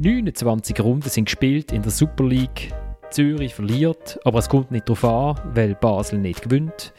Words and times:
29 0.00 0.80
Runden 0.80 1.08
sind 1.08 1.24
gespielt 1.24 1.72
in 1.72 1.82
der 1.82 1.90
Super 1.90 2.24
League. 2.24 2.72
Zürich 3.10 3.52
verliert, 3.52 4.20
aber 4.24 4.38
es 4.38 4.48
kommt 4.48 4.70
nicht 4.70 4.88
darauf 4.88 5.04
an, 5.04 5.54
weil 5.54 5.74
Basel 5.74 6.20
nicht 6.20 6.42
gewinnt. 6.42 6.92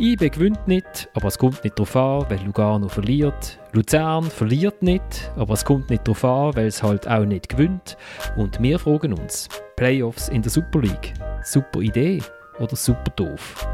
IB 0.00 0.30
gewinnt 0.30 0.66
nicht, 0.66 1.08
aber 1.14 1.28
es 1.28 1.38
kommt 1.38 1.62
nicht 1.62 1.78
darauf 1.78 1.94
an, 1.94 2.28
weil 2.28 2.44
Lugano 2.44 2.88
verliert. 2.88 3.60
Luzern 3.72 4.24
verliert 4.24 4.82
nicht, 4.82 5.30
aber 5.36 5.54
es 5.54 5.64
kommt 5.64 5.90
nicht 5.90 6.08
darauf 6.08 6.24
an, 6.24 6.56
weil 6.56 6.66
es 6.66 6.82
halt 6.82 7.06
auch 7.06 7.24
nicht 7.24 7.50
gewinnt. 7.50 7.96
Und 8.36 8.60
wir 8.60 8.80
fragen 8.80 9.12
uns, 9.12 9.48
Playoffs 9.76 10.28
in 10.28 10.42
der 10.42 10.50
Super 10.50 10.80
League, 10.80 11.14
super 11.44 11.80
Idee 11.80 12.20
oder 12.58 12.74
super 12.74 13.12
doof? 13.14 13.68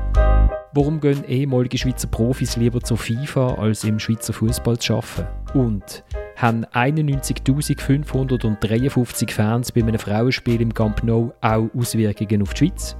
Warum 0.72 1.00
gehen 1.00 1.24
ehemalige 1.24 1.78
Schweizer 1.78 2.08
Profis 2.08 2.58
lieber 2.58 2.82
zur 2.82 2.98
FIFA, 2.98 3.54
als 3.54 3.84
im 3.84 3.98
Schweizer 3.98 4.34
Fußball 4.34 4.78
zu 4.78 4.96
arbeiten? 4.96 5.26
Und 5.54 6.04
haben 6.36 6.64
91.553 6.66 9.30
Fans 9.30 9.72
bei 9.72 9.80
einem 9.80 9.98
Frauenspiel 9.98 10.60
im 10.60 10.74
Camp 10.74 11.02
Nou 11.02 11.32
auch 11.40 11.70
Auswirkungen 11.74 12.42
auf 12.42 12.52
die 12.52 12.66
Schweiz? 12.66 12.94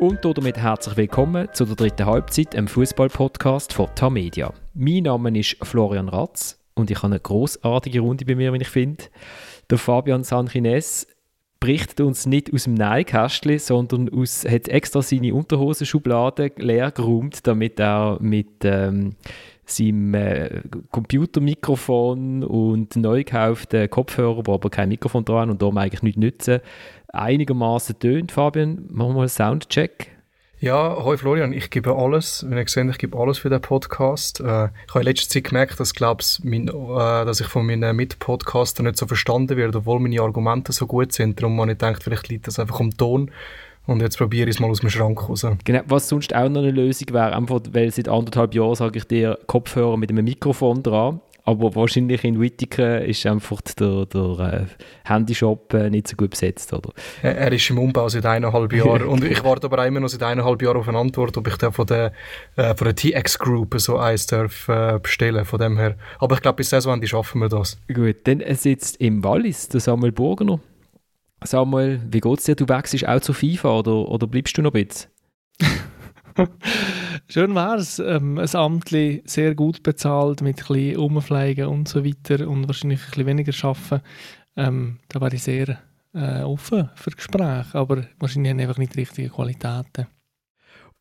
Und 0.00 0.24
damit 0.24 0.58
herzlich 0.58 0.96
willkommen 0.96 1.46
zu 1.52 1.64
der 1.64 1.76
dritten 1.76 2.06
Halbzeit, 2.06 2.56
einem 2.56 2.66
Fußball-Podcast 2.66 3.72
von 3.72 3.86
Tamedia. 3.94 4.52
Mein 4.74 5.04
Name 5.04 5.38
ist 5.38 5.58
Florian 5.62 6.08
Ratz 6.08 6.58
und 6.74 6.90
ich 6.90 6.96
habe 6.96 7.06
eine 7.06 7.20
großartige 7.20 8.00
Runde 8.00 8.24
bei 8.24 8.34
mir, 8.34 8.52
wenn 8.52 8.60
ich 8.60 8.68
finde. 8.68 9.04
Der 9.70 9.78
Fabian 9.78 10.24
Sanchines 10.24 11.06
berichtet 11.60 12.00
uns 12.00 12.26
nicht 12.26 12.52
aus 12.52 12.64
dem 12.64 12.74
Neinkästchen, 12.74 13.60
sondern 13.60 14.12
aus, 14.12 14.44
hat 14.44 14.66
extra 14.68 15.02
seine 15.02 15.32
Unterhosenschublade 15.32 16.50
leer 16.56 16.90
geräumt, 16.90 17.46
damit 17.46 17.78
er 17.78 18.18
mit 18.20 18.64
ähm, 18.64 19.14
seinem 19.66 20.14
äh, 20.14 20.62
Computermikrofon 20.90 22.44
und 22.44 22.96
neu 22.96 23.24
gekauften 23.24 23.88
Kopfhörer, 23.90 24.46
wo 24.46 24.54
aber 24.54 24.70
kein 24.70 24.88
Mikrofon 24.88 25.24
dran 25.24 25.50
und 25.50 25.62
darum 25.62 25.78
eigentlich 25.78 26.02
nicht 26.02 26.18
nützen, 26.18 26.60
einigermaßen 27.12 27.98
tönt. 27.98 28.32
Fabian, 28.32 28.86
machen 28.90 29.10
wir 29.10 29.14
mal 29.14 29.20
einen 29.20 29.28
Soundcheck. 29.28 30.14
Ja, 30.64 30.96
hoi 31.04 31.18
Florian, 31.18 31.52
ich 31.52 31.68
gebe 31.68 31.94
alles. 31.94 32.46
Wenn 32.48 32.56
ihr 32.56 32.66
seht, 32.66 32.88
ich 32.88 32.96
gebe 32.96 33.18
alles 33.18 33.36
für 33.36 33.50
den 33.50 33.60
Podcast. 33.60 34.40
Äh, 34.40 34.44
ich 34.44 34.94
habe 34.94 35.00
in 35.00 35.02
letzter 35.02 35.28
Zeit 35.28 35.44
gemerkt, 35.44 35.78
dass, 35.78 35.92
glaub's, 35.92 36.40
mein, 36.42 36.68
äh, 36.68 36.72
dass 37.26 37.40
ich 37.40 37.48
von 37.48 37.66
meinen 37.66 37.94
Mitpodcastern 37.94 38.86
nicht 38.86 38.96
so 38.96 39.06
verstanden 39.06 39.58
werde, 39.58 39.76
obwohl 39.76 40.00
meine 40.00 40.22
Argumente 40.22 40.72
so 40.72 40.86
gut 40.86 41.12
sind. 41.12 41.38
Darum 41.38 41.60
habe 41.60 41.72
ich 41.72 41.78
gedacht, 41.78 42.02
vielleicht 42.02 42.28
liegt 42.28 42.46
das 42.46 42.58
einfach 42.58 42.80
am 42.80 42.96
Ton. 42.96 43.30
Und 43.86 44.00
jetzt 44.00 44.16
probiere 44.16 44.48
ich 44.48 44.56
es 44.56 44.60
mal 44.60 44.70
aus 44.70 44.80
dem 44.80 44.90
Schrank 44.90 45.28
raus. 45.28 45.46
Genau, 45.64 45.80
was 45.86 46.08
sonst 46.08 46.34
auch 46.34 46.48
noch 46.48 46.62
eine 46.62 46.70
Lösung 46.70 47.08
wäre, 47.12 47.36
einfach, 47.36 47.60
weil 47.72 47.90
seit 47.90 48.08
anderthalb 48.08 48.54
Jahren 48.54 48.74
sage 48.74 48.98
ich 48.98 49.04
dir 49.04 49.38
Kopfhörer 49.46 49.96
mit 49.96 50.10
einem 50.10 50.24
Mikrofon 50.24 50.82
dran. 50.82 51.20
Aber 51.46 51.74
wahrscheinlich 51.74 52.24
in 52.24 52.40
Wittigen 52.40 53.02
ist 53.02 53.26
einfach 53.26 53.60
der, 53.60 54.06
der 54.06 54.66
äh, 54.66 54.66
Handyshop 55.04 55.74
äh, 55.74 55.90
nicht 55.90 56.08
so 56.08 56.16
gut 56.16 56.30
besetzt, 56.30 56.72
oder? 56.72 56.90
Er, 57.20 57.52
ist 57.52 57.68
im 57.68 57.78
Umbau 57.78 58.08
seit 58.08 58.24
eineinhalb 58.24 58.72
Jahren. 58.72 59.02
und 59.08 59.22
ich 59.22 59.44
warte 59.44 59.66
aber 59.66 59.82
auch 59.82 59.86
immer 59.86 60.00
noch 60.00 60.08
seit 60.08 60.22
eineinhalb 60.22 60.62
Jahren 60.62 60.78
auf 60.78 60.88
eine 60.88 60.96
Antwort, 60.96 61.36
ob 61.36 61.46
ich 61.46 61.56
da 61.58 61.70
von 61.70 61.86
der, 61.86 62.12
äh, 62.56 62.74
von 62.74 62.86
der 62.86 62.96
TX 62.96 63.38
Group 63.38 63.74
so 63.78 63.98
eins 63.98 64.26
darf 64.26 64.68
äh, 64.70 64.98
bestellen. 65.02 65.44
Von 65.44 65.60
dem 65.60 65.76
her. 65.76 65.96
Aber 66.18 66.34
ich 66.34 66.40
glaube, 66.40 66.56
bis 66.56 66.70
Saisonende 66.70 67.06
schaffen 67.06 67.42
wir 67.42 67.50
das. 67.50 67.76
Gut, 67.92 68.16
dann 68.24 68.42
sitzt 68.54 68.98
im 69.02 69.22
Wallis 69.22 69.68
der 69.68 69.80
Samuel 69.80 70.12
Burgener. 70.12 70.60
Samuel, 71.46 72.00
wie 72.10 72.20
geht's 72.20 72.44
dir? 72.44 72.54
Du 72.54 72.68
wechselst 72.68 73.06
auch 73.06 73.20
zu 73.20 73.32
FIFA 73.32 73.78
oder, 73.78 74.08
oder 74.08 74.26
bleibst 74.26 74.56
du 74.56 74.62
noch 74.62 74.74
ein 74.74 74.86
bisschen? 74.86 75.10
Schön 77.28 77.54
wäre 77.54 77.76
es. 77.76 77.98
Ähm, 77.98 78.38
ein 78.38 78.54
Amtli 78.54 79.22
sehr 79.26 79.54
gut 79.54 79.82
bezahlt, 79.82 80.42
mit 80.42 80.60
ein 80.60 80.66
bisschen 80.66 80.96
Umfliegen 80.96 81.66
und 81.66 81.88
so 81.88 82.04
weiter 82.04 82.48
und 82.48 82.66
wahrscheinlich 82.66 83.00
ein 83.00 83.10
bisschen 83.10 83.26
weniger 83.26 83.68
arbeiten. 83.68 84.02
Ähm, 84.56 84.98
da 85.08 85.20
wäre 85.20 85.34
ich 85.34 85.42
sehr 85.42 85.78
äh, 86.14 86.42
offen 86.42 86.90
für 86.94 87.10
Gespräche, 87.10 87.74
aber 87.74 88.04
wahrscheinlich 88.18 88.52
haben 88.52 88.60
einfach 88.60 88.78
nicht 88.78 88.94
die 88.94 89.00
richtigen 89.00 89.30
Qualitäten. 89.30 90.06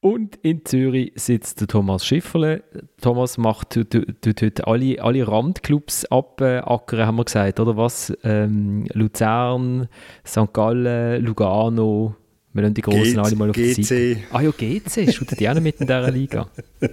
Und 0.04 0.36
in 0.42 0.66
Zürich 0.66 1.14
sitzt 1.16 1.62
der 1.62 1.70
Thomas 1.70 2.06
Schifferle. 2.06 2.62
Thomas 3.00 3.38
macht 3.38 3.78
heute 3.78 4.68
alle, 4.68 5.02
alle 5.02 5.26
Randclubs 5.26 6.04
abackern, 6.12 7.08
haben 7.08 7.16
wir 7.16 7.24
gesagt, 7.24 7.58
oder 7.62 7.78
was? 7.78 8.12
Ähm, 8.22 8.86
Luzern, 8.92 9.88
St. 10.28 10.52
Gallen, 10.52 11.24
Lugano, 11.24 12.18
wir 12.52 12.64
lassen 12.64 12.74
die 12.74 12.82
Großen 12.82 13.18
alle 13.18 13.36
mal 13.38 13.50
auf 13.50 13.56
GC. 13.56 13.76
die 13.76 13.84
Seite. 13.84 14.20
Ah 14.32 14.42
ja, 14.42 14.52
GC, 14.52 15.10
shootet 15.10 15.40
die 15.40 15.48
auch 15.48 15.54
noch 15.54 15.62
mit 15.62 15.80
in 15.80 15.88
dieser 15.88 16.12
Liga. 16.12 16.50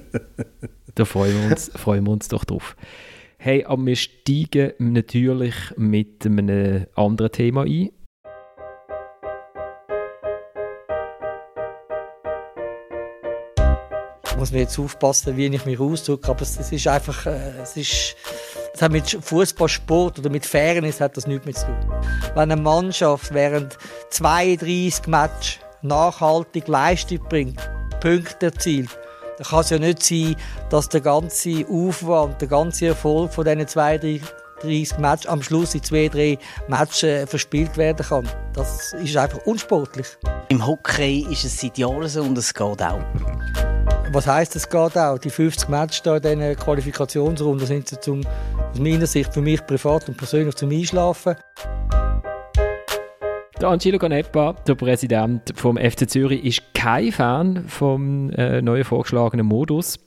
Da 0.94 1.04
freuen 1.04 1.34
wir, 1.36 1.50
uns, 1.50 1.70
freuen 1.76 2.04
wir 2.04 2.10
uns 2.10 2.28
doch 2.28 2.44
drauf. 2.44 2.76
Hey, 3.38 3.64
aber 3.64 3.86
wir 3.86 3.96
steigen 3.96 4.72
natürlich 4.78 5.54
mit 5.76 6.26
einem 6.26 6.86
anderen 6.94 7.32
Thema 7.32 7.62
ein. 7.62 7.90
Muss 14.40 14.52
mir 14.52 14.60
jetzt 14.60 14.78
aufpassen, 14.78 15.36
wie 15.36 15.48
ich 15.48 15.66
mich 15.66 15.78
ausdrücke, 15.78 16.30
aber 16.30 16.40
es, 16.40 16.58
es 16.58 16.72
ist 16.72 16.88
einfach, 16.88 17.26
äh, 17.26 17.60
es 17.62 17.76
ist, 17.76 18.16
das 18.72 18.80
hat 18.80 18.90
mit 18.90 19.06
Fußballsport 19.20 20.18
oder 20.18 20.30
mit 20.30 20.46
Fairness 20.46 20.98
hat 20.98 21.14
das 21.18 21.26
nichts 21.26 21.44
mehr 21.44 21.54
zu 21.54 21.66
tun. 21.66 21.92
Wenn 22.34 22.50
eine 22.50 22.56
Mannschaft 22.56 23.34
während 23.34 23.76
32 24.08 25.08
Matches 25.08 25.58
nachhaltig 25.82 26.68
Leistung 26.68 27.18
bringt, 27.28 27.60
Punkte 28.00 28.46
erzielt, 28.46 28.88
dann 29.36 29.46
kann 29.46 29.60
es 29.60 29.70
ja 29.70 29.78
nicht 29.78 30.02
sein, 30.02 30.36
dass 30.70 30.88
der 30.88 31.02
ganze 31.02 31.66
Aufwand, 31.68 32.40
der 32.40 32.48
ganze 32.48 32.86
Erfolg 32.86 33.34
von 33.34 33.44
diesen 33.44 33.68
32 33.68 34.22
Matches 34.98 35.26
am 35.26 35.42
Schluss 35.42 35.74
in 35.74 35.82
zwei, 35.82 36.08
drei 36.08 36.38
Matches 36.68 37.02
äh, 37.02 37.26
verspielt 37.26 37.76
werden 37.76 38.06
kann. 38.06 38.28
Das 38.52 38.92
ist 38.94 39.16
einfach 39.16 39.44
unsportlich. 39.46 40.06
Im 40.48 40.66
Hockey 40.66 41.26
ist 41.30 41.44
es 41.44 41.60
seit 41.60 41.78
Jahren 41.78 42.08
so 42.08 42.22
und 42.22 42.36
es 42.36 42.52
geht 42.52 42.82
auch. 42.82 43.00
Was 44.12 44.26
heisst 44.26 44.56
es 44.56 44.68
geht 44.68 44.98
auch? 44.98 45.18
Die 45.18 45.30
50 45.30 45.68
Matches 45.68 46.02
da 46.02 46.16
in 46.16 46.22
diesen 46.22 46.56
Qualifikationsrunden 46.56 47.66
sind 47.66 47.88
sie 47.88 48.00
zum, 48.00 48.22
aus 48.72 48.78
meiner 48.78 49.06
Sicht 49.06 49.32
für 49.32 49.40
mich 49.40 49.64
privat 49.66 50.08
und 50.08 50.16
persönlich 50.16 50.56
zum 50.56 50.70
Einschlafen. 50.70 51.36
Der 53.60 53.68
Angelo 53.68 53.98
Canepa, 53.98 54.54
der 54.66 54.74
Präsident 54.74 55.52
vom 55.54 55.76
FC 55.76 56.08
Zürich, 56.08 56.44
ist 56.44 56.74
kein 56.74 57.12
Fan 57.12 57.68
vom 57.68 58.30
äh, 58.30 58.62
neu 58.62 58.84
vorgeschlagenen 58.84 59.44
Modus. 59.44 59.98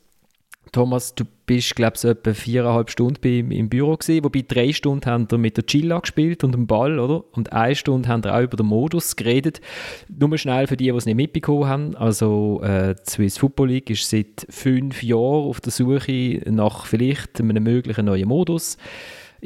Thomas, 0.72 1.14
du 1.14 1.24
bist, 1.46 1.76
glaube 1.76 1.94
ich, 1.98 2.04
etwa 2.04 2.34
viereinhalb 2.34 2.90
Stunden 2.90 3.20
bei, 3.22 3.40
im 3.40 3.70
Büro 3.70 3.96
gewesen, 3.96 4.24
wobei 4.24 4.44
drei 4.48 4.72
Stunden 4.72 5.06
haben 5.06 5.30
wir 5.30 5.38
mit 5.38 5.58
der 5.58 5.66
Chilla 5.66 6.00
gespielt 6.00 6.44
und 6.44 6.54
dem 6.54 6.68
Ball, 6.68 7.00
oder? 7.00 7.24
Und 7.34 7.52
eine 7.52 7.76
Stunde 7.76 8.08
haben 8.10 8.24
wir 8.24 8.36
auch 8.36 8.42
über 8.42 8.58
den 8.58 8.68
Modus 8.68 9.16
geredet. 9.16 9.60
Nur 10.08 10.38
schnell 10.38 10.68
für 10.68 10.78
die, 10.78 10.86
die 10.86 10.98
es 10.98 11.06
nicht 11.06 11.16
mitbekommen 11.16 11.68
haben. 11.68 11.96
Also, 11.96 12.62
äh, 12.64 12.96
die 12.96 13.10
Swiss 13.10 13.38
Football 13.38 13.70
League 13.70 13.90
ist 13.90 14.10
seit 14.10 14.46
fünf 14.50 15.04
Jahren 15.04 15.46
auf 15.46 15.60
der 15.60 15.72
Suche 15.72 16.42
nach 16.46 16.86
vielleicht 16.86 17.40
einem 17.40 17.64
möglichen 17.64 18.06
neuen 18.06 18.28
Modus. 18.28 18.78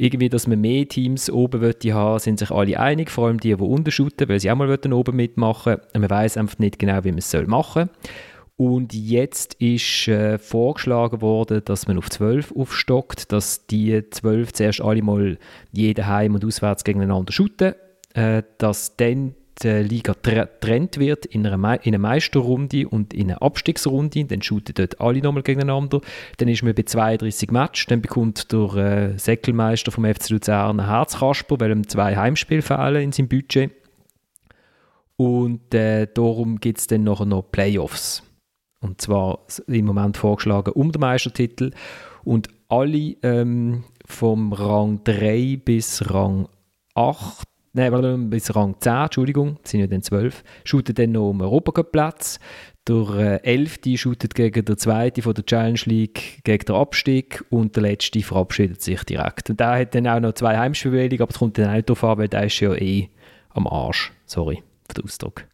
Irgendwie, 0.00 0.28
dass 0.28 0.46
man 0.46 0.60
mehr 0.60 0.86
Teams 0.86 1.28
oben 1.28 1.60
möchte 1.60 1.92
haben, 1.92 2.20
sind 2.20 2.38
sich 2.38 2.52
alle 2.52 2.78
einig, 2.78 3.10
vor 3.10 3.26
allem 3.26 3.40
die, 3.40 3.56
die 3.56 3.62
unten 3.62 3.90
shooten, 3.90 4.28
weil 4.28 4.38
sie 4.38 4.48
auch 4.48 4.54
mal 4.54 4.70
oben 4.70 5.16
mitmachen 5.16 5.72
wollen. 5.72 6.02
Man 6.02 6.10
weiß 6.10 6.36
einfach 6.36 6.60
nicht 6.60 6.78
genau, 6.78 7.02
wie 7.02 7.10
man 7.10 7.18
es 7.18 7.34
machen 7.48 7.88
soll. 7.88 7.88
Und 8.58 8.92
jetzt 8.92 9.54
ist 9.54 10.08
äh, 10.08 10.36
vorgeschlagen 10.36 11.20
worden, 11.20 11.62
dass 11.64 11.86
man 11.86 11.96
auf 11.96 12.10
12 12.10 12.50
aufstockt, 12.56 13.30
dass 13.30 13.68
die 13.68 14.02
12 14.10 14.52
zuerst 14.52 14.80
alle 14.80 15.00
mal 15.00 15.38
jeden 15.70 16.08
Heim 16.08 16.34
und 16.34 16.44
auswärts 16.44 16.82
gegeneinander 16.82 17.32
shooten, 17.32 17.74
äh, 18.14 18.42
dass 18.58 18.96
dann 18.96 19.36
die 19.62 19.68
Liga 19.68 20.12
getrennt 20.12 20.98
wird 20.98 21.24
in 21.24 21.46
einer, 21.46 21.84
in 21.84 21.94
einer 21.94 21.98
Meisterrunde 22.02 22.88
und 22.88 23.14
in 23.14 23.30
einer 23.30 23.42
Abstiegsrunde. 23.42 24.24
Dann 24.24 24.42
shooten 24.42 24.74
dort 24.74 25.00
alle 25.00 25.20
nochmal 25.20 25.44
gegeneinander. 25.44 26.00
Dann 26.38 26.48
ist 26.48 26.64
man 26.64 26.74
bei 26.74 26.82
32 26.82 27.52
Matches. 27.52 27.86
Dann 27.86 28.02
bekommt 28.02 28.52
der 28.52 28.74
äh, 28.74 29.18
Säckelmeister 29.18 29.92
vom 29.92 30.04
FC 30.04 30.30
Luzern 30.30 30.80
einen 30.80 30.88
Herzkasper, 30.88 31.60
weil 31.60 31.70
ihm 31.70 31.86
zwei 31.86 32.16
Heimspiele 32.16 32.62
fehlen 32.62 33.02
in 33.02 33.12
seinem 33.12 33.28
Budget. 33.28 33.70
Und 35.16 35.72
äh, 35.74 36.08
darum 36.12 36.58
gibt 36.58 36.80
es 36.80 36.88
dann 36.88 37.04
nachher 37.04 37.26
noch 37.26 37.52
Playoffs. 37.52 38.24
Und 38.80 39.00
zwar 39.00 39.40
im 39.66 39.86
Moment 39.86 40.16
vorgeschlagen 40.16 40.72
um 40.72 40.92
den 40.92 41.00
Meistertitel. 41.00 41.72
Und 42.24 42.48
alle 42.68 43.16
ähm, 43.22 43.84
vom 44.06 44.52
Rang 44.52 45.02
3 45.04 45.60
bis 45.64 46.10
Rang 46.10 46.48
8, 46.94 47.46
nein, 47.72 48.30
bis 48.30 48.54
Rang 48.54 48.76
10, 48.78 48.92
Entschuldigung, 48.92 49.58
sind 49.64 49.80
ja 49.80 49.86
dann 49.86 50.02
12, 50.02 50.44
shooten 50.64 50.94
dann 50.94 51.12
noch 51.12 51.30
um 51.30 51.40
Europacup-Platz. 51.40 52.38
Der 52.86 53.40
äh, 53.44 53.54
11. 53.54 53.80
shootet 53.96 54.34
gegen 54.34 54.64
der 54.64 54.76
2. 54.76 55.12
von 55.20 55.34
der 55.34 55.44
Challenge 55.44 55.80
League 55.84 56.40
gegen 56.44 56.64
den 56.64 56.76
Abstieg 56.76 57.44
und 57.50 57.76
der 57.76 57.82
letzte 57.82 58.22
verabschiedet 58.22 58.80
sich 58.80 59.02
direkt. 59.04 59.50
Und 59.50 59.60
der 59.60 59.80
hat 59.80 59.94
dann 59.94 60.06
auch 60.06 60.20
noch 60.20 60.32
zwei 60.32 60.56
Heimspielwählungen, 60.56 61.22
aber 61.22 61.30
es 61.30 61.38
kommt 61.38 61.58
dann 61.58 61.74
auch 61.74 61.82
darauf 61.82 62.04
an, 62.04 62.18
weil 62.18 62.28
der 62.28 62.44
ist 62.44 62.60
ja 62.60 62.74
eh 62.74 63.08
am 63.50 63.66
Arsch. 63.66 64.12
Sorry 64.24 64.62
für 64.88 64.94
den 64.94 65.04
Ausdruck. 65.04 65.46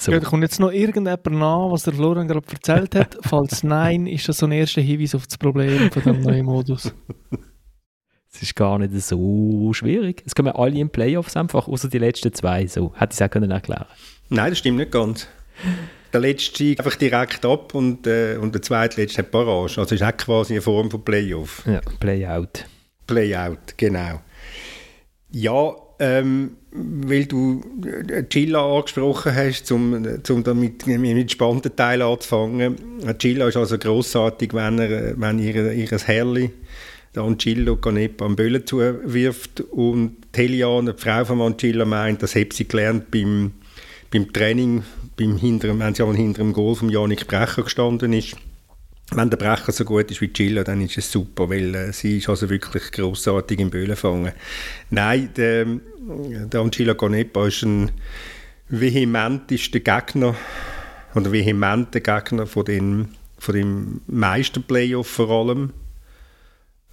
So. 0.00 0.12
Ja, 0.12 0.20
kommt 0.20 0.42
jetzt 0.42 0.58
noch 0.58 0.72
irgendjemand 0.72 1.26
nach, 1.26 1.70
was 1.70 1.82
der 1.82 1.92
Florian 1.92 2.26
gerade 2.26 2.46
erzählt 2.50 2.94
hat. 2.94 3.18
Falls 3.22 3.62
nein, 3.62 4.06
ist 4.06 4.26
das 4.30 4.38
so 4.38 4.46
ein 4.46 4.52
erster 4.52 4.80
Hinweis 4.80 5.14
auf 5.14 5.26
das 5.26 5.36
Problem 5.36 5.90
von 5.90 6.02
dem 6.02 6.22
neuen 6.22 6.46
Modus. 6.46 6.92
Es 8.32 8.42
ist 8.42 8.54
gar 8.54 8.78
nicht 8.78 8.94
so 8.94 9.72
schwierig. 9.72 10.22
Es 10.24 10.36
kommen 10.36 10.52
alle 10.52 10.78
in 10.78 10.88
Playoffs 10.88 11.36
einfach, 11.36 11.66
außer 11.66 11.88
die 11.88 11.98
letzten 11.98 12.32
zwei. 12.32 12.64
So 12.64 12.94
hätte 12.94 13.12
ich 13.12 13.20
es 13.20 13.22
auch 13.22 13.28
können 13.28 13.50
erklären 13.50 13.86
Nein, 14.28 14.50
das 14.50 14.58
stimmt 14.60 14.76
nicht 14.78 14.92
ganz. 14.92 15.26
Der 16.12 16.20
letzte 16.20 16.54
steigt 16.54 16.78
einfach 16.78 16.94
direkt 16.96 17.44
ab 17.44 17.74
und, 17.74 18.06
äh, 18.06 18.36
und 18.36 18.54
der 18.54 18.62
zweitletzte 18.62 19.22
hat 19.22 19.32
Barrage. 19.32 19.80
Also 19.80 19.96
ist 19.96 20.04
auch 20.04 20.16
quasi 20.16 20.54
eine 20.54 20.62
Form 20.62 20.92
von 20.92 21.04
Playoff. 21.04 21.64
Ja, 21.66 21.80
Playout. 21.98 22.66
Playout, 23.08 23.76
genau. 23.76 24.20
Ja, 25.32 25.72
ähm, 25.98 26.56
weil 26.72 27.26
du 27.26 27.62
Chilla 28.28 28.76
angesprochen 28.76 29.34
hast, 29.34 29.72
um, 29.72 30.06
um 30.28 30.44
damit 30.44 30.86
mit 30.86 31.32
spannenden 31.32 31.74
Teil 31.74 32.02
anzufangen. 32.02 32.76
Chilla 33.18 33.48
ist 33.48 33.56
also 33.56 33.76
grossartig, 33.76 34.54
wenn 34.54 34.78
er 34.78 35.20
wenn 35.20 35.38
ihr, 35.38 35.72
ihr 35.72 35.88
Herrli 35.98 36.50
Ancillo 37.16 37.76
Canepa 37.76 38.24
am 38.24 38.36
Böllen 38.36 38.64
zuwirft 38.64 39.62
und 39.72 40.16
Teliane, 40.32 40.94
die 40.94 41.02
Frau 41.02 41.24
von 41.24 41.40
Ancillo, 41.40 41.84
meint, 41.84 42.22
das 42.22 42.34
hätte 42.34 42.54
sie 42.54 42.68
gelernt 42.68 43.10
beim, 43.10 43.52
beim 44.12 44.32
Training, 44.32 44.84
beim 45.16 45.36
hinteren, 45.36 45.80
wenn 45.80 45.94
sie 45.94 46.02
aber 46.02 46.14
hinter 46.14 46.42
dem 46.42 46.52
Goal 46.52 46.76
von 46.76 46.88
Janik 46.88 47.26
Brecher 47.26 47.64
gestanden 47.64 48.12
ist. 48.12 48.36
Wenn 49.12 49.28
der 49.28 49.38
Brecher 49.38 49.72
so 49.72 49.84
gut 49.84 50.10
ist 50.10 50.20
wie 50.20 50.32
Chilla, 50.32 50.62
dann 50.62 50.80
ist 50.80 50.96
es 50.96 51.10
super, 51.10 51.50
weil 51.50 51.74
äh, 51.74 51.92
sie 51.92 52.18
ist 52.18 52.28
also 52.28 52.48
wirklich 52.48 52.92
großartig 52.92 53.58
im 53.58 53.70
Böllen 53.70 53.96
fangen. 53.96 54.32
Nein, 54.90 55.30
der, 55.36 55.66
der 55.66 56.60
Ancillo 56.60 56.94
Canepa 56.94 57.48
ist 57.48 57.62
ein 57.62 57.90
vehementester 58.68 59.80
Gegner 59.80 60.36
oder 61.14 61.32
vehementer 61.32 62.00
Gegner 62.00 62.46
von, 62.46 62.64
den, 62.64 63.08
von 63.38 63.54
dem 63.54 64.00
Meister-Playoff 64.06 65.08
vor 65.08 65.30
allem 65.30 65.72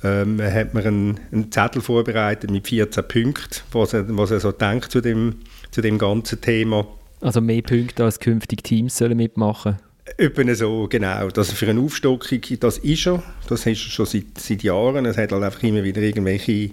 ähm, 0.04 0.42
hat 0.42 0.74
mir 0.74 0.86
einen, 0.86 1.20
einen, 1.32 1.52
Zettel 1.52 1.82
vorbereitet 1.82 2.52
mit 2.52 2.68
14 2.68 3.08
Punkten, 3.08 3.62
was 3.72 3.94
er, 3.94 4.06
was 4.16 4.32
er 4.32 4.40
so 4.40 4.52
denkt 4.52 4.92
zu 4.92 5.02
dem, 5.02 5.38
zu 5.72 5.82
dem 5.82 5.98
ganzen 5.98 6.42
Thema. 6.42 6.88
Also 7.22 7.42
mehr 7.42 7.62
Punkte 7.62 8.04
als 8.04 8.20
künftige 8.20 8.62
Teams 8.62 8.98
sollen 8.98 9.18
mitmachen 9.18 9.78
Etwa 10.16 10.56
so, 10.56 10.88
genau. 10.90 11.30
Das 11.30 11.52
für 11.52 11.68
eine 11.68 11.82
Aufstockung, 11.82 12.40
das 12.60 12.78
ist 12.78 13.08
er. 13.08 13.22
Das 13.50 13.66
ist 13.66 13.80
schon 13.80 14.06
seit, 14.06 14.38
seit 14.38 14.64
Jahren. 14.64 15.06
Es 15.06 15.18
hat 15.18 15.32
halt 15.32 15.44
einfach 15.44 15.64
immer 15.64 15.84
wieder 15.84 16.02
irgendwelche 16.02 16.72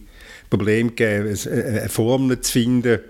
Probleme 0.48 0.90
gegeben, 0.90 1.36
eine 1.50 1.88
Formel 1.88 2.40
zu 2.40 2.52
finden, 2.52 3.00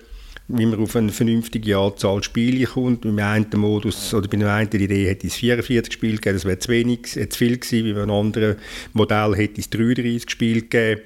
wie 0.48 0.66
man 0.66 0.80
auf 0.80 0.96
eine 0.96 1.12
vernünftige 1.12 1.76
Anzahl 1.76 2.22
Spiele 2.22 2.66
kommt. 2.66 3.02
Beim 3.02 3.18
einen 3.18 3.46
Modus 3.56 4.14
oder 4.14 4.28
bei 4.28 4.38
einer 4.38 4.62
Idee 4.62 5.08
hätte 5.08 5.26
es 5.26 5.34
44 5.34 5.92
Spiele 5.92 6.16
gegeben, 6.16 6.36
das 6.36 6.44
wäre 6.44 6.58
zu 6.58 6.68
wenig, 6.70 7.02
zu 7.12 7.28
viel 7.30 7.58
gewesen. 7.58 7.94
Bei 7.94 8.02
einem 8.02 8.10
anderen 8.10 8.56
Modell 8.92 9.34
hätte 9.36 9.60
es 9.60 9.70
33 9.70 10.30
Spiele 10.30 10.62
gegeben. 10.62 11.02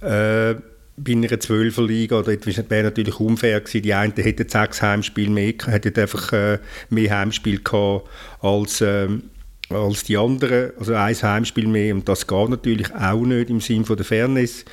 Äh, 0.00 0.56
bei 0.96 1.12
einer 1.12 1.28
12er 1.28 1.86
Liga, 1.86 2.22
dort 2.22 2.46
wäre 2.46 2.84
natürlich 2.84 3.20
unfair 3.20 3.60
gewesen. 3.60 3.82
Die 3.82 3.94
einen 3.94 4.14
hätten 4.14 4.48
sechs 4.48 4.80
Heimspiele 4.80 5.30
mehr, 5.30 5.54
hätten 5.66 6.00
einfach 6.00 6.32
äh, 6.32 6.58
mehr 6.88 7.18
Heimspiele 7.18 7.58
gehabt 7.58 8.08
als, 8.40 8.80
äh, 8.80 9.08
als 9.68 10.04
die 10.04 10.16
anderen. 10.16 10.72
Also 10.78 10.94
ein 10.94 11.14
Heimspiel 11.14 11.66
mehr 11.66 11.94
und 11.94 12.08
das 12.08 12.26
geht 12.26 12.48
natürlich 12.48 12.94
auch 12.94 13.24
nicht 13.24 13.50
im 13.50 13.60
Sinne 13.60 13.84
der 13.84 14.04
Fairness. 14.04 14.64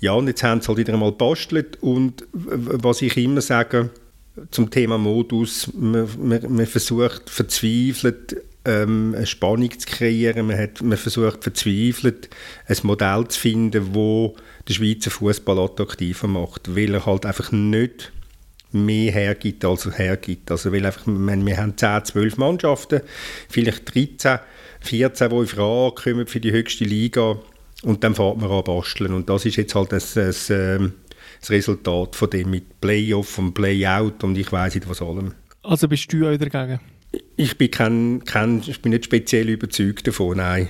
Ja, 0.00 0.12
und 0.12 0.28
jetzt 0.28 0.42
haben 0.42 0.60
sie 0.60 0.68
halt 0.68 0.78
wieder 0.78 0.92
einmal 0.92 1.10
gebastelt 1.10 1.78
und 1.80 2.24
was 2.32 3.02
ich 3.02 3.16
immer 3.16 3.40
sage 3.40 3.90
zum 4.50 4.70
Thema 4.70 4.98
Modus, 4.98 5.70
man, 5.74 6.08
man, 6.18 6.40
man 6.48 6.66
versucht 6.66 7.30
verzweifelt 7.30 8.36
ähm, 8.64 9.14
eine 9.16 9.26
Spannung 9.26 9.70
zu 9.78 9.86
kreieren, 9.88 10.46
man, 10.46 10.58
hat, 10.58 10.82
man 10.82 10.98
versucht 10.98 11.42
verzweifelt 11.42 12.28
ein 12.66 12.76
Modell 12.82 13.28
zu 13.28 13.40
finden, 13.40 13.94
wo 13.94 14.34
den 14.68 14.74
Schweizer 14.74 15.10
Fußball 15.10 15.58
attraktiver 15.58 16.26
macht, 16.28 16.74
weil 16.74 16.94
er 16.94 17.06
halt 17.06 17.26
einfach 17.26 17.52
nicht 17.52 18.12
mehr 18.72 19.12
hergibt, 19.12 19.64
als 19.64 19.86
er 19.86 19.92
hergibt. 19.92 20.50
Also 20.50 20.72
weil 20.72 20.84
einfach, 20.84 21.06
wir, 21.06 21.46
wir 21.46 21.56
haben 21.56 21.76
10, 21.76 22.04
12 22.04 22.36
Mannschaften, 22.36 23.00
vielleicht 23.48 23.94
13, 23.94 24.38
14, 24.80 25.30
die 25.30 25.36
in 25.36 25.46
Frage 25.46 25.94
kommen 25.94 26.26
für 26.26 26.40
die 26.40 26.52
höchste 26.52 26.84
Liga 26.84 27.38
und 27.82 28.02
dann 28.02 28.14
fährt 28.14 28.38
man 28.38 28.50
an 28.50 28.64
basteln. 28.64 29.12
Und 29.12 29.28
das 29.28 29.44
ist 29.44 29.56
jetzt 29.56 29.74
halt 29.74 29.92
das, 29.92 30.14
das, 30.14 30.50
äh, 30.50 30.78
das 31.40 31.50
Resultat 31.50 32.16
von 32.16 32.30
dem 32.30 32.50
mit 32.50 32.80
Playoff 32.80 33.38
und 33.38 33.54
Playout 33.54 34.24
und 34.24 34.36
ich 34.36 34.50
weiß 34.50 34.74
nicht 34.74 34.88
was 34.88 35.02
allem. 35.02 35.34
Also 35.62 35.88
bist 35.88 36.12
du 36.12 36.26
auch 36.26 36.36
dagegen? 36.36 36.80
Ich 37.36 37.56
bin, 37.56 37.70
kein, 37.70 38.24
kein, 38.24 38.62
ich 38.66 38.82
bin 38.82 38.90
nicht 38.90 39.04
speziell 39.04 39.48
überzeugt 39.48 40.06
davon, 40.06 40.38
nein. 40.38 40.68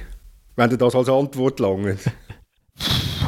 Wenn 0.57 0.71
du 0.71 0.77
das 0.77 0.95
als 0.95 1.09
Antwort 1.09 1.59
lange. 1.59 1.97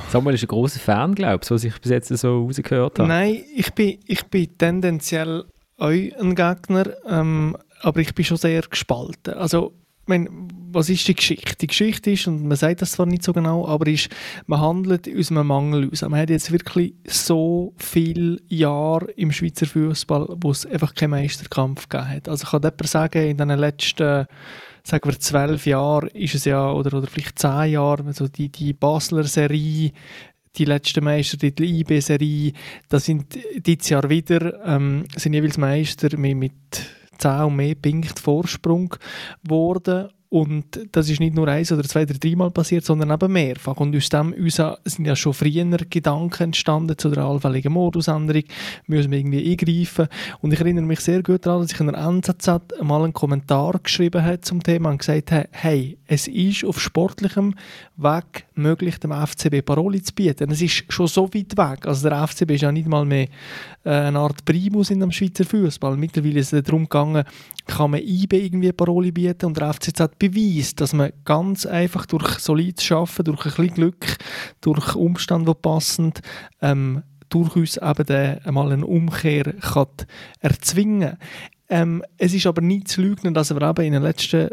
Samuel 0.08 0.34
ist 0.34 0.44
ein 0.44 0.48
großer 0.48 0.80
Fan, 0.80 1.14
glaubst 1.14 1.50
du, 1.50 1.54
was 1.54 1.64
ich 1.64 1.78
bis 1.80 1.90
jetzt 1.90 2.08
so 2.08 2.44
rausgehört 2.44 2.98
habe? 2.98 3.08
Nein, 3.08 3.42
ich 3.54 3.72
bin, 3.74 3.98
ich 4.06 4.24
bin 4.26 4.56
tendenziell 4.56 5.44
auch 5.78 5.88
ein 5.88 6.34
Gegner, 6.34 6.90
ähm, 7.08 7.56
aber 7.80 8.00
ich 8.00 8.14
bin 8.14 8.24
schon 8.24 8.36
sehr 8.36 8.62
gespalten. 8.62 9.34
Also 9.34 9.74
meine, 10.06 10.28
was 10.70 10.88
ist 10.88 11.06
die 11.08 11.14
Geschichte? 11.14 11.56
Die 11.56 11.66
Geschichte 11.66 12.12
ist, 12.12 12.26
und 12.26 12.46
man 12.46 12.56
sagt 12.56 12.82
das 12.82 12.92
zwar 12.92 13.06
nicht 13.06 13.22
so 13.22 13.32
genau, 13.32 13.66
aber 13.66 13.86
ist, 13.88 14.08
man 14.46 14.60
handelt 14.60 15.08
aus 15.14 15.30
einem 15.30 15.46
Mangel 15.46 15.90
aus. 15.90 16.02
Man 16.02 16.20
hat 16.20 16.30
jetzt 16.30 16.52
wirklich 16.52 16.94
so 17.06 17.74
viele 17.76 18.38
Jahre 18.46 19.10
im 19.12 19.32
Schweizer 19.32 19.66
Fußball, 19.66 20.36
wo 20.40 20.50
es 20.50 20.66
einfach 20.66 20.94
keinen 20.94 21.10
Meisterkampf 21.10 21.88
gegeben 21.88 22.08
hat. 22.08 22.28
Also 22.28 22.46
kann 22.46 22.62
jemand 22.62 22.86
sagen, 22.86 23.28
in 23.28 23.38
den 23.38 23.50
letzten 23.50 24.26
sagen 24.86 25.10
wir 25.10 25.18
zwölf 25.18 25.66
Jahren 25.66 26.08
ist 26.10 26.36
es 26.36 26.44
ja, 26.44 26.70
oder, 26.70 26.96
oder 26.96 27.08
vielleicht 27.08 27.38
zehn 27.38 27.72
Jahre, 27.72 28.04
also 28.06 28.28
die, 28.28 28.50
die 28.50 28.72
Basler 28.72 29.24
Serie, 29.24 29.90
die 30.54 30.64
letzten 30.64 31.02
Meistertitel 31.02 31.64
IB-Serie, 31.64 32.52
da 32.88 33.00
sind 33.00 33.36
dieses 33.56 33.88
Jahr 33.88 34.08
wieder, 34.08 34.64
ähm, 34.64 35.04
sind 35.16 35.34
jeweils 35.34 35.58
Meister 35.58 36.16
mit, 36.16 36.36
mit 36.36 36.52
10 37.18 37.30
und 37.42 37.56
mehr 37.56 37.74
Punkte 37.74 38.22
Vorsprung 38.22 38.94
geworden. 39.42 40.08
Und 40.28 40.88
das 40.90 41.08
ist 41.08 41.20
nicht 41.20 41.34
nur 41.34 41.46
eins 41.46 41.70
oder 41.70 41.84
zwei 41.84 42.02
oder 42.02 42.14
dreimal 42.14 42.50
passiert, 42.50 42.84
sondern 42.84 43.12
eben 43.12 43.32
mehrfach. 43.32 43.76
Und 43.76 43.94
aus 43.94 44.08
dem 44.08 44.34
sind 44.84 45.04
ja 45.06 45.14
schon 45.14 45.34
früher 45.34 45.64
Gedanken 45.88 46.42
entstanden 46.44 46.98
zu 46.98 47.10
der 47.10 47.24
allfälligen 47.24 47.72
Modusänderung. 47.72 48.42
Müssen 48.86 49.12
wir 49.12 49.18
irgendwie 49.18 49.52
eingreifen. 49.52 50.08
Und 50.40 50.52
ich 50.52 50.60
erinnere 50.60 50.84
mich 50.84 51.00
sehr 51.00 51.22
gut 51.22 51.46
daran, 51.46 51.62
dass 51.62 51.72
ich 51.72 51.80
in 51.80 51.86
der 51.86 51.98
NZZ 51.98 52.82
mal 52.82 53.04
einen 53.04 53.12
Kommentar 53.12 53.78
geschrieben 53.80 54.24
habe 54.24 54.40
zum 54.40 54.62
Thema 54.62 54.90
und 54.90 54.98
gesagt 54.98 55.30
habe, 55.30 55.48
hey, 55.52 55.96
es 56.06 56.26
ist 56.26 56.64
auf 56.64 56.80
sportlichem 56.80 57.54
Weg 57.96 58.46
möglich, 58.54 58.98
dem 58.98 59.12
FCB 59.12 59.64
Paroli 59.64 60.02
zu 60.02 60.12
bieten. 60.12 60.50
Es 60.50 60.60
ist 60.60 60.84
schon 60.88 61.06
so 61.06 61.32
weit 61.32 61.56
weg. 61.56 61.86
Also 61.86 62.08
der 62.08 62.26
FCB 62.26 62.52
ist 62.52 62.62
ja 62.62 62.72
nicht 62.72 62.88
mal 62.88 63.04
mehr 63.04 63.28
äh, 63.84 63.90
eine 63.90 64.18
Art 64.18 64.44
Primus 64.44 64.90
in 64.90 65.00
dem 65.00 65.12
Schweizer 65.12 65.44
Fußball. 65.44 65.96
Mittlerweile 65.96 66.40
ist 66.40 66.52
es 66.52 66.64
darum 66.64 66.82
gegangen, 66.84 67.24
kann 67.66 67.90
man 67.90 68.00
IB 68.00 68.32
irgendwie 68.32 68.72
Paroli 68.72 69.12
bieten? 69.12 69.46
Und 69.46 69.56
der 69.56 69.72
FCZ 69.72 70.18
beweist, 70.18 70.80
dass 70.80 70.92
man 70.92 71.12
ganz 71.24 71.66
einfach 71.66 72.06
durch 72.06 72.38
solides 72.38 72.90
Arbeiten, 72.90 73.24
durch 73.24 73.44
ein 73.44 73.52
bisschen 73.52 73.74
Glück, 73.74 74.16
durch 74.60 74.94
Umstände, 74.94 75.52
die 75.52 75.60
passend 75.60 76.20
ähm, 76.62 77.02
durchaus 77.28 77.76
eben 77.76 78.38
einmal 78.44 78.72
eine 78.72 78.86
Umkehr 78.86 79.52
kann 79.60 79.88
erzwingen. 80.40 81.18
Ähm, 81.68 82.02
Es 82.18 82.32
ist 82.32 82.46
aber 82.46 82.62
nicht 82.62 82.88
zu 82.88 83.02
leugnen, 83.02 83.34
dass 83.34 83.52
wir 83.52 83.62
eben 83.62 83.84
in 83.84 83.92
den 83.92 84.02
letzten 84.02 84.50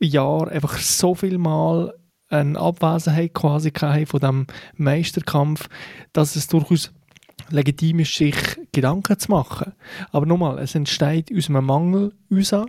Jahren 0.00 0.48
einfach 0.48 0.78
so 0.78 1.14
viel 1.14 1.38
Mal 1.38 1.94
eine 2.28 2.58
Abwesenheit 2.58 3.34
quasi 3.34 3.72
von 4.06 4.20
dem 4.20 4.46
Meisterkampf, 4.76 5.68
dass 6.12 6.36
es 6.36 6.48
durchaus 6.48 6.92
legitim 7.50 8.00
ist, 8.00 8.14
sich 8.14 8.36
Gedanken 8.72 9.18
zu 9.18 9.30
machen. 9.30 9.72
Aber 10.12 10.26
nochmal, 10.26 10.58
es 10.58 10.74
entsteht 10.74 11.30
aus 11.36 11.48
einem 11.48 11.64
Mangel 11.64 12.12
raus. 12.30 12.66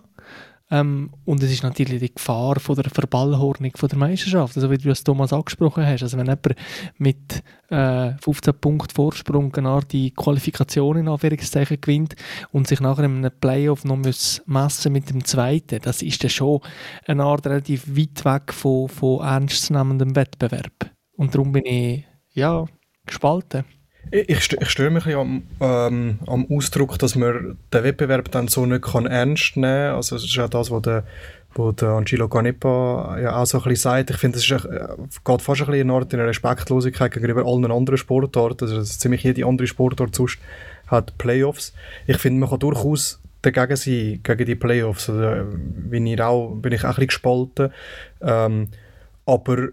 Ähm, 0.69 1.11
und 1.23 1.41
es 1.41 1.51
ist 1.51 1.63
natürlich 1.63 1.99
die 1.99 2.13
Gefahr 2.13 2.59
von 2.59 2.75
der 2.75 2.89
Verballhornung 2.89 3.71
von 3.75 3.87
der 3.87 3.97
Meisterschaft, 3.97 4.57
also 4.57 4.69
wie 4.69 4.77
du 4.77 4.89
das 4.89 5.03
Thomas 5.03 5.31
angesprochen 5.31 5.85
hast. 5.85 6.03
Also 6.03 6.17
wenn 6.17 6.25
jemand 6.25 6.55
mit 6.97 7.43
äh, 7.69 8.11
15 8.19 8.53
Punkten 8.59 8.93
Vorsprung 8.93 9.55
eine 9.55 9.79
die 9.89 10.11
Qualifikation 10.11 10.97
in 10.97 11.07
Anführungszeichen 11.07 11.79
gewinnt 11.79 12.15
und 12.51 12.67
sich 12.67 12.81
nachher 12.81 13.05
in 13.05 13.25
einem 13.25 13.31
Playoff 13.39 13.85
noch 13.85 13.97
messen 14.45 14.91
mit 14.93 15.09
dem 15.09 15.23
Zweiten, 15.23 15.79
das 15.81 16.01
ist 16.01 16.23
dann 16.23 16.31
schon 16.31 16.59
eine 17.05 17.23
Art 17.23 17.47
relativ 17.47 17.87
weit 17.87 18.25
weg 18.25 18.53
von, 18.53 18.89
von 18.89 19.21
ernstzunehmendem 19.21 20.17
Wettbewerb. 20.17 20.91
Und 21.15 21.33
darum 21.33 21.53
bin 21.53 21.65
ich 21.65 22.05
ja 22.33 22.65
gespalten. 23.05 23.63
Ich, 24.11 24.51
ich 24.53 24.69
störe 24.69 24.89
mich 24.89 25.05
am, 25.15 25.43
ähm, 25.59 26.19
am 26.27 26.47
Ausdruck, 26.49 26.97
dass 26.99 27.15
man 27.15 27.57
den 27.73 27.83
Wettbewerb 27.83 28.31
dann 28.31 28.47
so 28.47 28.65
nicht 28.65 28.83
kann 28.83 29.05
ernst 29.05 29.57
nehmen 29.57 29.89
kann. 29.89 29.95
Also 29.95 30.15
das 30.15 30.25
ist 30.25 30.39
auch 30.39 30.49
das, 30.49 30.71
was 30.71 30.81
der, 30.81 31.03
wo 31.53 31.71
der 31.71 31.89
Angelo 31.89 32.27
Canepa 32.27 33.17
ja 33.19 33.35
auch 33.35 33.45
so 33.45 33.61
ein 33.61 33.75
sagt. 33.75 34.09
Ich 34.11 34.17
finde, 34.17 34.37
es 34.37 34.49
äh, 34.49 34.57
geht 34.57 35.41
fast 35.41 35.61
ein 35.61 35.67
bisschen 35.67 35.89
in 35.89 35.91
eine 35.91 36.27
Respektlosigkeit 36.27 37.11
gegenüber 37.11 37.45
allen 37.45 37.71
anderen 37.71 37.97
Sportarten. 37.97 38.65
Also 38.65 38.81
ziemlich 38.83 39.23
jede 39.23 39.45
andere 39.45 39.67
Sportart 39.67 40.15
sonst 40.15 40.39
hat 40.87 41.17
Playoffs. 41.17 41.73
Ich 42.05 42.17
finde, 42.17 42.39
man 42.39 42.49
kann 42.49 42.59
durchaus 42.59 43.19
dagegen 43.41 43.75
sein, 43.75 44.19
gegen 44.23 44.45
die 44.45 44.55
Playoffs. 44.55 45.09
Also, 45.09 45.45
bin, 45.51 46.05
ich 46.07 46.21
auch, 46.21 46.55
bin 46.55 46.73
ich 46.73 46.81
auch 46.81 46.89
ein 46.89 46.93
bisschen 46.95 47.07
gespalten. 47.07 47.71
Ähm, 48.21 48.69
aber 49.25 49.69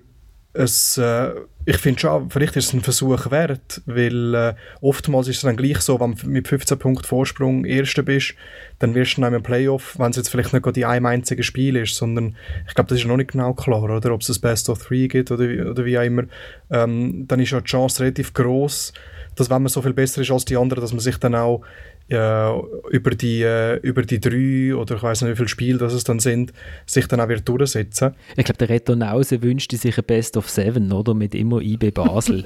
es, 0.54 0.96
äh, 0.98 1.32
ich 1.66 1.78
finde 1.78 2.00
schon, 2.00 2.30
vielleicht 2.30 2.56
ist 2.56 2.66
es 2.66 2.72
ein 2.72 2.80
Versuch 2.80 3.30
wert, 3.30 3.82
weil 3.86 4.34
äh, 4.34 4.54
oftmals 4.80 5.28
ist 5.28 5.36
es 5.36 5.42
dann 5.42 5.56
gleich 5.56 5.80
so, 5.80 5.98
wenn 5.98 6.14
du 6.14 6.28
mit 6.28 6.46
15 6.46 6.78
Punkten 6.78 7.04
Vorsprung 7.04 7.64
Erster 7.64 8.02
bist, 8.02 8.34
dann 8.78 8.94
wirst 8.94 9.16
du 9.16 9.22
dann 9.22 9.34
im 9.34 9.42
Playoff, 9.42 9.98
wenn 9.98 10.10
es 10.10 10.16
jetzt 10.16 10.28
vielleicht 10.28 10.52
nicht 10.52 10.76
die 10.76 10.84
ein 10.84 11.04
einzige 11.04 11.42
Spiel 11.42 11.76
ist, 11.76 11.96
sondern 11.96 12.36
ich 12.68 12.74
glaube, 12.74 12.88
das 12.88 12.98
ist 12.98 13.06
noch 13.06 13.16
nicht 13.16 13.32
genau 13.32 13.52
klar, 13.52 13.82
oder? 13.82 14.12
Ob 14.12 14.20
es 14.20 14.28
das 14.28 14.38
Best 14.38 14.68
of 14.68 14.82
Three 14.82 15.08
gibt 15.08 15.30
oder, 15.30 15.70
oder 15.70 15.84
wie 15.84 15.98
auch 15.98 16.04
immer, 16.04 16.24
ähm, 16.70 17.26
dann 17.26 17.40
ist 17.40 17.50
ja 17.50 17.60
die 17.60 17.66
Chance 17.66 18.02
relativ 18.02 18.32
groß, 18.32 18.92
dass 19.34 19.50
wenn 19.50 19.62
man 19.62 19.68
so 19.68 19.82
viel 19.82 19.94
besser 19.94 20.20
ist 20.22 20.30
als 20.30 20.44
die 20.44 20.56
anderen, 20.56 20.80
dass 20.80 20.92
man 20.92 21.00
sich 21.00 21.16
dann 21.18 21.34
auch 21.34 21.62
äh, 22.10 22.58
über, 22.90 23.10
die, 23.10 23.42
äh, 23.42 23.76
über 23.78 24.02
die 24.02 24.20
drei 24.20 24.74
oder 24.74 24.96
ich 24.96 25.02
weiß 25.02 25.22
nicht 25.22 25.32
wie 25.32 25.36
viele 25.36 25.48
Spiele 25.48 25.78
das 25.78 25.92
es 25.92 26.04
dann 26.04 26.20
sind, 26.20 26.52
sich 26.86 27.06
dann 27.08 27.20
auch 27.20 27.28
wieder 27.28 27.40
durchsetzen. 27.40 28.14
Ich 28.36 28.44
glaube, 28.44 28.58
der 28.58 28.68
Reto 28.68 28.94
Nause 28.94 29.42
wünschte 29.42 29.76
sich 29.76 29.96
ein 29.96 30.04
Best 30.04 30.36
of 30.36 30.48
Seven, 30.48 30.92
oder? 30.92 31.14
Mit 31.14 31.34
immer 31.34 31.60
IB 31.60 31.90
Basel. 31.90 32.44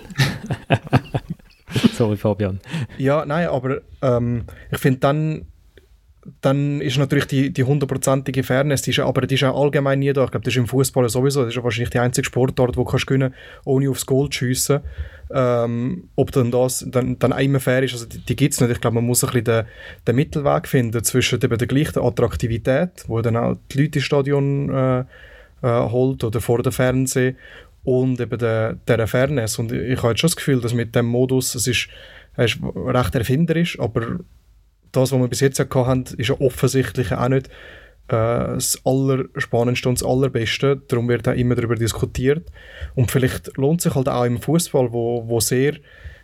Sorry, 1.93 2.17
Fabian. 2.17 2.61
Ja, 2.97 3.27
nein, 3.27 3.49
aber 3.49 3.83
ähm, 4.03 4.45
ich 4.71 4.79
finde 4.79 5.01
dann 5.01 5.47
dann 6.41 6.81
ist 6.81 6.99
natürlich 6.99 7.27
die, 7.27 7.53
die 7.53 7.65
hundertprozentige 7.65 8.43
Fairness, 8.43 8.83
die 8.83 8.91
ist, 8.91 8.99
aber 8.99 9.27
die 9.27 9.35
ist 9.35 9.45
auch 9.45 9.63
allgemein 9.63 9.99
nie 9.99 10.13
da. 10.13 10.25
Ich 10.25 10.31
glaube, 10.31 10.45
das 10.45 10.53
ist 10.53 10.59
im 10.59 10.67
Fußball 10.67 11.09
sowieso. 11.09 11.45
Das 11.45 11.55
ist 11.55 11.63
wahrscheinlich 11.63 11.91
die 11.91 11.99
einzige 11.99 12.27
Sportart, 12.27 12.77
wo 12.77 12.85
du 12.85 12.91
kannst 12.91 13.07
gewinnen 13.07 13.35
ohne 13.65 13.91
aufs 13.91 14.07
Goal 14.07 14.29
zu 14.29 14.39
schiessen. 14.41 14.81
Ähm, 15.31 16.09
ob 16.17 16.33
dann 16.33 16.51
das 16.51 16.87
dann, 16.89 17.19
dann 17.19 17.33
immer 17.33 17.61
fair 17.61 17.83
ist, 17.83 17.93
also 17.93 18.07
die, 18.07 18.19
die 18.19 18.37
gibt 18.37 18.55
es 18.55 18.61
nicht. 18.61 18.71
Ich 18.71 18.81
glaube, 18.81 18.95
man 18.95 19.05
muss 19.05 19.23
ein 19.23 19.29
bisschen 19.29 19.45
den, 19.45 19.65
den 20.07 20.17
Mittelweg 20.17 20.67
finden 20.67 21.05
zwischen 21.05 21.41
eben 21.43 21.59
der 21.59 21.67
gleichen 21.67 22.03
Attraktivität, 22.03 23.05
wo 23.09 23.21
dann 23.21 23.37
auch 23.37 23.57
die 23.71 23.83
Leute 23.83 23.99
ins 23.99 24.07
Stadion 24.07 24.71
äh, 24.71 25.01
äh, 25.01 25.05
holt 25.63 26.25
oder 26.25 26.41
vor 26.41 26.63
dem 26.63 26.73
Fernsehen 26.73 27.37
und 27.85 28.21
eben 28.21 28.39
der, 28.39 28.75
der 28.87 29.07
Fairness. 29.07 29.59
Und 29.59 29.73
ich 29.73 29.99
habe 29.99 30.11
jetzt 30.11 30.21
schon 30.21 30.29
das 30.29 30.37
Gefühl, 30.37 30.61
dass 30.61 30.75
mit 30.75 30.95
dem 30.95 31.07
Modus, 31.07 31.55
es 31.55 31.67
ist, 31.67 31.89
er 32.35 32.45
ist 32.47 32.59
recht 32.63 33.15
erfinderisch, 33.15 33.79
aber 33.81 34.21
das, 34.93 35.13
was 35.13 35.21
wir 35.21 35.29
bis 35.29 35.41
jetzt 35.41 35.59
hatten, 35.61 36.05
ist 36.17 36.29
ja 36.29 36.41
offensichtlich 36.41 37.13
auch 37.13 37.29
nicht 37.29 37.51
das 38.09 38.81
Allerspannendste 38.85 39.89
und 39.89 40.01
das 40.01 40.07
Allerbeste. 40.09 40.81
Darum 40.89 41.09
wird 41.09 41.29
auch 41.29 41.35
immer 41.35 41.55
darüber 41.55 41.77
diskutiert. 41.77 42.51
Und 42.95 43.11
vielleicht 43.11 43.57
lohnt 43.57 43.83
sich 43.83 43.95
halt 43.95 44.09
auch 44.09 44.25
im 44.25 44.41
Fußball, 44.41 44.93
wo, 44.93 45.29
wo 45.29 45.41
sehr 45.41 45.75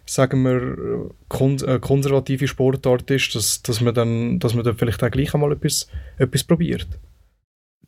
sagen 0.07 0.43
wir, 0.43 1.11
kon 1.29 1.57
äh, 1.67 1.79
konservative 1.79 2.47
Sportart 2.47 3.11
ist, 3.11 3.35
dass, 3.35 3.63
dass, 3.63 3.81
man 3.81 3.95
dann, 3.95 4.39
dass 4.39 4.55
man 4.55 4.63
dann 4.63 4.77
vielleicht 4.77 5.03
auch 5.03 5.11
gleich 5.11 5.33
einmal 5.33 5.53
etwas, 5.53 5.89
etwas 6.19 6.45
probiert 6.45 6.87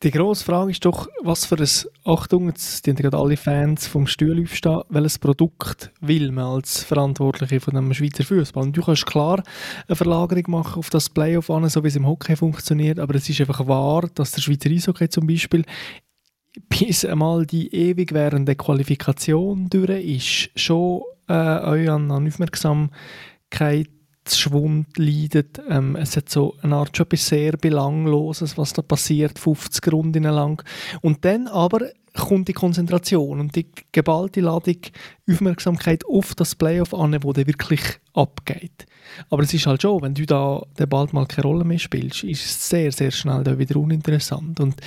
die 0.03 0.11
grosse 0.11 0.45
Frage 0.45 0.71
ist 0.71 0.85
doch, 0.85 1.09
was 1.23 1.47
für 1.47 1.57
ein, 1.57 1.69
Achtung, 2.05 2.49
jetzt 2.49 2.85
sind 2.85 2.99
gerade 2.99 3.17
alle 3.17 3.37
Fans 3.37 3.87
vom 3.87 4.07
Stuhl 4.07 4.43
aufstehen, 4.43 4.83
welches 4.91 5.19
Produkt 5.19 5.91
will 6.01 6.33
man 6.33 6.45
als 6.45 6.83
Verantwortliche 6.83 7.61
von 7.61 7.75
dem 7.75 7.95
Schweizer 7.95 8.25
Fußball? 8.25 8.65
Und 8.65 8.77
du 8.77 8.83
kannst 8.83 9.07
klar 9.07 9.43
eine 9.89 9.97
Verlagerung 9.97 10.45
machen 10.49 10.79
auf 10.79 10.91
das 10.91 11.09
Playoff 11.09 11.51
an, 11.51 11.69
so 11.69 11.83
wie 11.83 11.89
es 11.89 11.97
im 11.97 12.07
Hockey 12.07 12.37
funktioniert, 12.37 12.99
aber 12.99 13.15
es 13.15 13.29
ist 13.29 13.41
einfach 13.41 13.67
wahr, 13.67 14.09
dass 14.15 14.33
der 14.33 14.43
Schweizer 14.43 14.71
Eishockey 14.71 15.09
zum 15.09 15.27
Beispiel 15.27 15.65
bis 16.69 17.05
einmal 17.05 17.47
die 17.47 17.75
ewig 17.75 18.13
währende 18.13 18.55
Qualifikation 18.55 19.69
durch 19.69 20.05
ist, 20.05 20.51
schon 20.61 21.03
äh, 21.29 21.33
euch 21.33 21.91
an 21.91 22.11
Aufmerksamkeit 22.11 23.89
Schwund 24.31 24.99
leidet. 24.99 25.61
Ähm, 25.69 25.97
es 25.97 26.17
hat 26.17 26.29
so 26.29 26.57
eine 26.63 26.77
Art 26.77 26.97
schon 26.97 27.07
etwas 27.07 27.27
sehr 27.27 27.53
Belangloses, 27.53 28.57
was 28.59 28.73
da 28.73 28.83
passiert, 28.83 29.39
50 29.39 29.93
Runden 29.93 30.25
lang. 30.25 30.63
Und 31.03 31.25
dann 31.25 31.47
aber 31.49 31.91
kommt 32.17 32.49
die 32.49 32.53
Konzentration 32.53 33.41
und 33.41 33.55
die 33.55 33.67
geballte 33.93 34.41
Ladung 34.41 34.79
Aufmerksamkeit 35.31 36.05
auf 36.07 36.35
das 36.35 36.55
Playoff 36.55 36.95
an, 36.95 37.17
wo 37.23 37.33
der 37.33 37.47
wirklich 37.47 37.83
abgeht. 38.15 38.87
Aber 39.31 39.43
es 39.43 39.55
ist 39.55 39.67
halt 39.67 39.83
schon, 39.83 40.03
wenn 40.03 40.15
du 40.15 40.27
da 40.27 40.63
der 40.79 40.87
bald 40.87 41.13
mal 41.13 41.27
keine 41.27 41.47
Rolle 41.47 41.65
mehr 41.65 41.79
spielst, 41.79 42.25
ist 42.25 42.45
es 42.45 42.69
sehr, 42.69 42.91
sehr 42.91 43.11
schnell 43.11 43.45
da 43.45 43.59
wieder 43.59 43.77
uninteressant. 43.77 44.59
Und 44.61 44.81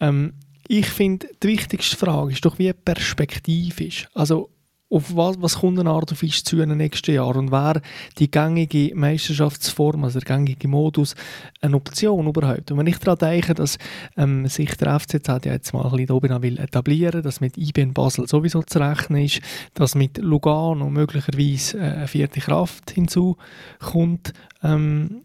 ähm, 0.00 0.34
ich 0.68 0.86
finde, 0.86 1.28
die 1.42 1.48
wichtigste 1.48 1.96
Frage 1.96 2.32
ist 2.32 2.44
doch, 2.44 2.58
wie 2.58 2.72
Perspektive 2.72 3.84
ist. 3.84 4.08
Also 4.14 4.50
auf 4.90 5.14
was, 5.14 5.40
was 5.40 5.58
kommt 5.58 5.78
eine 5.78 5.90
Art 5.90 6.12
auf 6.12 6.22
uns 6.22 6.42
zu 6.44 6.60
in 6.60 6.70
den 6.70 6.78
nächsten 6.78 7.12
Jahren 7.12 7.36
und 7.36 7.52
wäre 7.52 7.82
die 8.18 8.30
gängige 8.30 8.94
Meisterschaftsform, 8.94 10.04
also 10.04 10.18
der 10.18 10.36
gängige 10.36 10.68
Modus, 10.68 11.14
eine 11.60 11.76
Option 11.76 12.26
überhaupt? 12.26 12.70
Und 12.70 12.78
wenn 12.78 12.86
ich 12.86 12.98
daran 12.98 13.18
denke, 13.18 13.54
dass 13.54 13.78
ähm, 14.16 14.46
sich 14.46 14.74
der 14.76 14.98
FCZ 14.98 15.28
ja 15.44 15.52
jetzt 15.52 15.72
mal 15.74 15.84
ein 15.84 15.90
bisschen 15.90 16.10
oben 16.10 16.42
will 16.42 16.58
etablieren 16.58 17.22
dass 17.22 17.40
mit 17.40 17.58
IB 17.58 17.80
in 17.80 17.92
Basel 17.92 18.26
sowieso 18.26 18.62
zu 18.62 18.78
rechnen 18.78 19.24
ist, 19.24 19.40
dass 19.74 19.94
mit 19.94 20.18
Lugano 20.18 20.88
möglicherweise 20.88 21.78
äh, 21.78 21.82
eine 21.82 22.08
vierte 22.08 22.40
Kraft 22.40 22.90
hinzukommt, 22.90 24.32
ähm, 24.62 25.22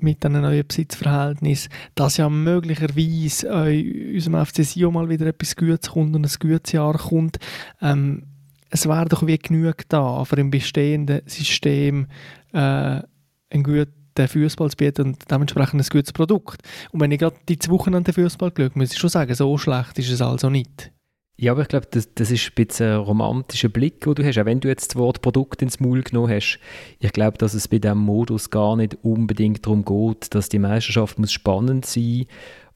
mit 0.00 0.24
einem 0.24 0.42
neuen 0.42 0.66
Besitzverhältnis, 0.66 1.68
dass 1.94 2.18
ja 2.18 2.28
möglicherweise 2.28 3.48
äh, 3.48 4.14
unserem 4.14 4.46
FC 4.46 4.64
Sion 4.64 4.94
mal 4.94 5.08
wieder 5.08 5.26
etwas 5.26 5.56
Gutes 5.56 5.90
kommt 5.90 6.14
und 6.14 6.24
ein 6.24 6.38
gutes 6.38 6.72
Jahr 6.72 6.96
kommt. 6.96 7.38
Ähm, 7.82 8.24
es 8.70 8.86
wäre 8.86 9.06
doch 9.06 9.26
wie 9.26 9.38
genug 9.38 9.88
da, 9.88 10.24
für 10.24 10.36
im 10.36 10.50
bestehenden 10.50 11.22
System 11.26 12.06
äh, 12.52 13.02
einen 13.50 13.62
guten 13.62 14.28
Fußball 14.28 14.70
zu 14.70 14.76
bieten 14.76 15.06
und 15.06 15.30
dementsprechend 15.30 15.80
ein 15.80 15.88
gutes 15.90 16.12
Produkt. 16.12 16.62
Und 16.90 17.00
wenn 17.00 17.12
ich 17.12 17.18
gerade 17.18 17.36
die 17.48 17.58
zwei 17.58 17.72
Wochen 17.72 17.94
an 17.94 18.04
den 18.04 18.14
Fußball 18.14 18.50
geschaut 18.50 18.76
muss 18.76 18.92
ich 18.92 18.98
schon 18.98 19.10
sagen, 19.10 19.34
so 19.34 19.56
schlecht 19.58 19.98
ist 19.98 20.10
es 20.10 20.20
also 20.20 20.50
nicht. 20.50 20.92
Ja, 21.40 21.52
aber 21.52 21.62
ich 21.62 21.68
glaube, 21.68 21.86
das, 21.88 22.12
das 22.14 22.32
ist 22.32 22.48
ein 22.48 22.54
bisschen 22.56 22.94
ein 22.94 22.98
romantischer 22.98 23.68
Blick, 23.68 24.00
den 24.00 24.14
du 24.16 24.24
hast. 24.24 24.38
Auch 24.38 24.44
wenn 24.44 24.58
du 24.58 24.66
jetzt 24.66 24.90
das 24.90 24.96
Wort 24.96 25.22
Produkt 25.22 25.62
ins 25.62 25.78
Maul 25.78 26.02
genommen 26.02 26.32
hast. 26.32 26.58
Ich 26.98 27.12
glaube, 27.12 27.38
dass 27.38 27.54
es 27.54 27.68
bei 27.68 27.78
diesem 27.78 27.98
Modus 27.98 28.50
gar 28.50 28.74
nicht 28.74 28.98
unbedingt 29.04 29.64
darum 29.64 29.84
geht, 29.84 30.34
dass 30.34 30.48
die 30.48 30.58
Meisterschaft 30.58 31.20
muss 31.20 31.30
spannend 31.30 31.86
sein 31.86 32.26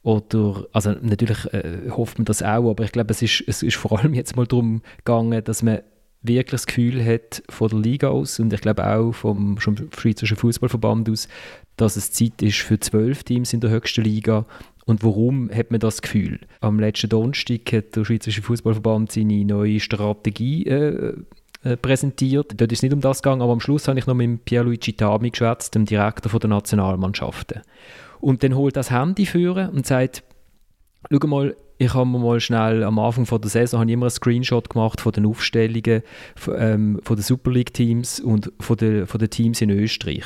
oder, 0.03 0.67
also 0.73 0.93
natürlich 1.01 1.53
äh, 1.53 1.91
hofft 1.91 2.19
man 2.19 2.25
das 2.25 2.43
auch, 2.43 2.71
aber 2.71 2.85
ich 2.85 2.93
glaube, 2.93 3.13
es 3.13 3.23
ist, 3.23 3.45
es 3.47 3.63
ist 3.63 3.77
vor 3.77 3.99
allem 3.99 4.15
jetzt 4.15 4.37
mal 4.37 4.47
darum 4.47 4.83
gegangen, 4.99 5.45
dass 5.45 5.63
man 5.63 5.81
wirklich 6.23 6.61
das 6.63 6.67
Gefühl 6.67 7.05
hat 7.05 7.43
von 7.49 7.69
der 7.69 7.79
Liga 7.79 8.09
aus 8.09 8.39
und 8.39 8.53
ich 8.53 8.61
glaube 8.61 8.87
auch 8.87 9.13
vom, 9.13 9.57
vom 9.59 9.77
Schweizerischen 9.97 10.37
Fußballverband 10.37 11.11
aus, 11.11 11.29
dass 11.77 11.97
es 11.97 12.13
Zeit 12.13 12.43
ist 12.43 12.59
für 12.59 12.79
zwölf 12.79 13.25
Teams 13.25 13.53
in 13.53 13.61
der 13.61 13.71
höchsten 13.71 14.03
Liga. 14.03 14.47
Und 14.85 15.05
warum 15.05 15.51
hat 15.53 15.71
man 15.71 15.81
das 15.81 16.03
Gefühl? 16.03 16.41
Am 16.61 16.81
letzten 16.81 17.09
Donnerstag 17.09 17.73
hat 17.73 17.95
der 17.95 18.05
Schweizerische 18.05 18.43
Fußballverband 18.43 19.13
seine 19.13 19.45
neue 19.45 19.79
Strategie 19.79 20.67
äh, 20.67 21.15
äh, 21.63 21.77
präsentiert. 21.77 22.61
Dort 22.61 22.73
ist 22.73 22.79
es 22.79 22.83
nicht 22.83 22.93
um 22.93 23.01
das 23.01 23.23
gegangen, 23.23 23.43
aber 23.43 23.53
am 23.53 23.61
Schluss 23.61 23.87
habe 23.87 23.99
ich 23.99 24.07
noch 24.07 24.15
mit 24.15 24.45
Pierluigi 24.45 24.95
Tami 24.95 25.31
geschwätzt, 25.31 25.77
dem 25.77 25.85
Direktor 25.85 26.39
der 26.41 26.51
Nationalmannschaften. 26.51 27.63
Und 28.23 28.45
dann 28.45 28.55
holt 28.55 28.77
das 28.77 28.93
Handy 28.93 29.27
führen 29.27 29.71
und 29.71 29.85
sagt, 29.85 30.23
schau 31.11 31.27
mal, 31.27 31.57
ich 31.77 31.93
habe 31.93 32.07
mir 32.07 32.21
mal 32.21 32.39
schnell 32.39 32.85
am 32.85 33.01
Anfang 33.01 33.27
von 33.27 33.41
der 33.41 33.51
Saison 33.51 33.81
habe 33.81 33.91
ich 33.91 33.95
immer 33.95 34.07
einen 34.07 34.11
Screenshot 34.11 34.71
gemacht 34.71 35.01
von 35.01 35.11
den 35.11 35.27
Aufstellungen 35.27 36.03
von, 36.37 36.55
ähm, 36.57 37.01
von 37.03 37.17
den 37.17 37.23
Super 37.25 37.51
League 37.51 37.75
Teams 37.75 38.21
und 38.21 38.53
von 38.61 38.77
den, 38.77 39.09
von 39.09 39.19
den 39.19 39.29
Teams 39.29 39.61
in 39.61 39.71
Österreich. 39.71 40.25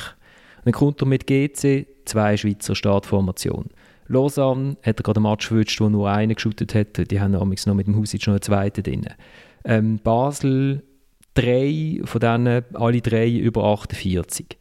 Und 0.57 0.65
dann 0.65 0.73
kommt 0.73 1.01
er 1.01 1.07
mit 1.07 1.25
GC 1.25 1.87
zwei 2.05 2.37
Schweizer 2.37 2.75
Startformationen. 2.75 3.71
Lausanne 4.07 4.77
hat 4.83 4.99
er 4.99 5.03
gerade 5.03 5.17
einen 5.17 5.31
Match 5.31 5.49
gewünscht, 5.49 5.81
wo 5.81 5.89
nur 5.89 6.07
einer 6.07 6.35
geschootet 6.35 6.75
hat. 6.75 7.09
Die 7.09 7.19
haben 7.19 7.31
noch 7.31 7.45
mit 7.45 7.65
dem 7.65 7.95
Husic 7.95 8.27
noch 8.27 8.35
einen 8.35 8.43
zweiten 8.43 8.83
drin. 8.83 9.07
Ähm, 9.65 9.97
Basel 10.03 10.83
drei, 11.33 11.99
von 12.03 12.21
denen 12.21 12.63
alle 12.75 13.01
drei 13.01 13.31
über 13.31 13.63
48. 13.63 14.59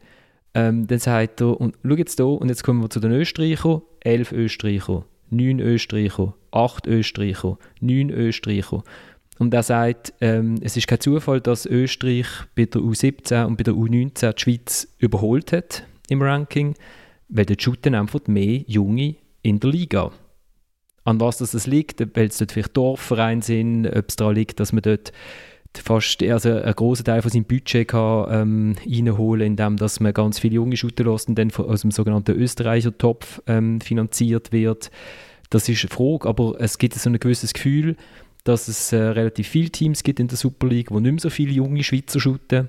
Ähm, 0.56 0.86
dann 0.86 0.98
sagt 0.98 1.42
er, 1.42 1.60
und 1.60 1.76
schau 1.84 1.94
jetzt 1.96 2.16
hier, 2.16 2.26
und 2.26 2.48
jetzt 2.48 2.64
kommen 2.64 2.80
wir 2.80 2.88
zu 2.88 2.98
den 2.98 3.12
Österreichern, 3.12 3.82
elf 4.00 4.32
Österreicher, 4.32 5.04
neun 5.28 5.60
Österreicher, 5.60 6.34
acht 6.50 6.86
Österreicher, 6.86 7.58
neun 7.80 8.08
Österreicher. 8.08 8.82
Und 9.38 9.52
er 9.52 9.62
sagt, 9.62 10.14
ähm, 10.22 10.54
es 10.62 10.78
ist 10.78 10.86
kein 10.86 11.00
Zufall, 11.00 11.42
dass 11.42 11.66
Österreich 11.66 12.26
bei 12.54 12.64
der 12.64 12.80
U17 12.80 13.44
und 13.44 13.58
bei 13.58 13.64
der 13.64 13.74
U19 13.74 14.32
die 14.32 14.40
Schweiz 14.40 14.88
überholt 14.98 15.52
hat 15.52 15.86
im 16.08 16.22
Ranking, 16.22 16.74
weil 17.28 17.44
dort 17.44 17.60
shooten 17.60 17.94
einfach 17.94 18.20
mehr 18.26 18.62
Junge 18.66 19.16
in 19.42 19.60
der 19.60 19.70
Liga. 19.70 20.10
An 21.04 21.20
was 21.20 21.36
das 21.36 21.66
liegt, 21.66 22.00
weil 22.16 22.28
es 22.28 22.38
dort 22.38 22.52
vielleicht 22.52 22.74
Dorfvereine 22.74 23.42
sind, 23.42 23.86
ob 23.86 24.08
es 24.08 24.16
daran 24.16 24.34
liegt, 24.34 24.58
dass 24.58 24.72
man 24.72 24.80
dort 24.80 25.12
fast 25.78 26.22
also 26.22 26.50
einen 26.50 26.74
großen 26.74 27.04
Teil 27.04 27.22
von 27.22 27.30
seinem 27.30 27.44
Budget 27.44 27.88
kann, 27.88 28.26
ähm, 28.30 28.74
reinholen, 28.86 29.46
indem 29.46 29.76
man 30.00 30.14
ganz 30.14 30.38
viele 30.38 30.54
junge 30.54 30.76
Shooter 30.76 31.04
lässt 31.04 31.28
und 31.28 31.38
dann 31.38 31.52
aus 31.52 31.82
dem 31.82 31.90
sogenannten 31.90 32.36
Österreicher 32.36 32.96
Topf 32.96 33.40
ähm, 33.46 33.80
finanziert 33.80 34.52
wird. 34.52 34.90
Das 35.50 35.68
ist 35.68 35.82
eine 35.82 35.90
Frage, 35.90 36.28
aber 36.28 36.54
es 36.58 36.78
gibt 36.78 36.94
so 36.94 37.08
ein 37.08 37.18
gewisses 37.18 37.52
Gefühl, 37.52 37.96
dass 38.44 38.68
es 38.68 38.92
äh, 38.92 38.96
relativ 38.96 39.48
viele 39.48 39.70
Teams 39.70 40.02
gibt 40.02 40.20
in 40.20 40.28
der 40.28 40.36
Super 40.36 40.68
League, 40.68 40.90
wo 40.90 41.00
nicht 41.00 41.12
mehr 41.12 41.20
so 41.20 41.30
viele 41.30 41.52
junge 41.52 41.82
Schweizer 41.82 42.20
shooten. 42.20 42.68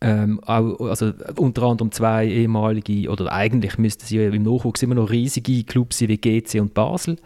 Ähm, 0.00 0.40
also 0.44 1.12
unter 1.36 1.62
anderem 1.62 1.90
zwei 1.92 2.26
ehemalige, 2.26 3.10
oder 3.10 3.32
eigentlich 3.32 3.78
müssten 3.78 4.06
sie 4.06 4.18
ja 4.18 4.28
im 4.28 4.42
Nachwuchs 4.42 4.82
immer 4.82 4.94
noch 4.94 5.10
riesige 5.10 5.64
Clubs 5.64 5.98
sein 5.98 6.08
wie 6.08 6.18
GC 6.18 6.60
und 6.60 6.74
Basel. 6.74 7.16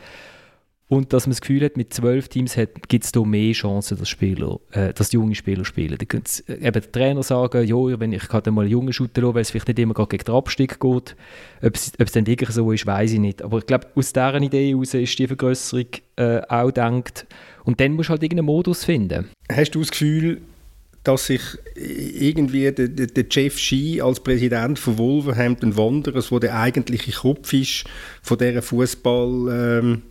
Und 0.92 1.14
dass 1.14 1.26
man 1.26 1.30
das 1.30 1.40
Gefühl 1.40 1.64
hat, 1.64 1.78
mit 1.78 1.94
zwölf 1.94 2.28
Teams 2.28 2.54
gibt 2.86 3.04
es 3.04 3.12
da 3.12 3.22
mehr 3.22 3.54
Chancen, 3.54 3.96
dass, 3.96 4.10
Spieler, 4.10 4.60
äh, 4.72 4.92
dass 4.92 5.10
junge 5.12 5.34
Spieler 5.34 5.64
spielen. 5.64 5.96
Da 5.96 6.04
können 6.04 6.24
äh, 6.48 6.52
eben 6.52 6.70
der 6.70 6.92
Trainer 6.92 7.22
sagen, 7.22 7.66
ja, 7.66 7.98
wenn 7.98 8.12
ich 8.12 8.28
gerade 8.28 8.50
mal 8.50 8.68
jungen 8.68 8.92
Shooter 8.92 9.22
lasse, 9.22 9.34
weil 9.34 9.40
es 9.40 9.50
vielleicht 9.50 9.68
nicht 9.68 9.78
immer 9.78 9.94
gegen 9.94 10.22
den 10.22 10.34
Abstieg 10.34 10.78
geht. 10.78 11.16
Ob 11.62 11.74
es, 11.74 12.12
dann 12.12 12.26
wirklich 12.26 12.50
so 12.50 12.70
ist, 12.72 12.84
weiß 12.84 13.12
ich 13.12 13.20
nicht. 13.20 13.40
Aber 13.40 13.56
ich 13.56 13.64
glaube, 13.64 13.86
aus 13.94 14.12
dieser 14.12 14.34
Idee 14.34 14.68
heraus 14.68 14.92
ist 14.92 15.18
die 15.18 15.26
Vergrößerung 15.26 15.86
äh, 16.16 16.42
auch 16.46 16.66
gedacht. 16.66 17.26
Und 17.64 17.80
dann 17.80 17.92
musst 17.92 18.10
du 18.10 18.10
halt 18.10 18.22
irgendeinen 18.22 18.44
Modus 18.44 18.84
finden. 18.84 19.30
Hast 19.50 19.70
du 19.70 19.78
das 19.78 19.92
Gefühl, 19.92 20.42
dass 21.04 21.28
sich 21.28 21.40
irgendwie 21.74 22.70
der, 22.70 22.88
der, 22.88 23.06
der 23.06 23.24
Jeff 23.30 23.58
Shee 23.58 24.02
als 24.02 24.20
Präsident 24.20 24.78
von 24.78 24.98
Wolverhampton 24.98 25.74
Wanderers, 25.74 26.30
wo 26.30 26.38
der 26.38 26.54
eigentliche 26.54 27.12
Kopf 27.12 27.50
ist 27.54 27.84
von 28.20 28.36
dieser 28.36 28.60
Fußball... 28.60 29.78
Ähm 29.80 30.02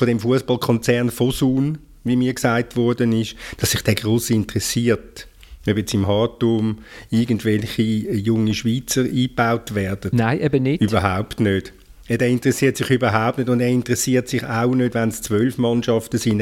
von 0.00 0.08
dem 0.08 0.18
Fußballkonzern 0.18 1.10
Fosun, 1.10 1.78
wie 2.04 2.16
mir 2.16 2.32
gesagt 2.32 2.74
worden 2.74 3.12
ist, 3.12 3.36
dass 3.58 3.72
sich 3.72 3.82
der 3.82 3.94
gross 3.94 4.30
interessiert 4.30 5.28
ob 5.68 5.76
jetzt 5.76 5.92
im 5.92 6.06
Hartum 6.06 6.78
irgendwelche 7.10 7.82
junge 7.82 8.54
Schweizer 8.54 9.02
eingebaut 9.02 9.74
werden. 9.74 10.10
Nein, 10.14 10.40
eben 10.40 10.62
nicht. 10.62 10.80
Überhaupt 10.80 11.38
nicht. 11.38 11.74
Er 12.08 12.20
interessiert 12.22 12.78
sich 12.78 12.88
überhaupt 12.90 13.38
nicht 13.38 13.50
und 13.50 13.60
er 13.60 13.68
interessiert 13.68 14.26
sich 14.26 14.42
auch 14.42 14.74
nicht, 14.74 14.94
wenn 14.94 15.10
es 15.10 15.20
zwölf 15.20 15.58
Mannschaften 15.58 16.18
sind. 16.18 16.40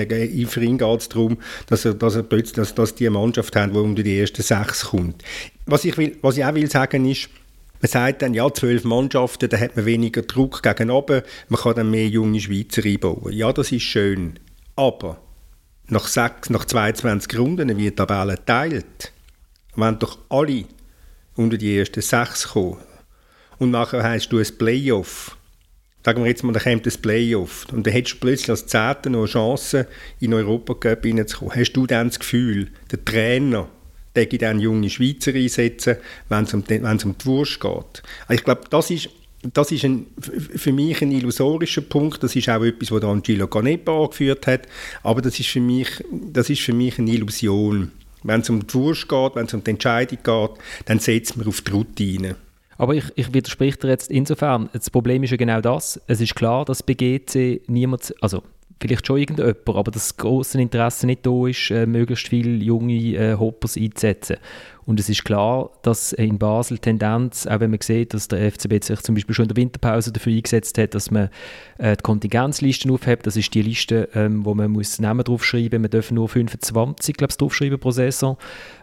Für 0.48 0.62
ihn 0.62 0.78
geht 0.78 1.00
es 1.00 1.08
darum, 1.08 1.36
dass 1.66 1.84
er, 1.84 1.94
dass 1.94 2.14
er 2.14 2.22
plötzlich 2.22 2.54
dass, 2.54 2.74
dass 2.74 2.94
die 2.94 3.10
Mannschaft 3.10 3.54
haben, 3.56 3.72
die 3.72 3.78
unter 3.78 4.02
die 4.04 4.18
ersten 4.18 4.40
sechs 4.40 4.86
kommt. 4.86 5.22
Was 5.66 5.84
ich, 5.84 5.98
will, 5.98 6.16
was 6.22 6.38
ich 6.38 6.44
auch 6.44 6.54
will 6.54 6.70
sagen 6.70 7.04
ist, 7.04 7.28
man 7.80 7.90
sagt 7.90 8.22
dann, 8.22 8.34
ja, 8.34 8.52
zwölf 8.52 8.84
Mannschaften, 8.84 9.48
da 9.48 9.58
hat 9.58 9.76
man 9.76 9.86
weniger 9.86 10.22
Druck 10.22 10.62
gegen 10.62 10.90
oben, 10.90 11.22
man 11.48 11.60
kann 11.60 11.76
dann 11.76 11.90
mehr 11.90 12.08
junge 12.08 12.40
Schweizer 12.40 12.84
einbauen. 12.84 13.32
Ja, 13.32 13.52
das 13.52 13.72
ist 13.72 13.82
schön. 13.82 14.38
Aber 14.76 15.20
nach, 15.88 16.06
sechs, 16.06 16.50
nach 16.50 16.64
22 16.64 17.38
Runden, 17.38 17.76
wie 17.76 17.84
die 17.84 17.90
Tabelle 17.94 18.44
teilt, 18.44 19.12
wenn 19.76 19.98
doch 19.98 20.18
alle 20.28 20.64
unter 21.36 21.56
die 21.56 21.78
ersten 21.78 22.02
sechs 22.02 22.48
kommen 22.48 22.78
und 23.58 23.70
nachher 23.70 24.02
hast 24.02 24.28
du 24.28 24.38
ein 24.38 24.58
Playoff, 24.58 25.36
sagen 26.04 26.22
wir 26.22 26.28
jetzt 26.28 26.44
mal, 26.44 26.52
da 26.52 26.60
kommt 26.60 26.86
ein 26.86 27.02
Playoff 27.02 27.66
und 27.72 27.86
dann 27.86 27.92
hättest 27.92 28.16
du 28.16 28.20
plötzlich 28.20 28.50
als 28.50 28.66
Zehnter 28.66 29.10
noch 29.10 29.20
eine 29.20 29.28
Chance, 29.28 29.86
in 30.20 30.30
den 30.30 30.40
Europacup 30.40 31.04
reinzukommen. 31.04 31.54
Hast 31.54 31.72
du 31.72 31.86
dann 31.86 32.08
das 32.08 32.18
Gefühl, 32.18 32.70
der 32.90 33.04
Trainer 33.04 33.68
ich 34.20 34.38
dann 34.38 34.60
junge 34.60 34.90
Schweizer 34.90 35.34
einsetzen, 35.34 35.96
wenn 36.28 36.44
es 36.44 36.54
um, 36.54 36.64
die, 36.64 36.82
wenn 36.82 36.96
es 36.96 37.04
um 37.04 37.16
die 37.16 37.26
Wurst 37.26 37.60
geht. 37.60 38.02
Also 38.26 38.34
ich 38.34 38.44
glaube, 38.44 38.62
das 38.70 38.90
ist, 38.90 39.10
das 39.42 39.70
ist 39.70 39.84
ein, 39.84 40.06
für 40.20 40.72
mich 40.72 41.00
ein 41.02 41.12
illusorischer 41.12 41.82
Punkt. 41.82 42.22
Das 42.22 42.34
ist 42.34 42.48
auch 42.48 42.64
etwas, 42.64 42.90
was 42.90 43.04
Angelo 43.04 43.46
Canepa 43.46 44.04
angeführt 44.04 44.46
hat. 44.46 44.62
Aber 45.02 45.22
das 45.22 45.38
ist 45.38 45.48
für 45.48 45.60
mich, 45.60 45.88
das 46.10 46.50
ist 46.50 46.62
für 46.62 46.72
mich 46.72 46.98
eine 46.98 47.10
Illusion. 47.10 47.92
Wenn 48.24 48.40
es 48.40 48.50
um 48.50 48.66
die 48.66 48.74
Wurst 48.74 49.08
geht, 49.08 49.36
wenn 49.36 49.46
es 49.46 49.54
um 49.54 49.62
die 49.62 49.70
Entscheidung 49.70 50.18
geht, 50.22 50.50
dann 50.86 50.98
setzt 50.98 51.36
man 51.36 51.46
auf 51.46 51.60
die 51.60 51.70
Routine. 51.70 52.36
Aber 52.78 52.94
ich, 52.94 53.04
ich 53.16 53.32
widerspreche 53.32 53.78
dir 53.78 53.88
jetzt 53.88 54.10
insofern. 54.10 54.70
Das 54.72 54.90
Problem 54.90 55.22
ist 55.24 55.30
ja 55.30 55.36
genau 55.36 55.60
das. 55.60 56.00
Es 56.06 56.20
ist 56.20 56.34
klar, 56.34 56.64
dass 56.64 56.82
bei 56.82 56.94
GC 56.94 57.62
niemand, 57.66 58.14
also 58.20 58.42
vielleicht 58.80 59.06
schon 59.06 59.18
irgendjemand, 59.18 59.56
aber 59.66 59.90
das 59.90 60.16
große 60.16 60.60
Interesse 60.60 61.06
nicht 61.06 61.26
da 61.26 61.46
ist, 61.46 61.70
äh, 61.70 61.86
möglichst 61.86 62.28
viele 62.28 62.62
junge 62.62 62.94
äh, 62.94 63.34
Hoppers 63.34 63.76
einzusetzen. 63.76 64.36
Und 64.88 64.98
es 64.98 65.10
ist 65.10 65.22
klar, 65.22 65.68
dass 65.82 66.14
in 66.14 66.38
Basel 66.38 66.78
Tendenz, 66.78 67.46
auch 67.46 67.60
wenn 67.60 67.70
man 67.70 67.80
sieht, 67.82 68.14
dass 68.14 68.26
der 68.26 68.50
FCB 68.50 68.82
sich 68.82 69.00
zum 69.00 69.14
Beispiel 69.14 69.34
schon 69.34 69.42
in 69.42 69.48
der 69.48 69.56
Winterpause 69.58 70.12
dafür 70.12 70.32
eingesetzt 70.32 70.78
hat, 70.78 70.94
dass 70.94 71.10
man 71.10 71.28
äh, 71.76 71.94
die 71.94 72.02
Kontingenzlisten 72.02 72.90
aufhebt. 72.90 73.26
Das 73.26 73.36
ist 73.36 73.52
die 73.52 73.60
Liste, 73.60 74.08
ähm, 74.14 74.46
wo 74.46 74.54
man 74.54 74.70
muss 74.70 74.98
Namen 74.98 75.24
draufschreiben 75.24 75.82
muss. 75.82 75.90
Man 75.90 76.00
darf 76.00 76.10
nur 76.10 76.26
25, 76.26 77.18
glaube 77.18 77.34
draufschreiben 77.36 77.78
pro 77.78 77.90
Saison. 77.90 78.38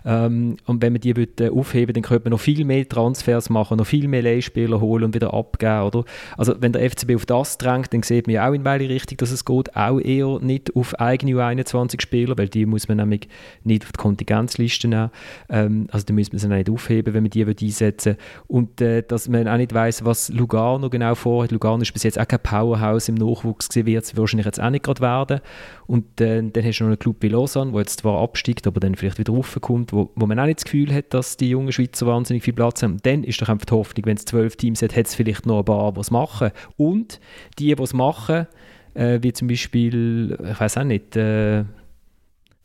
Ähm, 0.05 0.57
und 0.67 0.83
wenn 0.83 0.93
man 0.93 1.01
die 1.01 1.15
will, 1.15 1.27
äh, 1.39 1.49
aufheben 1.49 1.95
dann 1.95 2.03
könnte 2.03 2.25
man 2.25 2.31
noch 2.33 2.39
viel 2.39 2.65
mehr 2.65 2.87
Transfers 2.87 3.49
machen, 3.49 3.77
noch 3.77 3.87
viel 3.87 4.07
mehr 4.07 4.21
Leihspieler 4.21 4.79
holen 4.79 5.05
und 5.05 5.15
wieder 5.15 5.33
abgeben. 5.33 5.81
Oder? 5.87 6.05
Also 6.37 6.53
wenn 6.59 6.71
der 6.71 6.87
FCB 6.87 7.15
auf 7.15 7.25
das 7.25 7.57
drängt, 7.57 7.91
dann 7.95 8.03
sieht 8.03 8.27
man 8.27 8.35
ja 8.35 8.47
auch 8.47 8.53
in 8.53 8.63
welche 8.63 8.89
Richtung 8.89 9.17
dass 9.17 9.31
es 9.31 9.43
geht. 9.43 9.75
Auch 9.75 9.99
eher 9.99 10.37
nicht 10.39 10.75
auf 10.75 10.93
eigene 10.99 11.31
U21 11.31 11.99
Spieler, 11.99 12.37
weil 12.37 12.49
die 12.49 12.67
muss 12.67 12.87
man 12.87 12.97
nämlich 12.97 13.27
nicht 13.63 13.85
auf 13.85 13.91
die 13.91 13.97
Kontingenzliste 13.97 14.87
nehmen. 14.87 15.09
Ähm, 15.49 15.87
also 15.95 16.05
da 16.07 16.13
müssen 16.13 16.33
wir 16.33 16.39
sie 16.39 16.49
nicht 16.49 16.69
aufheben, 16.69 17.13
wenn 17.13 17.23
man 17.23 17.29
die 17.29 17.45
einsetzen 17.45 18.17
Und 18.47 18.81
äh, 18.81 19.01
dass 19.01 19.29
man 19.29 19.47
auch 19.47 19.55
nicht 19.55 19.73
weiß, 19.73 20.03
was 20.03 20.29
Lugano 20.29 20.89
genau 20.89 21.15
vorhat. 21.15 21.51
Lugano 21.51 21.81
ist 21.81 21.93
bis 21.93 22.03
jetzt 22.03 22.19
auch 22.19 22.27
kein 22.27 22.41
Powerhouse 22.41 23.07
im 23.07 23.15
Nachwuchs 23.15 23.69
gewesen, 23.69 23.85
wird 23.85 24.03
es 24.03 24.17
wahrscheinlich 24.17 24.45
jetzt 24.45 24.61
auch 24.61 24.69
nicht 24.69 24.83
gerade 24.83 24.99
werden. 24.99 25.39
Und 25.87 26.19
äh, 26.19 26.43
dann 26.43 26.63
hast 26.65 26.79
du 26.79 26.83
noch 26.83 26.89
einen 26.89 26.99
Club 26.99 27.15
wie 27.21 27.29
Lausanne, 27.29 27.71
der 27.71 27.79
jetzt 27.79 28.01
zwar 28.01 28.21
absteigt, 28.21 28.67
aber 28.67 28.81
dann 28.81 28.95
vielleicht 28.95 29.17
wieder 29.17 29.31
raufkommt, 29.31 29.93
wo, 29.93 30.11
wo 30.15 30.25
man 30.25 30.37
auch 30.37 30.45
nicht 30.45 30.59
das 30.59 30.65
Gefühl 30.65 30.93
hat, 30.93 31.13
dass 31.13 31.37
die 31.37 31.49
jungen 31.49 31.71
Schweizer 31.71 32.05
wahnsinnig 32.07 32.43
viel 32.43 32.53
Platz 32.53 32.83
haben. 32.83 32.97
dann 33.03 33.23
ist 33.23 33.41
doch 33.41 33.47
einfach 33.47 33.65
die 33.65 33.73
Hoffnung, 33.73 34.05
wenn 34.05 34.17
es 34.17 34.25
zwölf 34.25 34.57
Teams 34.57 34.81
hat, 34.81 34.97
hat 34.97 35.05
es 35.05 35.15
vielleicht 35.15 35.45
noch 35.45 35.59
ein 35.59 35.65
paar, 35.65 35.93
die 35.93 35.99
es 36.01 36.11
machen. 36.11 36.51
Und 36.75 37.21
die, 37.57 37.73
die 37.73 37.81
es 37.81 37.93
machen, 37.93 38.47
äh, 38.95 39.19
wie 39.21 39.31
zum 39.31 39.47
Beispiel, 39.47 40.37
ich 40.51 40.59
weiß 40.59 40.77
auch 40.77 40.83
nicht, 40.83 41.15
äh, 41.15 41.63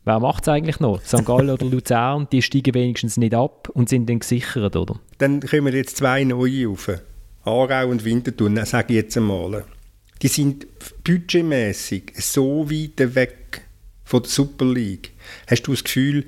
Wer 0.03 0.19
macht 0.19 0.43
es 0.43 0.49
eigentlich 0.49 0.79
noch? 0.79 1.01
St. 1.03 1.25
Gallen 1.25 1.51
oder 1.51 1.65
Luzern, 1.65 2.27
die 2.31 2.41
steigen 2.41 2.73
wenigstens 2.73 3.17
nicht 3.17 3.35
ab 3.35 3.69
und 3.69 3.87
sind 3.87 4.09
dann 4.09 4.19
gesichert, 4.19 4.75
oder? 4.75 4.99
Dann 5.19 5.41
kommen 5.41 5.75
jetzt 5.75 5.97
zwei 5.97 6.23
neue 6.23 6.69
auf. 6.69 6.89
Aarau 7.43 7.89
und 7.89 8.03
Winterthur, 8.03 8.65
sage 8.65 8.93
ich 8.93 8.95
jetzt 8.97 9.17
einmal. 9.17 9.63
Die 10.21 10.27
sind 10.27 10.67
budgetmäßig 11.03 12.13
so 12.15 12.69
weit 12.69 13.15
weg 13.15 13.61
von 14.03 14.23
der 14.23 14.29
Super 14.29 14.65
League. 14.65 15.11
Hast 15.47 15.63
du 15.63 15.71
das 15.71 15.83
Gefühl, 15.83 16.25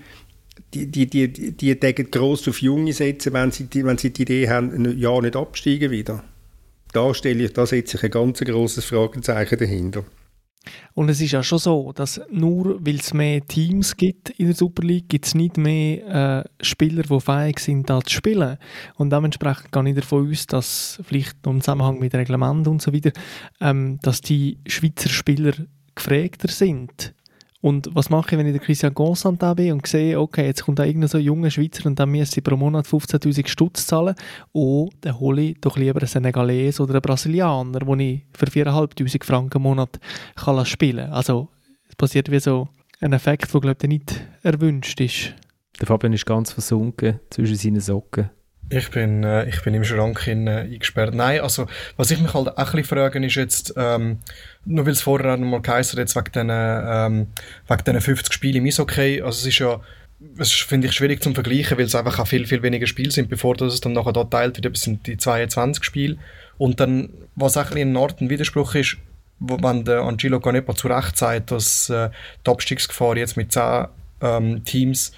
die, 0.74 0.88
die, 0.88 1.08
die, 1.08 1.32
die, 1.32 1.52
die 1.52 1.80
denken 1.80 2.10
gross 2.10 2.48
auf 2.48 2.62
Junge 2.62 2.94
setzen, 2.94 3.34
wenn 3.34 3.52
sie, 3.52 3.66
die, 3.66 3.86
wenn 3.86 3.98
sie 3.98 4.12
die 4.12 4.24
Idee 4.24 4.50
haben, 4.50 4.72
ein 4.72 4.98
Jahr 4.98 5.22
nicht 5.22 5.36
absteigen 5.36 5.92
wieder? 5.92 6.24
Da, 6.92 7.14
stelle 7.14 7.46
ich, 7.46 7.54
da 7.54 7.66
setze 7.66 7.98
ich 7.98 8.04
ein 8.04 8.12
ganz 8.12 8.40
grosses 8.40 8.86
Fragezeichen 8.86 9.58
dahinter. 9.58 10.04
Und 10.94 11.10
es 11.10 11.22
ist 11.22 11.32
ja 11.32 11.44
schon 11.44 11.60
so, 11.60 11.92
dass 11.94 12.22
nur 12.32 12.86
weil 12.86 12.96
es 12.96 13.14
mehr 13.14 13.46
Teams 13.46 13.96
gibt 13.96 14.30
in 14.32 14.48
der 14.48 14.56
Super 14.56 14.84
League, 14.84 15.10
gibt 15.10 15.26
es 15.26 15.36
nicht 15.36 15.58
mehr 15.58 16.44
äh, 16.60 16.64
Spieler, 16.64 17.04
die 17.04 17.20
fähig 17.20 17.60
sind, 17.60 17.90
da 17.90 18.02
zu 18.02 18.14
spielen. 18.14 18.58
Und 18.96 19.12
dementsprechend 19.12 19.72
gehe 19.72 19.90
ich 19.90 19.96
davon 19.96 20.30
aus, 20.30 20.48
dass 20.48 21.00
vielleicht 21.04 21.46
im 21.46 21.62
Zusammenhang 21.62 22.00
mit 22.00 22.14
Reglement 22.14 22.68
und 22.68 22.82
so 22.82 22.94
weiter, 22.94 23.12
ähm, 23.60 24.00
dass 24.02 24.22
die 24.22 24.58
Schweizer 24.68 25.10
Spieler 25.10 25.54
gefragter 25.96 26.48
sind 26.48 27.14
und 27.64 27.96
was 27.96 28.10
mache 28.10 28.36
ich, 28.36 28.38
wenn 28.38 28.46
ich 28.46 28.52
der 28.52 28.62
Christian 28.62 28.94
Gonsan 28.94 29.38
da 29.38 29.54
bin 29.54 29.72
und 29.72 29.88
sehe, 29.88 30.20
okay, 30.20 30.48
jetzt 30.48 30.66
kommt 30.66 30.80
da 30.80 30.84
irgendein 30.84 31.08
so 31.08 31.18
junger 31.18 31.50
Schweizer 31.50 31.86
und 31.86 31.98
dann 31.98 32.10
müsste 32.10 32.42
ich 32.42 32.44
pro 32.44 32.58
Monat 32.58 32.86
15'000 32.86 33.48
Stutz 33.48 33.88
zahlen. 33.88 34.16
Oh, 34.52 34.90
dann 35.00 35.18
hole 35.18 35.42
ich 35.42 35.62
doch 35.62 35.78
lieber 35.78 36.02
einen 36.02 36.10
Senegalese 36.10 36.84
oder 36.84 36.96
einen 36.96 37.02
Brasilianer, 37.02 37.80
den 37.80 38.00
ich 38.02 38.22
für 38.34 38.48
4'500 38.48 39.24
Franken 39.24 39.60
im 39.60 39.64
Monat 39.64 39.98
kann 40.36 40.66
spielen 40.66 41.06
kann. 41.06 41.14
Also 41.14 41.48
es 41.88 41.96
passiert 41.96 42.30
wie 42.30 42.42
so 42.42 42.68
ein 43.00 43.14
Effekt, 43.14 43.54
der, 43.54 43.62
glaube 43.62 43.78
ich, 43.82 43.88
nicht 43.88 44.28
erwünscht 44.42 45.00
ist. 45.00 45.34
Der 45.80 45.88
Fabian 45.88 46.12
ist 46.12 46.26
ganz 46.26 46.52
versunken 46.52 47.22
zwischen 47.30 47.56
seinen 47.56 47.80
Socken. 47.80 48.30
Ich 48.76 48.90
bin, 48.90 49.24
äh, 49.24 49.48
ich 49.48 49.62
bin 49.62 49.76
im 49.76 49.84
Schrank 49.84 50.26
in, 50.26 50.48
äh, 50.48 50.62
eingesperrt. 50.62 51.14
Nein, 51.14 51.42
also, 51.42 51.68
was 51.96 52.10
ich 52.10 52.20
mich 52.20 52.34
halt 52.34 52.48
auch 52.48 52.58
ein 52.58 52.66
bisschen 52.66 52.84
frage, 52.86 53.24
ist 53.24 53.36
jetzt, 53.36 53.74
ähm, 53.78 54.18
nur 54.66 54.86
weil 54.86 54.94
es 54.94 55.02
vorher 55.02 55.38
noch 55.38 55.48
mal 55.48 55.62
geheißen 55.62 56.00
jetzt 56.00 56.16
wegen 56.16 56.32
diesen, 56.32 56.50
ähm, 56.50 57.28
wegen 57.68 57.84
diesen 57.86 58.02
50 58.02 58.34
Spielen 58.34 58.56
im 58.56 58.66
Eishockey, 58.66 59.22
also 59.22 59.42
es 59.42 59.46
ist 59.46 59.60
ja, 59.60 59.80
es 60.40 60.52
finde 60.52 60.88
ich 60.88 60.94
schwierig 60.94 61.22
zum 61.22 61.36
Vergleichen, 61.36 61.78
weil 61.78 61.86
es 61.86 61.94
einfach 61.94 62.18
auch 62.18 62.28
viel, 62.28 62.48
viel 62.48 62.64
weniger 62.64 62.88
Spiele 62.88 63.12
sind, 63.12 63.30
bevor 63.30 63.56
das 63.56 63.76
es 63.76 63.82
dann 63.82 63.94
nachher 63.94 64.14
dort 64.14 64.32
teilt 64.32 64.64
wird, 64.64 64.78
sind 64.78 65.06
die 65.06 65.18
22 65.18 65.84
Spiele. 65.84 66.18
Und 66.58 66.80
dann, 66.80 67.10
was 67.36 67.58
auch 67.58 67.66
ein 67.66 67.74
bisschen 67.74 67.98
ein 67.98 68.14
ein 68.22 68.30
Widerspruch 68.30 68.74
ist, 68.76 68.98
wenn 69.40 69.84
der 69.84 70.02
Angelo 70.02 70.40
Canepa 70.40 70.74
zu 70.76 70.88
Recht 70.88 71.18
sagt, 71.18 71.52
dass 71.52 71.90
äh, 71.90 72.10
die 72.46 72.50
Abstiegsgefahr 72.50 73.18
jetzt 73.18 73.38
mit 73.38 73.52
10 73.52 73.88
ähm, 74.22 74.64
Teams 74.64 75.12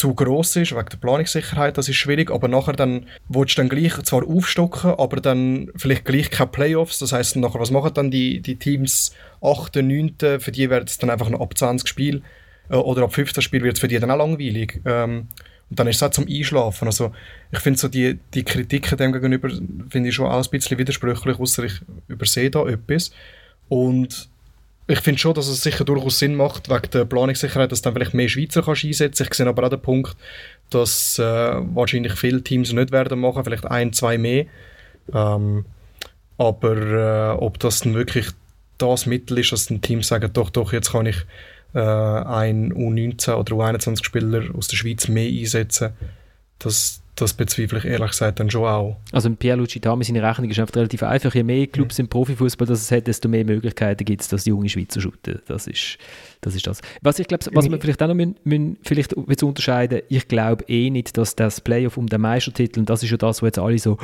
zu 0.00 0.14
groß 0.14 0.56
ist, 0.56 0.74
wegen 0.74 0.88
der 0.88 0.96
Planungssicherheit, 0.96 1.76
das 1.76 1.88
ist 1.90 1.96
schwierig, 1.96 2.30
aber 2.30 2.48
nachher 2.48 2.72
dann 2.72 3.06
willst 3.28 3.58
du 3.58 3.60
dann 3.60 3.68
gleich 3.68 3.92
zwar 4.02 4.26
aufstocken, 4.26 4.92
aber 4.92 5.20
dann 5.20 5.70
vielleicht 5.76 6.06
gleich 6.06 6.30
keine 6.30 6.50
Playoffs, 6.50 6.98
das 7.00 7.12
heißt 7.12 7.36
nachher, 7.36 7.60
was 7.60 7.70
machen 7.70 7.92
dann 7.92 8.10
die, 8.10 8.40
die 8.40 8.56
Teams 8.56 9.14
8., 9.42 9.76
9., 9.76 10.14
für 10.38 10.52
die 10.52 10.70
wird 10.70 10.88
es 10.88 10.96
dann 10.96 11.10
einfach 11.10 11.28
noch 11.28 11.42
ab 11.42 11.56
20 11.56 11.86
Spiel 11.86 12.22
äh, 12.70 12.76
oder 12.76 13.02
ab 13.02 13.12
15 13.12 13.42
Spiel 13.42 13.62
wird 13.62 13.74
es 13.76 13.80
für 13.80 13.88
die 13.88 13.98
dann 13.98 14.10
auch 14.10 14.16
langweilig. 14.16 14.80
Ähm, 14.86 15.28
und 15.68 15.78
dann 15.78 15.86
ist 15.86 15.96
es 15.96 16.02
auch 16.02 16.10
zum 16.10 16.26
Einschlafen. 16.26 16.88
Also 16.88 17.12
ich 17.52 17.58
finde 17.58 17.78
so 17.78 17.88
die, 17.88 18.18
die 18.32 18.42
Kritiken 18.42 18.96
dem 18.96 19.12
gegenüber 19.12 19.50
finde 19.90 20.08
ich 20.08 20.14
schon 20.14 20.26
auch 20.26 20.42
ein 20.42 20.50
bisschen 20.50 20.78
widersprüchlich, 20.78 21.38
außer 21.38 21.64
ich 21.64 21.74
übersehe 22.08 22.50
da 22.50 22.66
etwas. 22.66 23.12
Und 23.68 24.29
ich 24.90 25.00
finde 25.00 25.20
schon, 25.20 25.34
dass 25.34 25.46
es 25.46 25.62
sicher 25.62 25.84
durchaus 25.84 26.18
Sinn 26.18 26.34
macht, 26.34 26.68
wegen 26.68 26.90
der 26.92 27.04
Planungssicherheit, 27.04 27.70
dass 27.70 27.80
du 27.80 27.86
dann 27.86 27.94
vielleicht 27.94 28.14
mehr 28.14 28.28
Schweizer 28.28 28.62
kannst 28.62 28.84
einsetzen 28.84 29.26
Ich 29.28 29.34
sehe 29.34 29.46
aber 29.46 29.64
auch 29.64 29.70
den 29.70 29.80
Punkt, 29.80 30.16
dass 30.68 31.18
äh, 31.18 31.22
wahrscheinlich 31.22 32.14
viele 32.14 32.42
Teams 32.42 32.72
nicht 32.72 32.90
werden 32.90 33.20
machen, 33.20 33.44
vielleicht 33.44 33.66
ein, 33.66 33.92
zwei 33.92 34.18
mehr. 34.18 34.46
Ähm, 35.12 35.64
aber 36.38 36.76
äh, 36.76 37.36
ob 37.38 37.58
das 37.58 37.80
dann 37.80 37.94
wirklich 37.94 38.28
das 38.78 39.06
Mittel 39.06 39.38
ist, 39.38 39.52
dass 39.52 39.70
ein 39.70 39.82
Team 39.82 40.02
sagt, 40.02 40.36
doch, 40.36 40.50
doch, 40.50 40.72
jetzt 40.72 40.92
kann 40.92 41.06
ich 41.06 41.18
äh, 41.74 41.78
einen 41.78 42.72
U19 42.72 43.34
oder 43.34 43.54
U21-Spieler 43.54 44.54
aus 44.56 44.68
der 44.68 44.76
Schweiz 44.76 45.06
mehr 45.08 45.28
einsetzen. 45.28 45.90
Das, 46.58 47.02
das 47.20 47.34
bezweifle 47.34 47.78
ich 47.78 47.84
ehrlich 47.84 48.10
gesagt 48.10 48.40
dann 48.40 48.50
schon 48.50 48.64
auch. 48.64 48.96
Also 49.12 49.30
Pierluigi 49.30 49.80
Tami, 49.80 50.04
seine 50.04 50.22
Rechnung 50.22 50.50
ist 50.50 50.58
einfach 50.58 50.76
relativ 50.76 51.02
einfach. 51.02 51.34
Je 51.34 51.42
mehr 51.42 51.66
Clubs 51.66 51.98
mhm. 51.98 52.04
im 52.04 52.08
Profifußball 52.08 52.66
das 52.66 52.82
es 52.82 52.90
hat, 52.90 53.06
desto 53.06 53.28
mehr 53.28 53.44
Möglichkeiten 53.44 54.04
gibt 54.04 54.22
es, 54.22 54.28
dass 54.28 54.44
die 54.44 54.50
junge 54.50 54.68
Schweizer 54.68 55.00
shooten. 55.00 55.40
Das 55.46 55.66
ist, 55.66 55.98
das 56.40 56.54
ist 56.54 56.66
das. 56.66 56.80
Was 57.02 57.18
ich 57.18 57.28
glaube, 57.28 57.44
was 57.52 57.70
wir 57.70 57.80
vielleicht 57.80 58.02
auch 58.02 58.08
noch 58.08 58.14
müssen, 58.14 58.36
müssen 58.44 58.78
vielleicht 58.82 59.14
unterscheiden, 59.14 60.02
ich 60.08 60.28
glaube 60.28 60.64
eh 60.68 60.90
nicht, 60.90 61.16
dass 61.16 61.36
das 61.36 61.60
Playoff 61.60 61.96
um 61.96 62.06
den 62.06 62.20
Meistertitel, 62.20 62.80
und 62.80 62.90
das 62.90 63.02
ist 63.02 63.10
ja 63.10 63.16
das, 63.16 63.42
wo 63.42 63.46
jetzt 63.46 63.58
alle 63.58 63.78
so, 63.78 63.98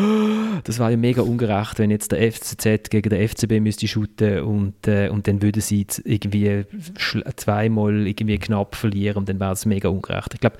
das 0.64 0.78
war 0.78 0.90
ja 0.90 0.96
mega 0.96 1.22
ungerecht, 1.22 1.78
wenn 1.78 1.90
jetzt 1.90 2.12
der 2.12 2.32
FCZ 2.32 2.90
gegen 2.90 3.10
den 3.10 3.28
FCB 3.28 3.60
müsste 3.60 3.88
shooten 3.88 4.40
und, 4.40 4.86
äh, 4.88 5.08
und 5.08 5.26
dann 5.28 5.42
würden 5.42 5.62
sie 5.62 5.86
irgendwie 6.04 6.64
zweimal 7.36 8.06
irgendwie 8.06 8.38
knapp 8.38 8.74
verlieren 8.74 9.18
und 9.18 9.28
dann 9.28 9.40
wäre 9.40 9.52
es 9.52 9.66
mega 9.66 9.88
ungerecht. 9.88 10.34
Ich 10.34 10.40
glaube, 10.40 10.56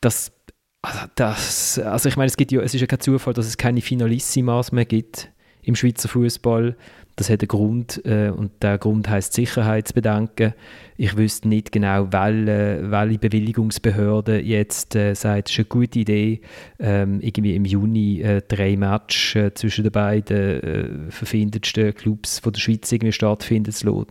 das 0.00 0.32
also, 0.82 1.06
das, 1.14 1.78
also 1.78 2.08
ich 2.08 2.16
meine, 2.16 2.28
es, 2.28 2.36
gibt 2.36 2.52
ja, 2.52 2.60
es 2.60 2.74
ist 2.74 2.80
ja 2.80 2.86
kein 2.86 3.00
Zufall, 3.00 3.34
dass 3.34 3.46
es 3.46 3.56
keine 3.56 3.80
Finalissimas 3.80 4.72
mehr 4.72 4.86
gibt 4.86 5.30
im 5.62 5.74
Schweizer 5.74 6.08
Fußball. 6.08 6.76
Das 7.16 7.28
hat 7.28 7.40
einen 7.40 7.48
Grund 7.48 8.00
äh, 8.06 8.30
und 8.30 8.50
der 8.62 8.78
Grund 8.78 9.06
heißt 9.06 9.34
Sicherheitsbedenken. 9.34 10.54
Ich 10.96 11.18
wüsste 11.18 11.48
nicht 11.48 11.70
genau, 11.70 12.10
welche, 12.10 12.90
welche 12.90 13.18
Bewilligungsbehörde 13.18 14.40
jetzt 14.40 14.96
äh, 14.96 15.14
sagt, 15.14 15.50
es 15.50 15.52
ist 15.52 15.58
eine 15.58 15.64
gute 15.66 15.98
Idee, 15.98 16.40
ähm, 16.78 17.20
irgendwie 17.20 17.56
im 17.56 17.66
Juni 17.66 18.22
äh, 18.22 18.40
drei 18.48 18.76
Matches 18.76 19.34
äh, 19.34 19.52
zwischen 19.52 19.82
den 19.84 19.92
beiden 19.92 20.62
äh, 20.62 21.10
verfindetsten 21.10 21.94
Clubs 21.94 22.38
von 22.38 22.54
der 22.54 22.60
Schweiz 22.60 22.90
irgendwie 22.90 23.12
stattfinden 23.12 23.72
zu 23.72 23.86
lassen. 23.86 24.06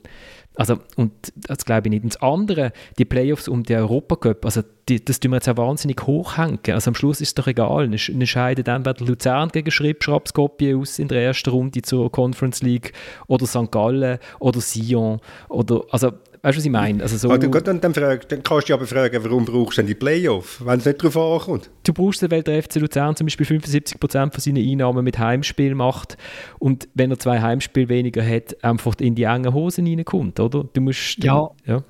Also, 0.59 0.77
und 0.97 1.13
das 1.37 1.63
glaube 1.63 1.87
ich 1.87 1.91
nicht. 1.91 2.03
Und 2.03 2.15
das 2.15 2.21
andere, 2.21 2.73
die 2.97 3.05
Playoffs 3.05 3.47
um 3.47 3.63
den 3.63 3.79
Europacup, 3.79 4.43
also 4.43 4.61
die, 4.89 5.03
das 5.03 5.21
tun 5.21 5.31
wir 5.31 5.37
jetzt 5.37 5.47
auch 5.47 5.55
wahnsinnig 5.55 6.05
hochhängen. 6.05 6.59
Also 6.67 6.89
am 6.89 6.95
Schluss 6.95 7.21
ist 7.21 7.29
es 7.29 7.35
doch 7.35 7.47
egal. 7.47 7.87
Dann, 7.89 8.85
wer 8.85 8.95
Luzern 8.99 9.49
gegen 9.49 9.71
Schripp 9.71 10.03
Skopje 10.03 10.75
aus 10.75 10.99
in 10.99 11.07
der 11.07 11.23
ersten 11.23 11.51
Runde 11.51 11.81
zur 11.81 12.11
Conference 12.11 12.61
League 12.61 12.91
oder 13.27 13.47
St. 13.47 13.71
Gallen 13.71 14.19
oder 14.39 14.59
Sion 14.59 15.21
oder, 15.47 15.83
also 15.91 16.11
Weißt 16.41 16.55
du, 16.55 16.59
was 16.59 16.65
ich 16.65 16.71
meine? 16.71 17.03
Also 17.03 17.17
so, 17.17 17.29
ah, 17.29 17.37
du, 17.37 17.49
dann, 17.49 17.81
dann, 17.81 17.93
frag, 17.93 18.29
dann 18.29 18.43
kannst 18.43 18.69
du 18.69 18.73
aber 18.73 18.87
fragen, 18.87 19.23
warum 19.23 19.43
brauchst 19.43 19.77
du 19.77 19.81
denn 19.81 19.87
die 19.87 19.95
Playoff, 19.95 20.61
wenn 20.65 20.79
es 20.79 20.85
nicht 20.85 21.03
darauf 21.03 21.17
ankommt? 21.17 21.69
Du 21.83 21.93
brauchst 21.93 22.21
den, 22.21 22.31
weil 22.31 22.43
der 22.43 22.63
FC 22.63 22.75
Luzern 22.75 23.15
zum 23.15 23.27
Beispiel 23.27 23.45
75% 23.45 24.31
von 24.31 24.39
seinen 24.39 24.69
Einnahmen 24.69 25.03
mit 25.03 25.19
Heimspiel 25.19 25.75
macht 25.75 26.17
und 26.57 26.87
wenn 26.93 27.11
er 27.11 27.19
zwei 27.19 27.41
Heimspiele 27.41 27.89
weniger 27.89 28.25
hat, 28.25 28.63
einfach 28.63 28.95
in 28.99 29.15
die 29.15 29.23
engen 29.23 29.53
Hosen 29.53 29.85
reinkommt, 29.85 30.39
oder? 30.39 30.63
Du 30.71 30.81
musst... 30.81 31.23
Ja. 31.23 31.49
ja. 31.65 31.83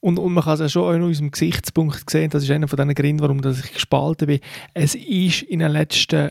Und, 0.00 0.18
und 0.18 0.34
man 0.34 0.44
kann 0.44 0.54
es 0.54 0.60
ja 0.60 0.68
schon 0.68 0.82
auch 0.82 0.92
in 0.92 1.02
unserem 1.02 1.30
Gesichtspunkt 1.30 2.10
sehen, 2.10 2.28
das 2.28 2.42
ist 2.42 2.50
einer 2.50 2.68
von 2.68 2.76
den 2.76 2.94
Gründen, 2.94 3.22
warum 3.22 3.38
ich 3.38 3.72
gespalten 3.72 4.26
bin. 4.26 4.40
Es 4.74 4.94
ist 4.94 5.42
in 5.44 5.60
den 5.60 5.72
letzten 5.72 6.28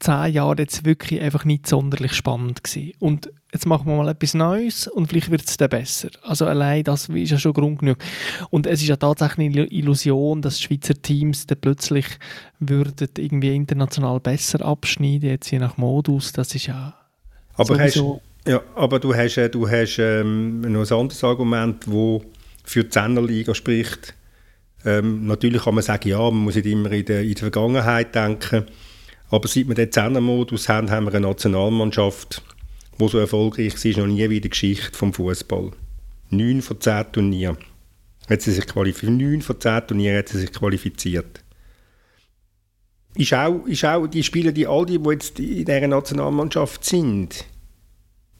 zehn 0.00 0.32
Jahren 0.32 0.58
jetzt 0.58 0.84
wirklich 0.84 1.20
einfach 1.20 1.44
nicht 1.44 1.68
sonderlich 1.68 2.14
spannend 2.14 2.64
gewesen. 2.64 2.92
Und 2.98 3.30
jetzt 3.52 3.66
machen 3.66 3.86
wir 3.86 3.96
mal 3.96 4.08
etwas 4.08 4.34
Neues 4.34 4.86
und 4.86 5.08
vielleicht 5.08 5.30
wird 5.30 5.46
es 5.46 5.56
dann 5.56 5.68
besser. 5.68 6.08
Also 6.22 6.46
allein 6.46 6.84
das 6.84 7.08
ist 7.08 7.30
ja 7.30 7.38
schon 7.38 7.52
Grund 7.52 7.80
genug. 7.80 7.98
Und 8.50 8.66
es 8.66 8.80
ist 8.80 8.88
ja 8.88 8.96
tatsächlich 8.96 9.54
eine 9.54 9.66
Illusion, 9.66 10.40
dass 10.40 10.60
Schweizer 10.60 10.94
Teams 10.94 11.46
dann 11.46 11.58
plötzlich 11.60 12.06
würden 12.60 13.08
irgendwie 13.18 13.54
international 13.54 14.20
besser 14.20 14.64
abschneiden, 14.64 15.28
jetzt 15.28 15.50
je 15.50 15.58
nach 15.58 15.76
Modus. 15.76 16.32
Das 16.32 16.54
ist 16.54 16.66
ja 16.66 16.94
aber 17.54 17.76
sowieso... 17.76 18.22
Hast, 18.44 18.48
ja, 18.48 18.60
aber 18.74 18.98
du 18.98 19.14
hast, 19.14 19.36
äh, 19.36 19.48
du 19.48 19.68
hast 19.68 19.98
ähm, 19.98 20.62
noch 20.62 20.90
ein 20.90 20.98
anderes 20.98 21.22
Argument, 21.22 21.84
wo 21.86 22.24
für 22.64 22.84
die 22.84 22.90
Zehnerliga 22.90 23.54
spricht. 23.54 24.14
Ähm, 24.84 25.26
natürlich 25.26 25.62
kann 25.62 25.74
man 25.74 25.84
sagen, 25.84 26.08
ja, 26.08 26.18
man 26.18 26.44
muss 26.44 26.56
nicht 26.56 26.66
immer 26.66 26.90
in 26.90 27.04
der, 27.04 27.22
in 27.22 27.34
der 27.34 27.38
Vergangenheit 27.38 28.14
denken. 28.14 28.64
Aber 29.30 29.46
seit 29.46 29.68
wir 29.68 29.74
den 29.74 29.92
Zehnermodus 29.92 30.68
haben, 30.68 30.90
haben 30.90 31.06
wir 31.06 31.14
eine 31.14 31.26
Nationalmannschaft, 31.26 32.42
die 32.98 33.08
so 33.08 33.18
erfolgreich 33.18 33.84
ist, 33.84 33.96
noch 33.96 34.06
nie 34.06 34.28
wie 34.28 34.36
in 34.36 34.42
der 34.42 34.50
Geschichte 34.50 34.96
vom 34.96 35.12
Fußball. 35.12 35.70
Neun 36.30 36.62
von 36.62 36.80
zehn 36.80 37.04
Turnieren. 37.12 37.58
Hat 38.28 38.42
sie 38.42 38.52
sich 38.52 38.66
qualifiziert. 38.66 39.12
Neun 39.12 39.42
von 39.42 39.60
zehn 39.60 39.86
Turnieren 39.86 40.18
hat 40.18 40.28
sie 40.28 40.38
sich 40.38 40.52
qualifiziert. 40.52 41.42
Ist 43.14 43.34
auch, 43.34 43.66
ist 43.66 43.84
auch 43.84 44.06
die 44.06 44.22
Spieler, 44.22 44.52
die 44.52 44.66
all 44.66 44.86
die, 44.86 44.98
die 44.98 45.10
jetzt 45.10 45.38
in 45.38 45.64
dieser 45.64 45.86
Nationalmannschaft 45.86 46.84
sind, 46.84 47.44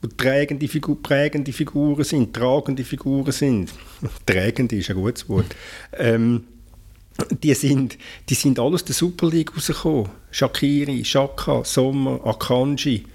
die 0.03 0.07
prägende, 0.07 0.67
Figur, 0.67 1.01
prägende 1.01 1.53
Figuren 1.53 2.03
sind, 2.03 2.33
tragende 2.33 2.83
Figuren 2.83 3.31
sind, 3.31 3.71
trägende 4.25 4.75
ist 4.77 4.89
ein 4.89 4.95
gutes 4.95 5.29
Wort, 5.29 5.55
ähm, 5.95 6.45
die 7.43 7.53
sind, 7.53 7.99
die 8.27 8.33
sind 8.33 8.57
alle 8.57 8.73
aus 8.73 8.85
der 8.85 8.95
Super 8.95 9.29
League 9.29 9.55
rausgekommen. 9.55 10.09
Shakiri, 10.31 11.05
Shaka, 11.05 11.63
Sommer, 11.63 12.25
Akanji 12.25 13.05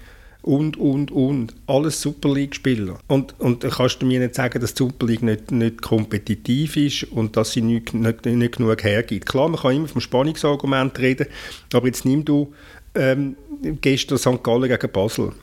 und, 0.41 0.77
und, 0.77 1.11
und. 1.11 1.53
Alles 1.67 2.01
Super 2.01 2.33
League-Spieler. 2.33 2.99
Und, 3.07 3.39
und 3.39 3.61
kannst 3.61 4.01
du 4.01 4.05
mir 4.05 4.19
nicht 4.19 4.35
sagen, 4.35 4.59
dass 4.61 4.73
die 4.73 4.83
Super 4.83 5.05
League 5.05 5.21
nicht, 5.21 5.51
nicht 5.51 5.81
kompetitiv 5.81 6.77
ist 6.77 7.03
und 7.03 7.35
dass 7.35 7.51
sie 7.51 7.61
nicht, 7.61 7.93
nicht, 7.93 8.25
nicht 8.25 8.57
genug 8.57 8.83
hergibt. 8.83 9.25
Klar, 9.25 9.49
man 9.49 9.59
kann 9.59 9.75
immer 9.75 9.87
vom 9.87 10.01
Spannungsargument 10.01 10.97
reden, 10.99 11.27
aber 11.73 11.87
jetzt 11.87 12.05
nimm 12.05 12.23
du 12.23 12.53
ähm, 12.95 13.35
gestern 13.81 14.17
St. 14.17 14.43
Gallen 14.43 14.69
gegen 14.69 14.91
Basel. 14.91 15.33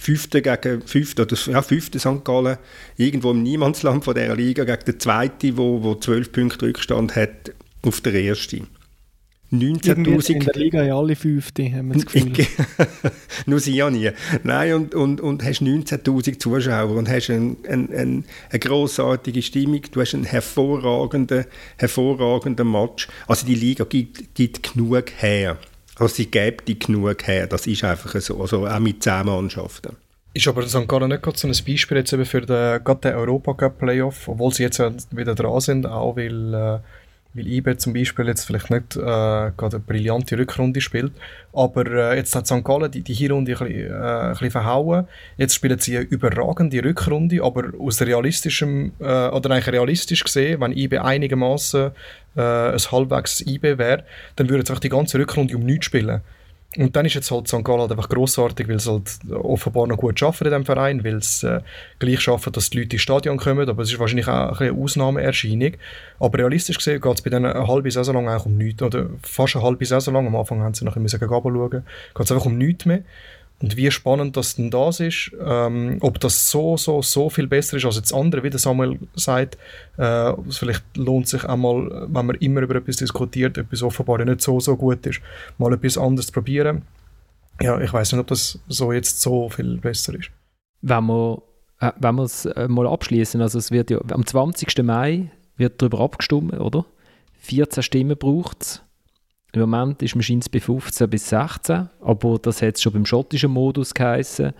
Fünfte 0.00 0.42
gegen 0.42 0.82
Fünfte, 0.82 1.22
oder 1.22 1.36
ja, 1.46 1.62
Fünfte 1.62 1.98
St. 1.98 2.24
Gallen, 2.24 2.58
irgendwo 2.96 3.32
im 3.32 3.42
Niemandsland 3.42 4.04
von 4.04 4.14
dieser 4.14 4.36
Liga, 4.36 4.64
gegen 4.64 4.84
den 4.84 5.00
Zweiten, 5.00 5.56
wo, 5.56 5.82
wo 5.82 5.94
12 5.96 6.32
Punkte 6.32 6.66
Rückstand 6.66 7.16
hat 7.16 7.52
auf 7.82 8.00
der 8.00 8.14
ersten. 8.14 8.68
19.000. 9.52 10.30
In 10.30 10.40
der 10.40 10.54
Liga 10.54 10.82
ja 10.82 10.98
alle 10.98 11.16
Fünfte, 11.16 11.64
haben 11.72 11.88
wir 11.88 11.94
das 11.94 12.06
Gefühl. 12.12 12.46
Nur 13.46 13.60
sie 13.60 13.74
ja 13.74 13.90
nie. 13.90 14.10
Nein, 14.42 14.74
und, 14.74 14.94
und, 14.94 15.20
und 15.20 15.42
hast 15.42 15.62
19.000 15.62 16.38
Zuschauer 16.38 16.90
und 16.90 17.08
hast 17.08 17.30
ein, 17.30 17.56
ein, 17.66 17.88
ein, 17.92 18.24
eine 18.50 18.58
grossartige 18.58 19.40
Stimmung, 19.40 19.80
du 19.90 20.00
hast 20.02 20.14
einen 20.14 20.24
hervorragenden, 20.24 21.46
hervorragenden 21.78 22.70
Match. 22.70 23.08
Also 23.26 23.46
die 23.46 23.54
Liga 23.54 23.84
gibt, 23.84 24.34
gibt 24.34 24.74
genug 24.74 25.12
her. 25.16 25.56
Also 25.96 26.14
sie 26.14 26.26
gibt 26.26 26.68
die 26.68 26.78
genug 26.78 27.26
her, 27.26 27.46
das 27.46 27.66
ist 27.66 27.84
einfach 27.84 28.20
so, 28.20 28.40
also 28.40 28.66
auch 28.66 28.78
mit 28.78 29.02
zehn 29.02 29.24
Mannschaften. 29.24 29.96
Ist 30.34 30.46
aber 30.46 30.68
St. 30.68 30.86
Gallen 30.86 31.08
nicht 31.08 31.22
gerade 31.22 31.38
so 31.38 31.48
ein 31.48 31.54
Beispiel 31.66 31.96
jetzt 31.96 32.12
eben 32.12 32.26
für 32.26 32.42
den, 32.42 32.84
gerade 32.84 33.00
den 33.00 33.14
Europacup-Playoff, 33.14 34.28
obwohl 34.28 34.52
sie 34.52 34.62
jetzt 34.64 34.80
wieder 35.16 35.34
dran 35.34 35.60
sind, 35.60 35.86
auch 35.86 36.16
weil... 36.16 36.54
Äh, 36.54 36.78
weil 37.38 37.46
IBE 37.46 37.76
zum 37.76 37.92
Beispiel 37.92 38.26
jetzt 38.26 38.44
vielleicht 38.44 38.70
nicht 38.70 38.96
äh, 38.96 39.00
gerade 39.00 39.76
eine 39.76 39.80
brillante 39.80 40.36
Rückrunde 40.38 40.80
spielt, 40.80 41.12
aber 41.52 41.86
äh, 41.86 42.16
jetzt 42.16 42.34
hat 42.34 42.46
St. 42.46 42.64
Gallen 42.64 42.90
die, 42.90 43.02
die 43.02 43.14
Hinrunde 43.14 43.52
ein 43.52 43.58
bisschen, 43.58 43.90
äh, 43.90 43.94
ein 43.94 44.30
bisschen 44.32 44.50
verhauen. 44.50 45.06
Jetzt 45.36 45.54
spielen 45.54 45.78
sie 45.78 45.96
eine 45.96 46.06
überragende 46.06 46.82
Rückrunde, 46.84 47.42
aber 47.42 47.72
aus 47.78 48.02
realistischem, 48.02 48.92
äh, 49.00 49.28
oder 49.28 49.50
eigentlich 49.50 49.72
realistisch 49.72 50.24
gesehen, 50.24 50.60
wenn 50.60 50.72
IBE 50.72 51.02
einigermaßen 51.02 51.92
äh, 52.36 52.40
ein 52.40 52.78
halbwegs 52.78 53.40
IBE 53.40 53.78
wäre, 53.78 54.04
dann 54.36 54.48
würde 54.48 54.64
jetzt 54.66 54.84
die 54.84 54.88
ganze 54.88 55.18
Rückrunde 55.18 55.56
um 55.56 55.64
nichts 55.64 55.86
spielen. 55.86 56.20
Und 56.76 56.94
dann 56.94 57.06
ist 57.06 57.14
jetzt 57.14 57.30
halt 57.30 57.48
St. 57.48 57.64
Gallen 57.64 57.80
halt 57.80 57.92
einfach 57.92 58.10
grossartig, 58.10 58.68
weil 58.68 58.76
es 58.76 58.86
halt 58.86 59.10
offenbar 59.32 59.86
noch 59.86 59.96
gut 59.96 60.18
schaffen 60.18 60.44
in 60.46 60.50
diesem 60.50 60.66
Verein, 60.66 61.02
weil 61.02 61.16
es 61.16 61.42
äh, 61.42 61.60
gleich 61.98 62.20
schaffen, 62.20 62.52
dass 62.52 62.68
die 62.68 62.80
Leute 62.80 62.96
ins 62.96 63.02
Stadion 63.02 63.38
kommen, 63.38 63.66
aber 63.66 63.82
es 63.82 63.90
ist 63.90 63.98
wahrscheinlich 63.98 64.28
auch 64.28 64.60
eine 64.60 64.72
Ausnahmeerscheinung. 64.72 65.72
Aber 66.20 66.38
realistisch 66.38 66.76
gesehen 66.76 67.00
geht 67.00 67.14
es 67.14 67.22
bei 67.22 67.30
denen 67.30 67.46
eine 67.46 67.66
halbe 67.66 67.90
Saison 67.90 68.16
lang 68.16 68.28
eigentlich 68.28 68.46
um 68.46 68.58
nichts, 68.58 68.82
oder 68.82 69.06
fast 69.22 69.56
eine 69.56 69.64
halbe 69.64 69.86
Saison 69.86 70.12
lang, 70.12 70.26
am 70.26 70.36
Anfang 70.36 70.60
haben 70.60 70.74
sie 70.74 70.84
noch 70.84 70.94
bisschen 70.94 71.20
gegen 71.20 71.30
schauen, 71.30 71.70
geht 71.70 71.82
es 72.18 72.32
einfach 72.32 72.46
um 72.46 72.58
nichts 72.58 72.84
mehr. 72.84 73.02
Und 73.60 73.76
wie 73.76 73.90
spannend 73.90 74.36
das 74.36 74.54
denn 74.54 74.70
das 74.70 75.00
ist, 75.00 75.32
ähm, 75.44 75.98
ob 76.00 76.20
das 76.20 76.48
so, 76.48 76.76
so, 76.76 77.02
so 77.02 77.28
viel 77.28 77.48
besser 77.48 77.76
ist 77.76 77.84
als 77.84 78.00
das 78.00 78.12
andere, 78.12 78.44
wie 78.44 78.50
der 78.50 78.60
Samuel 78.60 78.98
sagt, 79.16 79.58
äh, 79.96 80.32
vielleicht 80.50 80.84
lohnt 80.96 81.26
sich 81.26 81.44
einmal, 81.44 82.06
wenn 82.08 82.26
man 82.26 82.36
immer 82.36 82.60
über 82.60 82.76
etwas 82.76 82.96
diskutiert, 82.96 83.58
etwas 83.58 83.82
offenbar 83.82 84.24
nicht 84.24 84.42
so, 84.42 84.60
so 84.60 84.76
gut 84.76 85.04
ist, 85.06 85.20
mal 85.58 85.72
etwas 85.72 85.98
anderes 85.98 86.28
zu 86.28 86.32
probieren. 86.34 86.82
Ja, 87.60 87.80
ich 87.80 87.92
weiß 87.92 88.12
nicht, 88.12 88.20
ob 88.20 88.28
das 88.28 88.60
so 88.68 88.92
jetzt 88.92 89.20
so 89.20 89.48
viel 89.48 89.78
besser 89.78 90.14
ist. 90.14 90.30
Wenn 90.82 91.06
wir, 91.06 91.42
äh, 91.80 91.90
wenn 91.98 92.14
wir 92.14 92.22
es 92.22 92.44
äh, 92.44 92.68
mal 92.68 92.86
abschließen, 92.86 93.42
also 93.42 93.58
es 93.58 93.72
wird 93.72 93.90
ja 93.90 93.98
am 94.12 94.24
20. 94.24 94.84
Mai 94.84 95.32
wird 95.56 95.82
darüber 95.82 95.98
abgestimmt, 95.98 96.52
oder? 96.54 96.84
14 97.40 97.82
Stimmen 97.82 98.16
braucht 98.16 98.62
es 98.62 98.82
im 99.52 99.60
Moment 99.60 100.02
ist 100.02 100.14
man 100.14 100.40
bei 100.52 100.60
15 100.60 101.08
bis 101.08 101.28
16, 101.30 101.88
aber 102.00 102.38
das 102.38 102.60
hat 102.60 102.76
es 102.76 102.82
schon 102.82 102.92
beim 102.92 103.06
schottischen 103.06 103.50
Modus 103.50 103.94
geheißen. 103.94 104.52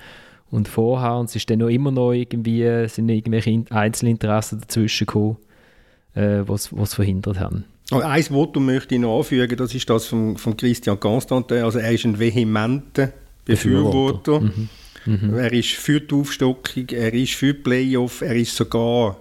Und 0.50 0.66
vorher, 0.66 1.16
und 1.16 1.28
es 1.28 1.36
ist 1.36 1.50
dann 1.50 1.58
noch 1.58 1.68
immer 1.68 1.90
noch 1.90 2.12
irgendwie, 2.12 2.88
sind 2.88 3.08
irgendwelche 3.10 3.64
Einzelinteressen 3.68 4.60
dazwischen 4.60 5.06
gekommen, 5.06 5.36
äh, 6.14 6.40
was 6.46 6.72
es 6.72 6.94
verhindert 6.94 7.38
haben. 7.38 7.64
Oh, 7.90 8.00
ein 8.00 8.22
Votum 8.22 8.66
möchte 8.66 8.94
ich 8.94 9.00
noch 9.00 9.18
anfügen, 9.18 9.56
das 9.56 9.74
ist 9.74 9.88
das 9.88 10.06
von, 10.06 10.36
von 10.36 10.56
Christian 10.56 10.98
Constantin. 10.98 11.62
Also 11.62 11.78
er 11.78 11.92
ist 11.92 12.04
ein 12.04 12.18
vehementer 12.18 13.12
Befürworter. 13.44 14.40
Befürworter. 14.40 14.40
Mhm. 14.40 14.68
Mhm. 15.06 15.34
Er 15.38 15.52
ist 15.52 15.70
für 15.70 16.00
die 16.00 16.14
Aufstockung, 16.14 16.88
er 16.90 17.14
ist 17.14 17.34
für 17.34 17.54
die 17.54 17.60
Playoff, 17.60 18.20
er 18.20 18.36
ist 18.36 18.54
sogar, 18.54 19.16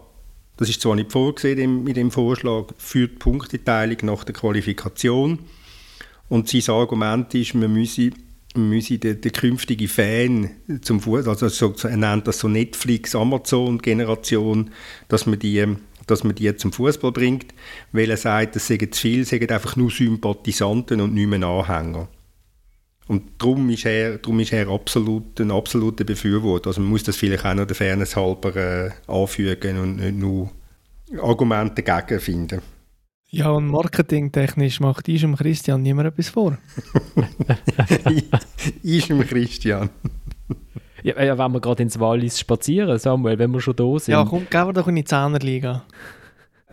das 0.57 0.69
ist 0.69 0.81
zwar 0.81 0.95
nicht 0.95 1.11
vorgesehen 1.11 1.83
mit 1.83 1.95
dem 1.95 2.11
Vorschlag, 2.11 2.65
für 2.77 3.07
die 3.07 3.15
Punkteteilung 3.15 3.97
nach 4.03 4.25
der 4.25 4.35
Qualifikation. 4.35 5.39
Und 6.29 6.49
sein 6.49 6.75
Argument 6.75 7.33
ist, 7.33 7.53
man 7.53 7.71
müsse, 7.71 8.11
müsse 8.55 8.97
den, 8.97 9.21
den 9.21 9.31
künftigen 9.31 9.87
Fan 9.87 10.49
zum 10.81 10.99
Fuß, 10.99 11.27
also 11.27 11.47
so, 11.47 11.73
er 11.83 11.97
nennt 11.97 12.27
das 12.27 12.39
so 12.39 12.47
Netflix, 12.47 13.15
Amazon-Generation, 13.15 14.71
dass 15.07 15.25
man 15.25 15.39
die 15.39 15.77
dass 16.07 16.23
man 16.23 16.35
die 16.35 16.55
zum 16.55 16.71
Fußball 16.71 17.11
bringt, 17.11 17.53
weil 17.91 18.09
er 18.09 18.15
sagt, 18.15 18.55
das 18.55 18.67
seien 18.67 18.91
zu 18.91 19.01
viel, 19.01 19.25
seien 19.25 19.49
einfach 19.49 19.75
nur 19.75 19.91
Sympathisanten 19.91 21.01
und 21.01 21.13
nicht 21.13 21.27
mehr 21.27 21.43
Anhänger. 21.43 22.07
Und 23.07 23.23
darum 23.37 23.69
ist 23.69 23.85
er, 23.85 24.17
darum 24.17 24.39
ist 24.39 24.51
er 24.51 24.67
absolut, 24.69 25.39
ein 25.39 25.51
absoluter 25.51 26.03
Befürworter. 26.03 26.67
Also 26.67 26.81
man 26.81 26.89
muss 26.89 27.03
das 27.03 27.15
vielleicht 27.15 27.45
auch 27.45 27.53
noch 27.53 27.67
der 27.67 27.75
Fairness 27.75 28.15
halber 28.15 28.55
äh, 28.55 28.91
anfügen 29.07 29.79
und 29.79 29.97
nicht 29.97 30.17
nur 30.17 30.49
Argumente 31.21 31.83
dagegen 31.83 32.19
finden. 32.19 32.61
Ja, 33.29 33.49
und 33.49 33.67
marketingtechnisch 33.67 34.79
macht 34.79 35.07
Ischem 35.09 35.35
Christian 35.35 35.81
niemand 35.81 36.07
etwas 36.07 36.29
vor. 36.29 36.57
Ischem 38.83 39.19
Christian. 39.21 39.89
Ja, 41.03 41.21
ja, 41.21 41.37
wenn 41.37 41.51
wir 41.51 41.59
gerade 41.59 41.83
ins 41.83 41.99
Wallis 41.99 42.39
spazieren, 42.39 42.97
Samuel, 42.97 43.37
wenn 43.37 43.51
wir 43.51 43.61
schon 43.61 43.75
da 43.75 43.99
sind. 43.99 44.13
Ja, 44.13 44.25
komm, 44.25 44.47
gehen 44.49 44.65
wir 44.65 44.73
doch 44.73 44.87
in 44.87 44.95
die 44.95 45.03
Zehnerliga. 45.03 45.83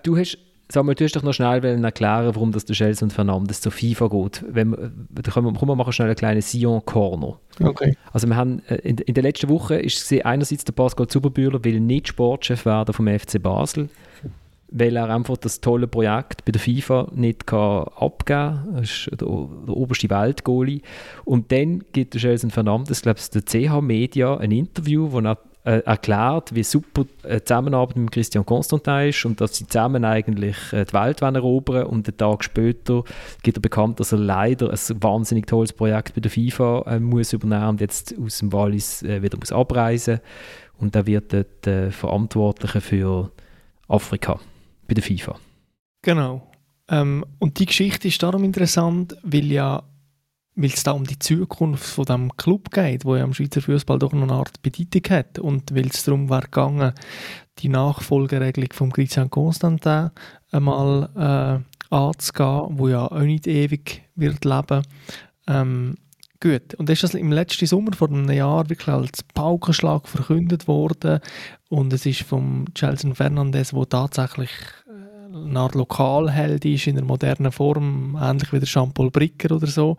Du 0.02 0.16
hast 0.16 0.38
Samuel, 0.70 0.94
du 0.94 1.04
hast 1.04 1.14
doch 1.14 1.22
noch 1.22 1.34
schnell 1.34 1.62
erklären, 1.62 2.34
warum 2.34 2.50
das 2.50 2.64
der 2.64 2.74
Chelsea 2.74 3.04
und 3.04 3.12
Fernandes 3.12 3.60
zur 3.60 3.70
FIFA 3.70 4.08
geht. 4.08 4.44
Wenn, 4.48 5.06
da 5.10 5.30
kommen 5.30 5.52
wir, 5.52 5.58
komm, 5.58 5.68
wir 5.68 5.76
machen 5.76 5.92
schnell 5.92 6.08
einen 6.08 6.16
kleinen 6.16 6.40
Sion-Corner. 6.40 7.38
Okay. 7.60 7.96
Also 8.12 8.26
wir 8.26 8.36
haben, 8.36 8.62
äh, 8.68 8.76
in, 8.76 8.96
in 8.98 9.14
der 9.14 9.22
letzten 9.22 9.48
Woche 9.50 9.76
ist 9.76 10.10
einerseits 10.24 10.64
der 10.64 10.72
Pascal 10.72 11.06
Zuberbühler 11.06 11.62
will 11.64 11.80
nicht 11.80 12.08
Sportchef 12.08 12.64
werden 12.64 12.94
vom 12.94 13.06
FC 13.06 13.42
Basel, 13.42 13.90
weil 14.76 14.96
er 14.96 15.08
einfach 15.08 15.36
das 15.36 15.60
tolle 15.60 15.86
Projekt 15.86 16.44
bei 16.44 16.50
der 16.50 16.60
FIFA 16.60 17.06
nicht 17.14 17.46
kann 17.46 17.84
abgeben 17.96 18.24
kann. 18.26 18.74
Er 18.74 18.82
ist 18.82 19.08
der, 19.12 19.28
der 19.28 19.76
oberste 19.76 20.10
Weltgoalie. 20.10 20.80
Und 21.24 21.52
dann 21.52 21.84
gibt 21.92 22.14
der 22.14 22.20
Chelsea 22.20 22.50
Fernandes, 22.50 23.02
glaube 23.02 23.20
ich, 23.20 23.30
der 23.30 23.42
CH 23.44 23.80
Media 23.80 24.36
ein 24.36 24.50
Interview, 24.50 25.12
wo 25.12 25.20
er 25.20 25.38
äh, 25.62 25.78
erklärt, 25.84 26.56
wie 26.56 26.64
super 26.64 27.04
die 27.04 27.44
Zusammenarbeit 27.44 27.96
mit 27.96 28.10
Christian 28.10 28.44
Constantin 28.44 29.08
ist 29.10 29.24
und 29.24 29.40
dass 29.40 29.56
sie 29.56 29.66
zusammen 29.66 30.04
eigentlich 30.04 30.56
äh, 30.72 30.84
die 30.84 30.92
Welt 30.92 31.22
erobern 31.22 31.86
und 31.86 32.08
einen 32.08 32.16
Tag 32.16 32.42
später 32.42 33.04
gibt 33.42 33.56
er 33.56 33.62
bekannt, 33.62 34.00
dass 34.00 34.12
er 34.12 34.18
leider 34.18 34.70
ein 34.70 35.02
wahnsinnig 35.02 35.46
tolles 35.46 35.72
Projekt 35.72 36.14
bei 36.16 36.20
der 36.20 36.32
FIFA 36.32 36.82
äh, 36.86 37.00
muss 37.00 37.32
übernehmen 37.32 37.68
und 37.68 37.80
jetzt 37.80 38.14
aus 38.20 38.38
dem 38.38 38.52
Wallis 38.52 39.04
äh, 39.04 39.22
wieder 39.22 39.38
muss 39.38 39.52
abreisen 39.52 40.20
und 40.78 40.96
er 40.96 41.06
wird 41.06 41.32
dort 41.32 41.66
äh, 41.66 41.90
Verantwortlicher 41.90 42.80
für 42.80 43.30
Afrika 43.88 44.40
bei 44.86 44.94
der 44.94 45.02
FIFA. 45.02 45.38
Genau. 46.02 46.50
Ähm, 46.88 47.24
und 47.38 47.58
die 47.58 47.66
Geschichte 47.66 48.08
ist 48.08 48.22
darum 48.22 48.44
interessant, 48.44 49.16
weil 49.22 49.50
ja 49.50 49.82
weil 50.56 50.70
es 50.70 50.84
da 50.84 50.92
um 50.92 51.04
die 51.04 51.18
Zukunft 51.18 51.84
von 51.84 52.04
dem 52.04 52.36
Club 52.36 52.70
geht, 52.70 53.04
wo 53.04 53.16
ja 53.16 53.24
am 53.24 53.34
Schweizer 53.34 53.60
Fußball 53.60 53.98
doch 53.98 54.12
noch 54.12 54.22
eine 54.22 54.34
Art 54.34 54.62
Bedeutung 54.62 55.02
hat 55.10 55.38
und 55.38 55.74
weil 55.74 55.86
es 55.86 56.04
darum 56.04 56.28
war 56.28 56.42
gegangen, 56.42 56.92
die 57.58 57.68
Nachfolgeregelung 57.68 58.72
von 58.72 58.92
Christian 58.92 59.30
Constantin 59.30 60.10
einmal 60.50 61.64
äh, 61.90 61.94
anzugehen, 61.94 62.78
wo 62.78 62.88
ja 62.88 63.06
auch 63.06 63.18
nicht 63.20 63.46
ewig 63.46 64.02
wird 64.14 64.44
leben. 64.44 64.82
Ähm, 65.46 65.96
gut. 66.44 66.74
Und 66.74 66.90
ist 66.90 67.02
das 67.02 67.14
im 67.14 67.32
letzten 67.32 67.66
Sommer 67.66 67.92
vor 67.94 68.08
einem 68.08 68.30
Jahr 68.30 68.68
wirklich 68.68 68.88
als 68.88 69.22
Paukenschlag 69.22 70.06
verkündet 70.06 70.68
worden 70.68 71.20
und 71.70 71.92
es 71.92 72.06
ist 72.06 72.22
vom 72.22 72.66
Chelsea 72.74 73.12
Fernandes, 73.14 73.72
wo 73.72 73.84
tatsächlich 73.84 74.50
eine 75.34 75.58
Art 75.58 75.74
Lokalheld 75.74 76.64
ist 76.64 76.86
in 76.86 76.96
einer 76.96 77.06
modernen 77.06 77.50
Form, 77.50 78.16
ähnlich 78.20 78.52
wie 78.52 78.60
der 78.60 78.68
Jean-Paul 78.68 79.10
Bricker 79.10 79.56
oder 79.56 79.66
so, 79.66 79.96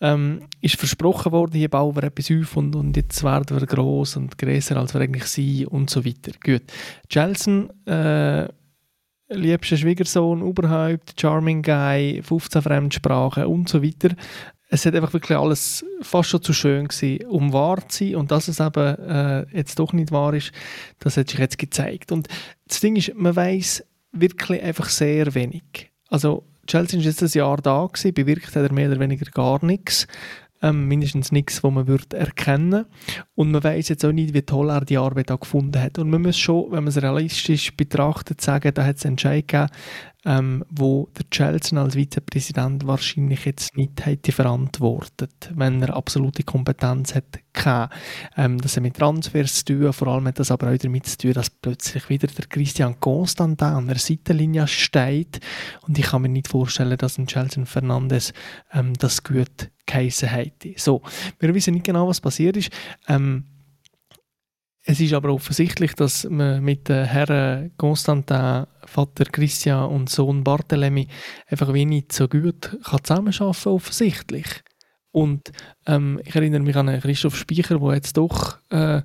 ähm, 0.00 0.48
ist 0.60 0.76
versprochen 0.76 1.32
worden, 1.32 1.56
hier 1.56 1.68
bauen 1.68 1.94
wir 1.94 2.04
etwas 2.04 2.30
auf 2.30 2.56
und, 2.56 2.74
und 2.74 2.96
jetzt 2.96 3.22
werden 3.22 3.58
wir 3.58 3.66
gross 3.66 4.16
und 4.16 4.38
größer 4.38 4.76
als 4.76 4.94
wir 4.94 5.02
eigentlich 5.02 5.26
sind 5.26 5.66
und 5.66 5.90
so 5.90 6.04
weiter. 6.04 6.32
Gut. 6.42 6.62
Jelson, 7.10 7.70
äh, 7.86 8.48
liebster 9.34 9.76
Schwiegersohn 9.76 10.42
überhaupt, 10.42 11.20
Charming 11.20 11.62
Guy, 11.62 12.22
15 12.22 12.62
Fremdsprachen 12.62 13.46
und 13.46 13.68
so 13.68 13.82
weiter. 13.82 14.14
Es 14.74 14.86
hat 14.86 14.94
einfach 14.94 15.12
wirklich 15.12 15.36
alles 15.36 15.84
fast 16.00 16.30
schon 16.30 16.40
zu 16.40 16.54
schön 16.54 16.88
gewesen, 16.88 17.26
um 17.26 17.52
wahr 17.52 17.86
zu 17.88 18.06
sein. 18.06 18.16
Und 18.16 18.30
dass 18.30 18.48
es 18.48 18.58
eben 18.58 18.98
äh, 18.98 19.44
jetzt 19.54 19.78
doch 19.78 19.92
nicht 19.92 20.12
wahr 20.12 20.32
ist, 20.32 20.50
das 20.98 21.18
hat 21.18 21.28
sich 21.28 21.38
jetzt 21.38 21.58
gezeigt. 21.58 22.10
Und 22.10 22.26
das 22.66 22.80
Ding 22.80 22.96
ist, 22.96 23.14
man 23.14 23.36
weiß 23.36 23.84
wirklich 24.12 24.62
einfach 24.62 24.88
sehr 24.88 25.34
wenig. 25.34 25.90
Also 26.08 26.44
Chelsea 26.66 26.98
ist 26.98 27.04
jetzt 27.04 27.22
ein 27.22 27.38
Jahr 27.38 27.58
da 27.58 27.86
gewesen, 27.86 28.14
bewirkt 28.14 28.56
hat 28.56 28.62
er 28.62 28.72
mehr 28.72 28.90
oder 28.90 28.98
weniger 28.98 29.30
gar 29.30 29.62
nichts. 29.62 30.06
Ähm, 30.62 30.86
mindestens 30.86 31.32
nichts, 31.32 31.62
was 31.62 31.72
man 31.72 31.88
würde 31.88 32.16
erkennen 32.16 32.86
Und 33.34 33.50
man 33.50 33.64
weiß 33.64 33.88
jetzt 33.88 34.04
auch 34.04 34.12
nicht, 34.12 34.32
wie 34.32 34.42
toll 34.42 34.70
er 34.70 34.84
die 34.84 34.96
Arbeit 34.96 35.32
auch 35.32 35.40
gefunden 35.40 35.82
hat. 35.82 35.98
Und 35.98 36.08
man 36.08 36.22
muss 36.22 36.38
schon, 36.38 36.70
wenn 36.70 36.84
man 36.84 36.88
es 36.88 37.02
realistisch 37.02 37.76
betrachtet, 37.76 38.40
sagen, 38.40 38.72
da 38.72 38.86
hat 38.86 38.96
es 38.96 39.04
einen 39.04 39.14
Entscheid 39.14 39.48
gegeben, 39.48 39.68
ähm, 40.24 40.64
wo 40.70 41.08
der 41.16 41.28
Chelsea 41.30 41.80
als 41.82 41.94
Vizepräsident 41.94 42.86
wahrscheinlich 42.86 43.44
jetzt 43.44 43.76
nicht 43.76 44.04
hätte 44.06 44.32
verantwortet, 44.32 45.50
wenn 45.54 45.82
er 45.82 45.96
absolute 45.96 46.44
Kompetenz 46.44 47.14
hätte 47.14 47.40
gehabt. 47.52 47.94
Ähm, 48.36 48.60
das 48.60 48.76
hat 48.76 48.82
mit 48.82 48.96
Transfers 48.96 49.64
zu 49.64 49.64
tun, 49.64 49.92
vor 49.92 50.08
allem 50.08 50.28
hat 50.28 50.38
das 50.38 50.50
aber 50.50 50.72
auch 50.72 50.78
damit 50.78 51.06
zu 51.06 51.18
tun, 51.18 51.32
dass 51.32 51.50
plötzlich 51.50 52.08
wieder 52.08 52.28
der 52.28 52.46
Christian 52.46 52.98
Constantin 53.00 53.68
an 53.68 53.88
der 53.88 53.98
Seitenlinie 53.98 54.66
steht 54.68 55.40
und 55.86 55.98
ich 55.98 56.06
kann 56.06 56.22
mir 56.22 56.28
nicht 56.28 56.48
vorstellen, 56.48 56.96
dass 56.96 57.18
ein 57.18 57.26
Chelsea 57.26 57.64
Fernandes 57.64 58.32
ähm, 58.72 58.94
das 58.94 59.22
gut 59.22 59.70
geheissen 59.86 60.28
hätte. 60.28 60.74
So, 60.76 61.02
wir 61.38 61.54
wissen 61.54 61.74
nicht 61.74 61.86
genau, 61.86 62.08
was 62.08 62.20
passiert 62.20 62.56
ist. 62.56 62.70
Ähm, 63.08 63.44
es 64.84 65.00
ist 65.00 65.12
aber 65.12 65.32
offensichtlich, 65.32 65.94
dass 65.94 66.28
man 66.28 66.62
mit 66.62 66.88
den 66.88 67.04
Herren 67.04 67.72
Constantin, 67.76 68.66
Vater 68.84 69.24
Christian 69.24 69.88
und 69.88 70.10
Sohn 70.10 70.42
Barthélemy 70.42 71.06
einfach 71.46 71.72
wenig 71.72 72.06
so 72.10 72.26
gut 72.26 72.76
kann 72.84 73.04
zusammenarbeiten 73.04 73.54
kann, 73.62 73.72
offensichtlich. 73.72 74.46
Und 75.12 75.52
ähm, 75.86 76.20
ich 76.24 76.34
erinnere 76.34 76.62
mich 76.62 76.74
an 76.74 77.00
Christoph 77.00 77.36
Speicher, 77.36 77.78
der 77.78 77.94
jetzt 77.94 78.16
doch 78.16 78.58
äh, 78.70 79.02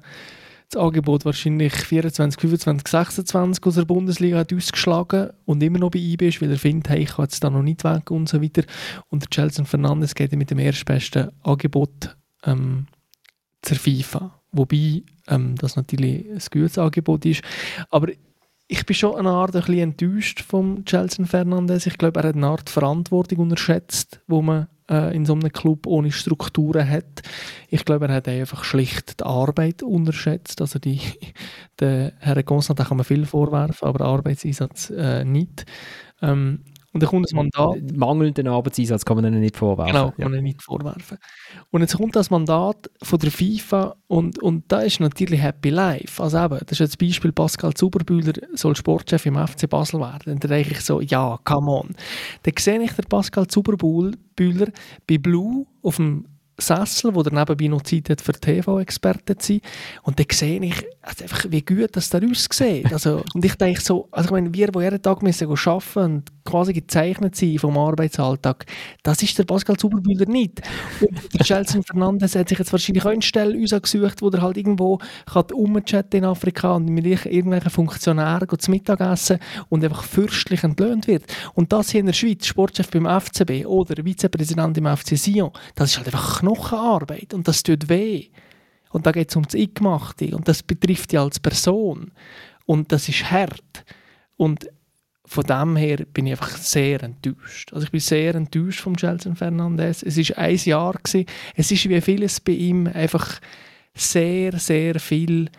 das 0.69 0.81
Angebot 0.81 1.25
wahrscheinlich 1.25 1.73
24, 1.73 2.41
25, 2.41 2.87
26 2.87 3.65
aus 3.65 3.75
der 3.75 3.85
Bundesliga 3.85 4.37
hat 4.39 4.53
ausgeschlagen 4.53 5.29
und 5.45 5.61
immer 5.61 5.79
noch 5.79 5.91
bei 5.91 5.99
IB 5.99 6.27
ist, 6.27 6.41
weil 6.41 6.51
er 6.51 6.57
findet, 6.57 6.89
hey, 6.89 7.03
ich 7.03 7.09
kann 7.09 7.25
jetzt 7.25 7.43
da 7.43 7.49
noch 7.49 7.61
nicht 7.61 7.83
weg 7.83 8.09
und 8.09 8.27
so 8.27 8.41
weiter. 8.41 8.63
Und 9.09 9.23
der 9.23 9.29
Chelsea 9.29 9.63
Fernandes 9.63 10.15
geht 10.15 10.33
mit 10.33 10.49
dem 10.49 10.59
erstbesten 10.59 11.29
Angebot 11.43 12.17
ähm, 12.43 12.87
zur 13.61 13.77
FIFA. 13.77 14.36
Wobei 14.51 15.03
ähm, 15.27 15.55
das 15.55 15.75
natürlich 15.75 16.25
ein 16.29 16.41
gutes 16.51 16.77
Angebot 16.77 17.25
ist. 17.25 17.43
Aber 17.89 18.07
ich 18.67 18.85
bin 18.85 18.95
schon 18.95 19.15
eine 19.15 19.29
Art 19.29 19.55
ein 19.55 19.61
bisschen 19.61 19.79
enttäuscht 19.79 20.41
vom 20.41 20.83
Chelsea 20.85 21.25
Fernandes. 21.25 21.85
Ich 21.85 21.97
glaube, 21.97 22.19
er 22.19 22.29
hat 22.29 22.35
eine 22.35 22.47
Art 22.47 22.69
Verantwortung 22.69 23.39
unterschätzt, 23.39 24.19
wo 24.27 24.41
man 24.41 24.67
äh, 24.89 25.15
in 25.15 25.25
so 25.25 25.33
einem 25.33 25.51
Club 25.51 25.87
ohne 25.87 26.11
Strukturen 26.11 26.87
hat. 26.89 27.21
Ich 27.69 27.85
glaube, 27.85 28.07
er 28.07 28.15
hat 28.15 28.27
einfach 28.27 28.63
schlicht 28.63 29.21
die 29.21 29.25
Arbeit 29.25 29.83
unterschätzt. 29.83 30.59
Also 30.59 30.79
die, 30.79 30.99
der 31.79 32.13
Herr 32.19 32.41
Constantin 32.43 32.85
kann 32.85 32.97
man 32.97 33.05
viel 33.05 33.25
vorwerfen, 33.25 33.87
aber 33.87 34.05
Arbeitseinsatz 34.05 34.89
äh, 34.89 35.23
nicht. 35.23 35.65
Ähm, 36.21 36.63
und 36.93 37.03
dann 37.03 37.09
kommt 37.09 37.25
das 37.25 37.33
Mandat. 37.33 37.75
Mangelnden 37.95 38.47
Arbeitseinsatz 38.47 39.03
kann 39.03 39.17
man 39.17 39.25
ihnen 39.25 39.41
nicht 39.41 39.57
vorwerfen. 39.57 39.93
Genau, 39.93 40.11
kann 40.11 40.31
man 40.31 40.33
ihnen 40.35 40.43
nicht 40.43 40.63
vorwerfen. 40.63 41.17
Und 41.69 41.81
jetzt 41.81 41.97
kommt 41.97 42.15
das 42.15 42.29
Mandat 42.29 42.89
von 43.03 43.19
der 43.19 43.31
FIFA 43.31 43.95
und, 44.07 44.41
und 44.41 44.63
da 44.69 44.79
ist 44.79 44.99
natürlich 44.99 45.41
Happy 45.41 45.69
Life. 45.69 46.23
Also 46.23 46.37
eben, 46.37 46.59
das 46.59 46.71
ist 46.71 46.79
jetzt 46.79 46.91
das 46.93 46.97
Beispiel, 46.97 47.31
Pascal 47.31 47.73
Zuberbühler 47.73 48.33
soll 48.53 48.75
Sportchef 48.75 49.25
im 49.25 49.35
FC 49.35 49.69
Basel 49.69 49.99
werden. 49.99 50.33
Und 50.33 50.43
dann 50.43 50.51
denke 50.51 50.71
ich 50.71 50.81
so, 50.81 51.01
ja, 51.01 51.37
come 51.43 51.71
on. 51.71 51.95
Dann 52.43 52.53
sehe 52.57 52.81
ich 52.81 52.93
den 52.93 53.05
Pascal 53.05 53.47
Zuberbühler 53.47 54.67
bei 55.05 55.17
Blue 55.17 55.65
auf 55.83 55.97
dem 55.97 56.25
Sessel, 56.59 57.13
wo 57.13 57.21
er 57.21 57.31
nebenbei 57.31 57.67
noch 57.67 57.83
Zeit 57.83 58.09
hat, 58.09 58.21
für 58.21 58.33
TV-Experten 58.33 59.37
zu 59.37 59.53
sein. 59.53 59.61
Und 60.03 60.19
dann 60.19 60.25
sehe 60.31 60.59
ich 60.61 60.83
also 61.07 61.23
einfach, 61.23 61.45
wie 61.49 61.61
gut 61.61 61.95
das 61.95 62.09
da 62.09 62.19
aussieht. 62.19 62.91
Also, 62.97 63.23
und 63.35 63.45
ich 63.45 63.53
denke 63.55 63.79
so, 63.79 64.07
also 64.11 64.27
ich 64.27 64.31
meine, 64.31 64.53
wir, 64.53 64.67
die 64.67 64.79
jeden 64.79 65.01
Tag 65.01 65.21
müssen 65.21 65.47
arbeiten 65.47 65.99
und 65.99 66.23
quasi 66.43 66.73
gezeichnet 66.73 67.35
sind 67.35 67.59
vom 67.61 67.77
Arbeitsalltag, 67.77 68.65
das 69.03 69.21
ist 69.21 69.37
der 69.37 69.43
Pascal 69.43 69.77
Zuberbühler 69.77 70.25
nicht. 70.25 70.61
Und 70.99 71.33
der 71.33 71.45
Chelsea 71.45 71.81
Fernandes 71.85 72.35
hat 72.35 72.49
sich 72.49 72.57
jetzt 72.57 72.71
wahrscheinlich 72.71 73.05
auch 73.05 73.11
eine 73.11 73.21
Stelle 73.21 73.57
gesucht, 73.57 74.21
wo 74.21 74.29
er 74.29 74.41
halt 74.41 74.57
irgendwo 74.57 74.97
kann 75.31 75.43
umchatten 75.53 76.17
in 76.17 76.25
Afrika 76.25 76.75
und 76.75 76.85
mit 76.85 77.05
irgendwelchen 77.05 77.69
Funktionären 77.69 78.47
zu 78.57 78.71
Mittag 78.71 78.99
essen 78.99 79.37
und 79.69 79.83
einfach 79.83 80.03
fürstlich 80.03 80.63
entlöhnt 80.63 81.07
wird. 81.07 81.25
Und 81.53 81.71
das 81.71 81.91
hier 81.91 81.99
in 81.99 82.07
der 82.07 82.13
Schweiz, 82.13 82.47
Sportchef 82.47 82.89
beim 82.89 83.05
FCB 83.05 83.65
oder 83.65 84.03
Vizepräsident 84.03 84.77
im 84.77 84.87
FC 84.87 85.17
Sion, 85.17 85.51
das 85.75 85.91
ist 85.91 85.97
halt 85.97 86.07
einfach 86.07 86.39
Knochenarbeit 86.39 87.33
und 87.33 87.47
das 87.47 87.61
tut 87.61 87.87
weh. 87.89 88.29
Und 88.89 89.05
da 89.05 89.11
geht 89.11 89.29
es 89.29 89.35
um 89.35 89.43
das 89.43 89.55
Eingemachte 89.55 90.35
und 90.35 90.47
das 90.47 90.63
betrifft 90.63 91.11
dich 91.11 91.19
als 91.19 91.39
Person. 91.39 92.11
Und 92.65 92.91
das 92.91 93.09
ist 93.09 93.29
hart. 93.31 93.85
Und 94.35 94.67
von 95.25 95.43
dem 95.43 95.75
her 95.75 96.05
bin 96.13 96.25
ich 96.25 96.33
einfach 96.33 96.55
sehr 96.55 97.03
enttäuscht. 97.03 97.73
Also 97.73 97.85
ich 97.85 97.91
bin 97.91 97.99
sehr 97.99 98.33
enttäuscht 98.35 98.79
vom 98.79 98.95
Gelson 98.95 99.35
Fernandes. 99.35 100.01
Es 100.03 100.17
ist 100.17 100.37
ein 100.37 100.55
Jahr 100.55 100.93
gewesen. 100.93 101.25
Es 101.55 101.71
ist 101.71 101.89
wie 101.89 101.99
vieles 101.99 102.39
bei 102.39 102.53
ihm 102.53 102.87
einfach 102.87 103.39
sehr, 103.93 104.57
sehr 104.57 104.99
viel 104.99 105.49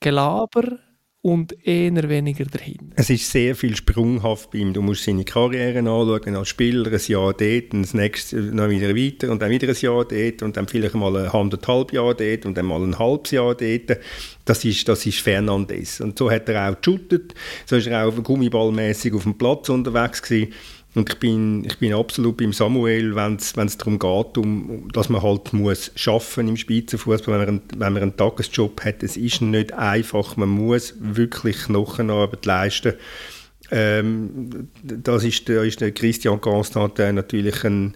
Gelaber 0.00 0.78
und 1.26 1.66
eher 1.66 2.08
weniger 2.08 2.44
dahin. 2.44 2.92
Es 2.94 3.10
ist 3.10 3.28
sehr 3.28 3.56
viel 3.56 3.74
sprunghaft 3.74 4.52
bei 4.52 4.58
ihm. 4.58 4.72
Du 4.72 4.80
musst 4.80 5.02
seine 5.02 5.24
Karriere 5.24 5.80
anschauen 5.80 6.36
als 6.36 6.48
Spieler, 6.48 6.86
ein 6.86 7.00
Jahr 7.04 7.34
dort, 7.34 7.74
und 7.74 7.82
das 7.82 7.94
nächste 7.94 8.36
noch 8.36 8.68
wieder 8.68 8.94
weiter 8.94 9.32
und 9.32 9.42
dann 9.42 9.50
wieder 9.50 9.66
ein 9.66 9.74
Jahr 9.74 10.04
dort 10.04 10.42
und 10.44 10.56
dann 10.56 10.68
vielleicht 10.68 10.94
mal 10.94 11.16
ein 11.16 11.28
anderthalb 11.28 11.92
Jahr 11.92 12.14
dort 12.14 12.46
und 12.46 12.56
dann 12.56 12.66
mal 12.66 12.80
ein 12.80 12.96
halbes 12.96 13.32
Jahr 13.32 13.56
dort. 13.56 13.98
Das 14.44 14.64
ist, 14.64 14.86
das 14.86 15.04
ist 15.04 15.18
Fernandes. 15.18 16.00
Und 16.00 16.16
so 16.16 16.30
hat 16.30 16.48
er 16.48 16.70
auch 16.70 16.80
geshootet, 16.80 17.34
so 17.64 17.74
ist 17.74 17.88
er 17.88 18.06
auch 18.06 18.22
gummiballmäßig 18.22 19.12
auf 19.12 19.24
dem 19.24 19.36
Platz 19.36 19.68
unterwegs 19.68 20.22
gewesen. 20.22 20.52
Und 20.96 21.10
ich 21.10 21.18
bin, 21.18 21.62
ich 21.66 21.76
bin 21.76 21.92
absolut 21.92 22.38
beim 22.38 22.54
Samuel, 22.54 23.14
wenn 23.14 23.36
es 23.36 23.76
darum 23.76 23.98
geht, 23.98 24.38
um, 24.38 24.88
dass 24.94 25.10
man 25.10 25.22
halt 25.22 25.52
muss 25.52 25.92
schaffen 25.94 26.48
im 26.48 26.56
Spitzenfußball, 26.56 27.34
wenn 27.34 27.38
man, 27.38 27.48
einen, 27.48 27.62
wenn 27.76 27.92
man 27.92 28.02
einen 28.02 28.16
Tagesjob 28.16 28.82
hat. 28.82 29.02
Es 29.02 29.18
ist 29.18 29.42
nicht 29.42 29.74
einfach, 29.74 30.38
man 30.38 30.48
muss 30.48 30.94
wirklich 30.98 31.64
Knochenarbeit 31.64 32.46
leisten. 32.46 32.94
Ähm, 33.70 34.70
das 34.82 35.24
ist, 35.24 35.46
da 35.50 35.64
ist 35.64 35.82
der 35.82 35.92
Christian 35.92 36.40
Constantin 36.40 37.16
natürlich 37.16 37.62
ein, 37.64 37.92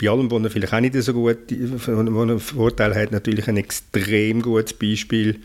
bei 0.00 0.08
allem, 0.08 0.30
wo 0.30 0.38
er 0.38 0.48
vielleicht 0.48 0.74
auch 0.74 0.80
nicht 0.80 0.94
so 0.94 1.12
gut, 1.12 1.38
wo 1.50 2.24
er 2.24 2.38
Vorteil 2.38 2.94
hat, 2.94 3.10
natürlich 3.10 3.48
ein 3.48 3.56
extrem 3.56 4.42
gutes 4.42 4.74
Beispiel, 4.74 5.40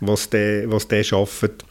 was 0.00 0.28
der, 0.28 0.68
was 0.68 0.88
der 0.88 1.04
schafft. 1.04 1.64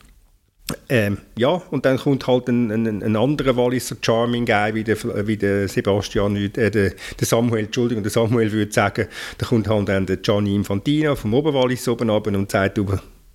Ähm, 0.90 1.18
ja, 1.38 1.62
und 1.72 1.86
dann 1.86 1.98
kommt 1.98 2.28
halt 2.28 2.50
ein, 2.50 2.72
ein, 2.72 3.02
ein 3.02 3.16
anderer 3.16 3.56
Walliser 3.56 3.96
Charming 4.02 4.46
Guy, 4.46 4.74
wie 4.74 4.84
der, 4.84 4.98
wie 5.28 5.38
der 5.38 5.68
Sebastian, 5.70 6.36
äh, 6.36 6.50
der, 6.50 6.70
der 6.70 6.94
Samuel, 7.22 7.66
Entschuldigung, 7.66 8.04
der 8.04 8.12
Samuel 8.12 8.52
würde 8.52 8.72
sagen, 8.72 9.08
da 9.38 9.46
kommt 9.46 9.70
halt 9.70 9.88
dann 9.88 10.06
der 10.06 10.18
Gianni 10.18 10.56
Infantino 10.56 11.16
vom 11.16 11.34
Oberwallis 11.34 11.88
oben 11.88 12.10
runter 12.10 12.32
und 12.38 12.52
sagt, 12.52 12.78
du, 12.78 12.86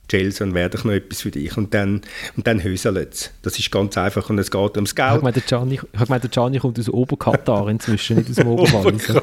Chelsea, 0.08 0.52
wäre 0.52 0.70
doch 0.70 0.84
noch 0.84 0.92
etwas 0.92 1.22
für 1.22 1.30
dich. 1.30 1.56
Und 1.56 1.72
dann, 1.74 2.02
und 2.36 2.46
dann 2.46 2.62
höselt 2.62 3.14
es. 3.14 3.30
Das 3.42 3.58
ist 3.58 3.70
ganz 3.70 3.96
einfach 3.96 4.28
und 4.28 4.38
es 4.38 4.50
geht 4.50 4.76
ums 4.76 4.94
Geld. 4.94 5.16
Ich 5.16 5.22
meine, 5.22 5.32
der 5.32 5.42
Gianni, 5.42 5.80
ich 5.92 6.08
meine, 6.08 6.20
der 6.20 6.30
Gianni 6.30 6.58
kommt 6.58 6.78
aus 6.78 6.88
Oberkatar 6.88 7.68
inzwischen, 7.68 8.18
nicht 8.18 8.30
aus 8.30 8.36
dem 8.36 8.48
Oberwallis. 8.48 9.08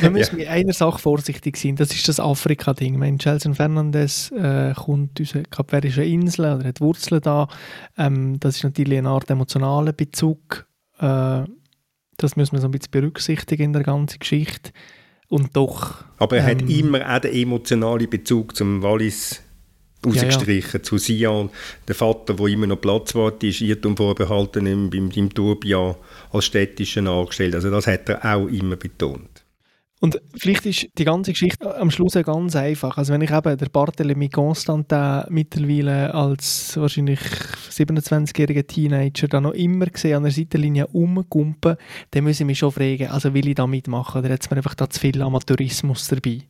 Wir 0.00 0.10
müssen 0.10 0.38
ja. 0.38 0.38
mit 0.38 0.48
einer 0.48 0.72
Sache 0.72 0.98
vorsichtig 0.98 1.56
sein, 1.56 1.76
das 1.76 1.92
ist 1.92 2.08
das 2.08 2.18
Afrika-Ding. 2.20 2.94
Ich 2.94 2.98
meine, 2.98 3.16
Gelson 3.16 3.54
Fernandes 3.54 4.30
äh, 4.32 4.74
kommt 4.74 5.20
aus 5.20 5.34
kapverdischen 5.50 6.04
Insel 6.04 6.56
oder 6.56 6.68
hat 6.68 6.80
Wurzeln 6.80 7.20
da. 7.20 7.48
Ähm, 7.96 8.40
das 8.40 8.56
ist 8.56 8.64
natürlich 8.64 8.98
eine 8.98 9.10
Art 9.10 9.30
emotionaler 9.30 9.92
Bezug. 9.92 10.66
Äh, 10.98 11.44
das 12.16 12.36
müssen 12.36 12.52
wir 12.52 12.60
so 12.60 12.68
ein 12.68 12.72
bisschen 12.72 12.90
berücksichtigen 12.90 13.62
in 13.64 13.72
der 13.72 13.82
ganzen 13.82 14.18
Geschichte. 14.18 14.72
Und 15.28 15.56
doch. 15.56 16.04
Aber 16.18 16.36
er 16.36 16.48
ähm, 16.48 16.50
hat 16.50 16.70
immer 16.70 17.14
auch 17.14 17.20
den 17.20 17.34
emotionalen 17.34 18.08
Bezug 18.08 18.56
zum 18.56 18.82
Wallis 18.82 19.42
rausgestrichen, 20.04 20.70
ja, 20.72 20.78
ja. 20.78 20.82
zu 20.82 20.98
Sion, 20.98 21.50
der 21.88 21.94
Vater, 21.94 22.34
der 22.34 22.46
immer 22.46 22.66
noch 22.66 22.80
Platzwart 22.80 23.42
ist, 23.42 23.60
Irrtum 23.60 23.96
vorbehalten 23.96 24.66
im, 24.66 24.90
im, 24.92 25.10
im 25.10 25.34
Tourbillon 25.34 25.96
als 26.32 26.44
städtischen 26.44 27.08
angestellt. 27.08 27.54
Also 27.54 27.70
das 27.70 27.86
hat 27.86 28.08
er 28.08 28.36
auch 28.36 28.46
immer 28.46 28.76
betont. 28.76 29.35
Und 30.00 30.20
vielleicht 30.36 30.66
ist 30.66 30.88
die 30.98 31.04
ganze 31.04 31.32
Geschichte 31.32 31.74
am 31.78 31.90
Schluss 31.90 32.12
ganz 32.12 32.54
einfach. 32.54 32.98
Also 32.98 33.14
wenn 33.14 33.22
ich 33.22 33.30
eben 33.30 33.56
der 33.56 33.68
Barthélemy 33.68 34.30
Constantin 34.30 35.24
mittlerweile 35.30 36.12
als 36.12 36.76
wahrscheinlich 36.76 37.20
27-jähriger 37.70 38.66
Teenager 38.66 39.26
da 39.26 39.40
noch 39.40 39.52
immer 39.52 39.86
sehe, 39.94 40.16
an 40.16 40.24
der 40.24 40.32
Seitenlinie 40.32 40.84
rumgumpen, 40.84 41.76
dann 42.10 42.24
muss 42.24 42.40
ich 42.40 42.46
mich 42.46 42.58
schon 42.58 42.72
fragen, 42.72 43.08
also 43.08 43.32
will 43.32 43.48
ich 43.48 43.54
da 43.54 43.66
mitmachen 43.66 44.20
oder 44.20 44.34
hat 44.34 44.50
mir 44.50 44.58
einfach 44.58 44.74
da 44.74 44.90
zu 44.90 45.00
viel 45.00 45.22
Amateurismus 45.22 46.08
dabei? 46.08 46.42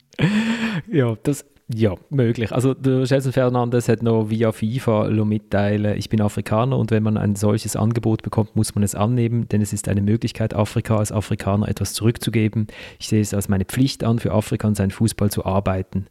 ja, 0.90 1.16
das 1.22 1.44
ja, 1.68 1.94
möglich. 2.10 2.52
Also 2.52 2.74
der 2.74 3.04
Jason 3.04 3.32
Fernandes 3.32 3.88
hat 3.88 4.02
noch 4.02 4.30
via 4.30 4.52
FIFA 4.52 5.08
mitteilen, 5.24 5.98
ich 5.98 6.08
bin 6.08 6.20
Afrikaner 6.20 6.78
und 6.78 6.92
wenn 6.92 7.02
man 7.02 7.16
ein 7.16 7.34
solches 7.34 7.74
Angebot 7.74 8.22
bekommt, 8.22 8.54
muss 8.54 8.76
man 8.76 8.84
es 8.84 8.94
annehmen, 8.94 9.48
denn 9.48 9.60
es 9.60 9.72
ist 9.72 9.88
eine 9.88 10.00
Möglichkeit, 10.00 10.54
Afrika 10.54 10.96
als 10.96 11.10
Afrikaner 11.10 11.68
etwas 11.68 11.92
zurückzugeben. 11.92 12.68
Ich 13.00 13.08
sehe 13.08 13.20
es 13.20 13.34
als 13.34 13.48
meine 13.48 13.64
Pflicht 13.64 14.04
an, 14.04 14.20
für 14.20 14.32
Afrika 14.32 14.68
und 14.68 14.76
seinen 14.76 14.92
Fußball 14.92 15.30
zu 15.30 15.44
arbeiten. 15.44 16.06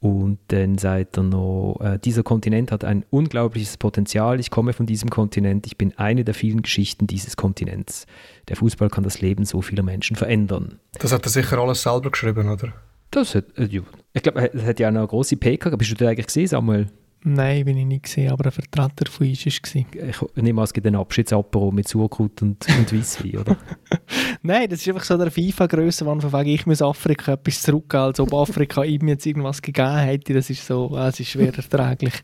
Und 0.00 0.38
dann 0.48 0.78
sagt 0.78 1.18
er 1.18 1.24
noch, 1.24 1.78
äh, 1.82 1.98
dieser 1.98 2.22
Kontinent 2.22 2.72
hat 2.72 2.84
ein 2.84 3.04
unglaubliches 3.10 3.76
Potenzial. 3.76 4.40
Ich 4.40 4.50
komme 4.50 4.72
von 4.72 4.86
diesem 4.86 5.10
Kontinent. 5.10 5.66
Ich 5.66 5.76
bin 5.76 5.92
eine 5.98 6.24
der 6.24 6.32
vielen 6.32 6.62
Geschichten 6.62 7.06
dieses 7.06 7.36
Kontinents. 7.36 8.06
Der 8.48 8.56
Fußball 8.56 8.88
kann 8.88 9.04
das 9.04 9.20
Leben 9.20 9.44
so 9.44 9.60
vieler 9.60 9.82
Menschen 9.82 10.16
verändern. 10.16 10.78
Das 10.98 11.12
hat 11.12 11.26
er 11.26 11.30
sicher 11.30 11.58
alles 11.58 11.82
selber 11.82 12.10
geschrieben, 12.10 12.48
oder? 12.48 12.72
Das 13.10 13.34
hat, 13.34 13.44
äh, 13.58 13.64
ja. 13.64 13.82
Ich 14.12 14.22
glaube, 14.22 14.52
es 14.52 14.64
hat 14.64 14.80
ja 14.80 14.88
auch 14.88 14.92
noch 14.92 15.00
eine 15.00 15.08
grosse 15.08 15.36
PK. 15.36 15.76
Bist 15.76 15.92
du 15.92 15.94
da 15.94 16.08
eigentlich 16.08 16.26
gesehen, 16.26 16.46
Samuel? 16.46 16.88
Nein, 17.22 17.66
bin 17.66 17.76
ich 17.76 17.84
nicht 17.84 18.04
gesehen, 18.04 18.32
aber 18.32 18.46
ein 18.46 18.52
Vertreter 18.52 19.10
von 19.10 19.28
uns 19.28 19.44
war 19.44 19.52
es. 19.52 19.74
Ich 19.74 20.42
nehme 20.42 20.60
an, 20.60 20.64
es 20.64 20.72
gibt 20.72 20.86
einen 20.86 20.96
Abschiedsapero 20.96 21.70
mit 21.70 21.86
Sauerkraut 21.86 22.40
und, 22.40 22.66
und 22.66 22.92
Weisswein, 22.96 23.36
oder? 23.36 23.56
Nein, 24.42 24.70
das 24.70 24.80
ist 24.80 24.88
einfach 24.88 25.04
so 25.04 25.18
der 25.18 25.30
FIFA-Grössenwahn 25.30 26.22
von 26.22 26.46
ich 26.46 26.64
muss 26.64 26.80
Afrika 26.80 27.34
etwas 27.34 27.60
zurückgeben, 27.60 28.04
als 28.04 28.20
ob 28.20 28.32
Afrika 28.32 28.84
ihm 28.84 29.06
jetzt 29.08 29.26
irgendwas 29.26 29.60
gegeben 29.60 29.98
hätte. 29.98 30.32
Das 30.32 30.48
ist 30.48 30.66
so, 30.66 30.96
ah, 30.96 31.08
es 31.08 31.20
ist 31.20 31.28
schwer 31.28 31.54
erträglich. 31.54 32.14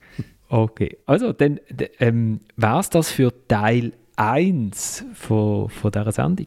Okay, 0.49 0.97
also 1.05 1.33
dann 1.33 1.61
ähm, 1.99 2.41
wäre 2.57 2.81
es 2.81 2.89
das 2.89 3.11
für 3.11 3.33
Teil 3.49 3.93
1 4.17 5.05
von, 5.13 5.69
von 5.69 5.91
dieser 5.91 6.13
Sendung? 6.13 6.47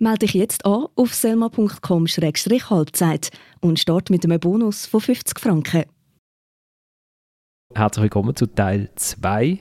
Melde 0.00 0.20
dich 0.20 0.34
jetzt 0.34 0.64
an 0.64 0.86
auf 0.94 1.12
selma.com-halbzeit 1.12 3.30
und 3.60 3.80
start 3.80 4.10
mit 4.10 4.24
einem 4.24 4.38
Bonus 4.38 4.86
von 4.86 5.00
50 5.00 5.40
Franken. 5.40 5.86
Herzlich 7.74 8.04
willkommen 8.04 8.36
zu 8.36 8.46
Teil 8.46 8.90
2, 8.94 9.58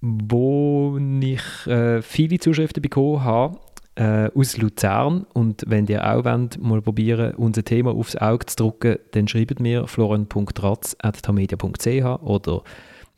wo 0.00 0.96
ich 1.20 1.42
äh, 1.66 2.00
viele 2.02 2.38
Zuschriften 2.38 2.80
bekommen 2.80 3.24
habe 3.24 3.58
äh, 3.96 4.30
aus 4.32 4.58
Luzern. 4.58 5.26
Und 5.34 5.64
wenn 5.66 5.88
ihr 5.88 6.08
auch 6.08 6.24
wollt, 6.24 6.62
mal 6.62 6.80
probieren, 6.80 7.34
unser 7.34 7.64
Thema 7.64 7.90
aufs 7.90 8.14
Auge 8.14 8.46
zu 8.46 8.54
drücken, 8.56 8.98
dann 9.10 9.26
schreibt 9.26 9.58
mir 9.60 9.88
florian.ratz.tamedia.ch 9.88 12.22
oder 12.22 12.62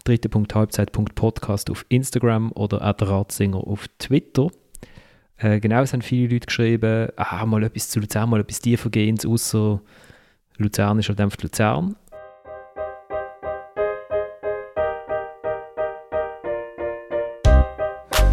dritte.halbzeit.podcast 0.05 1.70
auf 1.70 1.85
Instagram 1.90 2.50
oder 2.53 2.81
ratzinger 2.81 3.59
auf 3.59 3.88
Twitter. 3.98 4.48
Äh, 5.42 5.59
genau, 5.59 5.81
es 5.81 5.94
haben 5.94 6.03
viele 6.03 6.35
Leute 6.35 6.46
geschrieben, 6.46 7.09
ah, 7.16 7.46
mal 7.46 7.62
etwas 7.62 7.88
zu 7.88 7.98
Luzern, 7.98 8.29
mal 8.29 8.40
etwas 8.40 8.61
tiefergehendes, 8.61 9.24
außer 9.24 9.81
Luzern 10.59 10.98
ist 10.98 11.09
halt 11.09 11.19
einfach 11.19 11.38
Luzern. 11.42 11.96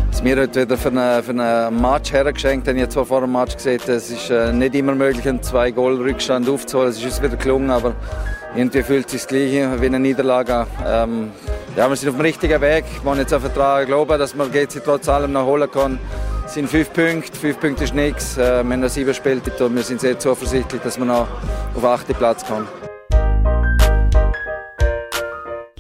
Was 0.10 0.22
mir 0.22 0.36
heute 0.36 0.62
wieder 0.64 0.78
für 0.78 0.90
einen, 0.90 1.24
für 1.24 1.32
einen 1.32 1.82
Match 1.82 2.12
hergeschenkt 2.12 2.68
haben, 2.68 2.76
ich 2.76 2.84
habe 2.84 3.06
vor 3.06 3.22
dem 3.22 3.32
Match 3.32 3.56
gesehen, 3.56 3.80
es 3.88 4.12
ist 4.12 4.30
äh, 4.30 4.52
nicht 4.52 4.76
immer 4.76 4.94
möglich, 4.94 5.26
einen 5.30 5.42
zwei 5.42 5.72
Goal 5.72 5.96
Rückstand 5.96 6.50
aufzuholen. 6.50 6.90
Es 6.90 6.98
ist 6.98 7.06
uns 7.06 7.22
wieder 7.22 7.38
gelungen, 7.38 7.70
aber 7.70 7.96
irgendwie 8.54 8.84
fühlt 8.84 9.06
es 9.06 9.12
sich 9.14 9.22
das 9.22 9.28
Gleiche 9.30 9.82
wie 9.82 9.86
eine 9.86 10.00
Niederlage 10.00 10.68
ähm, 10.86 11.32
ja, 11.78 11.88
wir 11.88 11.96
sind 11.96 12.10
auf 12.10 12.16
dem 12.16 12.22
richtigen 12.22 12.60
Weg. 12.60 12.86
Wir 12.86 13.06
wollen 13.06 13.20
jetzt 13.20 13.32
einfach 13.32 13.54
daran 13.54 13.86
glauben, 13.86 14.18
dass 14.18 14.36
man 14.36 14.52
GC 14.52 14.82
trotz 14.84 15.08
allem 15.08 15.32
noch 15.32 15.46
holen 15.46 15.70
kann. 15.72 16.00
Es 16.48 16.54
sind 16.54 16.70
fünf 16.70 16.94
Punkte, 16.94 17.38
fünf 17.38 17.60
Punkte 17.60 17.84
ist 17.84 17.94
nichts. 17.94 18.38
Äh, 18.38 18.64
wir 18.64 18.72
haben 18.72 18.80
noch 18.80 18.88
sieben 18.88 19.14
Spiele 19.14 19.42
und 19.60 19.76
wir 19.76 19.84
sind 19.84 20.00
sehr 20.00 20.18
zuversichtlich, 20.18 20.82
dass 20.82 20.98
wir 20.98 21.04
noch 21.04 21.28
auf 21.76 21.84
achten 21.84 22.16
Platz 22.16 22.46
kommen. 22.46 22.66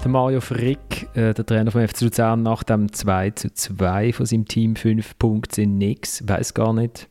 Mario 0.05 0.41
Frick, 0.41 1.07
äh, 1.15 1.33
der 1.33 1.45
Trainer 1.45 1.71
vom 1.71 1.87
FC 1.87 2.01
Luzern, 2.01 2.43
nach 2.43 2.63
dem 2.63 2.91
2 2.91 3.31
zu 3.31 3.53
2 3.53 4.11
von 4.11 4.25
seinem 4.25 4.45
Team, 4.45 4.75
fünf 4.75 5.17
Punkte 5.17 5.55
sind 5.55 5.77
nichts, 5.77 6.27
weiß 6.27 6.53
gar 6.53 6.73
nicht. 6.73 7.07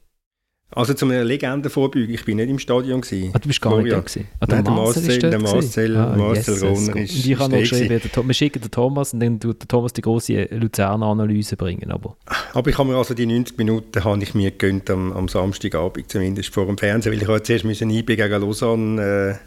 Also 0.71 0.95
zu 0.95 1.07
einer 1.07 1.23
Legendenvorbeugung, 1.23 2.13
ich 2.13 2.25
bin 2.25 2.37
nicht 2.39 2.51
im 2.51 2.59
Stadion. 2.59 3.01
Gewesen. 3.01 3.31
Ah, 3.33 3.39
du 3.39 3.47
bist 3.49 3.61
gar 3.61 3.73
Florian. 3.73 4.01
nicht 4.01 4.17
da 4.17 4.21
gewesen? 4.21 4.29
Ah, 4.41 4.47
Nein, 4.49 4.65
der 4.65 4.73
Marcel, 4.73 5.19
der 5.19 5.39
Marcel, 5.39 5.97
ah, 5.97 6.17
Marcel 6.17 6.55
yes, 6.55 6.63
Rohner 6.63 6.97
yes. 6.97 7.11
ist 7.11 7.25
Und 7.25 7.31
ich 7.31 7.39
habe 7.39 7.43
noch 7.43 7.51
der 7.51 7.61
geschrieben, 7.61 8.01
der 8.15 8.27
wir 8.27 8.35
schicken 8.35 8.61
den 8.61 8.71
Thomas 8.73 9.13
und 9.15 9.21
dann 9.21 9.39
tut 9.39 9.61
der 9.61 9.69
Thomas 9.69 9.93
die 9.93 10.03
große 10.03 10.49
Luzerner 10.51 11.07
Analyse 11.07 11.57
bringen. 11.57 11.91
Aber 11.93 12.17
Aber 12.53 12.69
ich 12.69 12.77
habe 12.77 12.91
mir 12.91 12.97
also 12.97 13.15
die 13.15 13.27
90 13.27 13.57
Minuten 13.59 14.03
habe 14.03 14.23
ich 14.23 14.35
mir 14.35 14.51
gegönnt 14.51 14.91
am, 14.91 15.13
am 15.13 15.29
Samstagabend, 15.29 16.11
zumindest 16.11 16.53
vor 16.53 16.67
dem 16.67 16.77
Fernsehen, 16.77 17.13
weil 17.13 17.23
ich 17.23 17.29
halt 17.29 17.47
zuerst 17.47 17.65
müssen 17.65 17.89
IB 17.89 18.17
gegen 18.17 18.41
Lausanne 18.41 19.39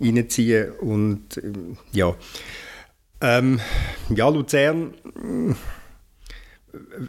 äh, 0.00 0.04
reinziehen 0.04 0.70
und 0.80 1.36
ähm, 1.42 1.76
ja. 1.92 2.14
Ähm, 3.20 3.60
ja, 4.14 4.28
Luzern 4.28 4.94
mh, 5.20 5.56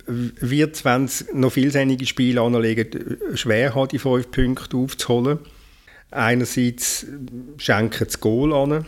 wird, 0.07 0.85
wenn 0.85 1.05
es 1.05 1.25
noch 1.33 1.51
vielseitige 1.51 2.05
Spiele 2.05 2.41
anlegen, 2.41 3.17
schwer 3.33 3.75
haben, 3.75 3.87
die 3.89 3.99
fünf 3.99 4.31
Punkte 4.31 4.77
aufzuholen. 4.77 5.39
Einerseits 6.11 7.05
schenken 7.57 8.05
das 8.05 8.19
Goal 8.19 8.53
an, 8.53 8.85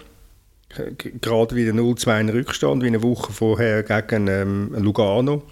gerade 1.22 1.56
wieder 1.56 1.74
0-2 1.74 2.22
in 2.22 2.30
Rückstand, 2.30 2.84
wie 2.84 2.88
eine 2.88 3.04
Woche 3.04 3.34
vorher 3.34 3.84
gegen 3.84 4.28
ähm, 4.28 4.76
Lugano 4.78 5.44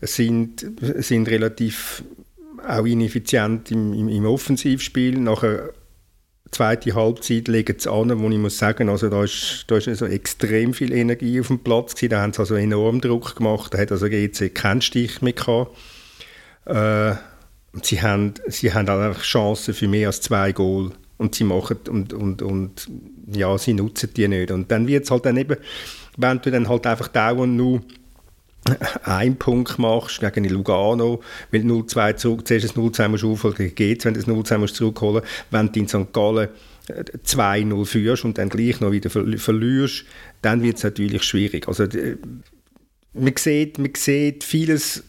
sind, 0.00 0.66
sind 0.80 1.28
relativ 1.28 2.04
auch 2.66 2.84
ineffizient 2.84 3.70
im, 3.70 3.92
im, 3.94 4.08
im 4.08 4.26
Offensivspiel. 4.26 5.18
Nachher 5.18 5.72
zweite 6.50 6.94
Halbzeit 6.94 7.48
legen 7.48 7.78
sie 7.78 7.90
an, 7.90 8.18
wo 8.20 8.28
ich 8.28 8.38
muss 8.38 8.58
sagen, 8.58 8.88
also 8.88 9.08
da 9.08 9.24
ist, 9.24 9.64
da 9.68 9.76
ist 9.76 9.88
also 9.88 10.06
extrem 10.06 10.74
viel 10.74 10.92
Energie 10.92 11.40
auf 11.40 11.48
dem 11.48 11.60
Platz 11.60 11.94
gewesen. 11.94 12.10
Da 12.10 12.22
haben 12.22 12.32
sie 12.32 12.40
also 12.40 12.54
enorm 12.56 13.00
Druck 13.00 13.36
gemacht. 13.36 13.74
Da 13.74 13.78
hat 13.78 13.92
also 13.92 14.08
GC 14.08 14.54
keinen 14.54 14.82
Stich 14.82 15.22
mehr 15.22 15.32
gehabt. 15.32 15.76
Äh, 16.66 17.14
sie 17.82 18.02
haben, 18.02 18.34
sie 18.46 18.72
haben 18.72 18.88
einfach 18.88 19.22
Chancen 19.22 19.74
für 19.74 19.88
mehr 19.88 20.08
als 20.08 20.20
zwei 20.20 20.52
Goal 20.52 20.90
und 21.18 21.34
sie 21.34 21.44
machen 21.44 21.78
und, 21.88 22.12
und, 22.12 22.42
und 22.42 22.88
ja, 23.32 23.56
sie 23.58 23.74
nutzen 23.74 24.10
die 24.16 24.26
nicht. 24.26 24.50
Und 24.50 24.70
dann 24.70 24.88
wird 24.88 25.04
es 25.04 25.10
halt 25.10 25.26
dann 25.26 25.36
eben, 25.36 25.56
wenn 26.16 26.40
du 26.40 26.50
dann 26.50 26.68
halt 26.68 26.86
einfach 26.86 27.08
dauernd 27.08 27.56
nur 27.56 27.82
einen 29.04 29.36
Punkt 29.36 29.78
machst 29.78 30.20
gegen 30.20 30.44
Lugano, 30.44 31.22
weil 31.50 31.62
du 31.62 31.80
0-2 31.80 32.16
zurück, 32.16 32.46
zuerst 32.46 32.66
das 32.66 32.74
0-2 32.74 33.08
musst 33.08 33.22
du 33.22 33.32
aufholen 33.32 33.56
gegen 33.56 33.74
GC, 33.74 34.04
wenn 34.04 34.14
du 34.14 34.20
das 34.20 34.28
0-2 34.28 34.58
musst 34.58 34.76
zurückholen, 34.76 35.22
wenn 35.50 35.72
du 35.72 35.80
in 35.80 35.88
St. 35.88 36.12
Gallen 36.12 36.48
äh, 36.88 37.04
2-0 37.26 37.84
führst 37.86 38.24
und 38.24 38.38
dann 38.38 38.48
gleich 38.48 38.80
noch 38.80 38.92
wieder 38.92 39.10
ver 39.10 39.24
verlierst, 39.38 40.04
dann 40.42 40.62
wird 40.62 40.76
es 40.76 40.82
natürlich 40.82 41.22
schwierig. 41.22 41.68
Also 41.68 41.86
man 43.12 43.34
sieht, 43.36 43.78
man 43.78 43.92
sieht 43.96 44.44
vieles 44.44 45.04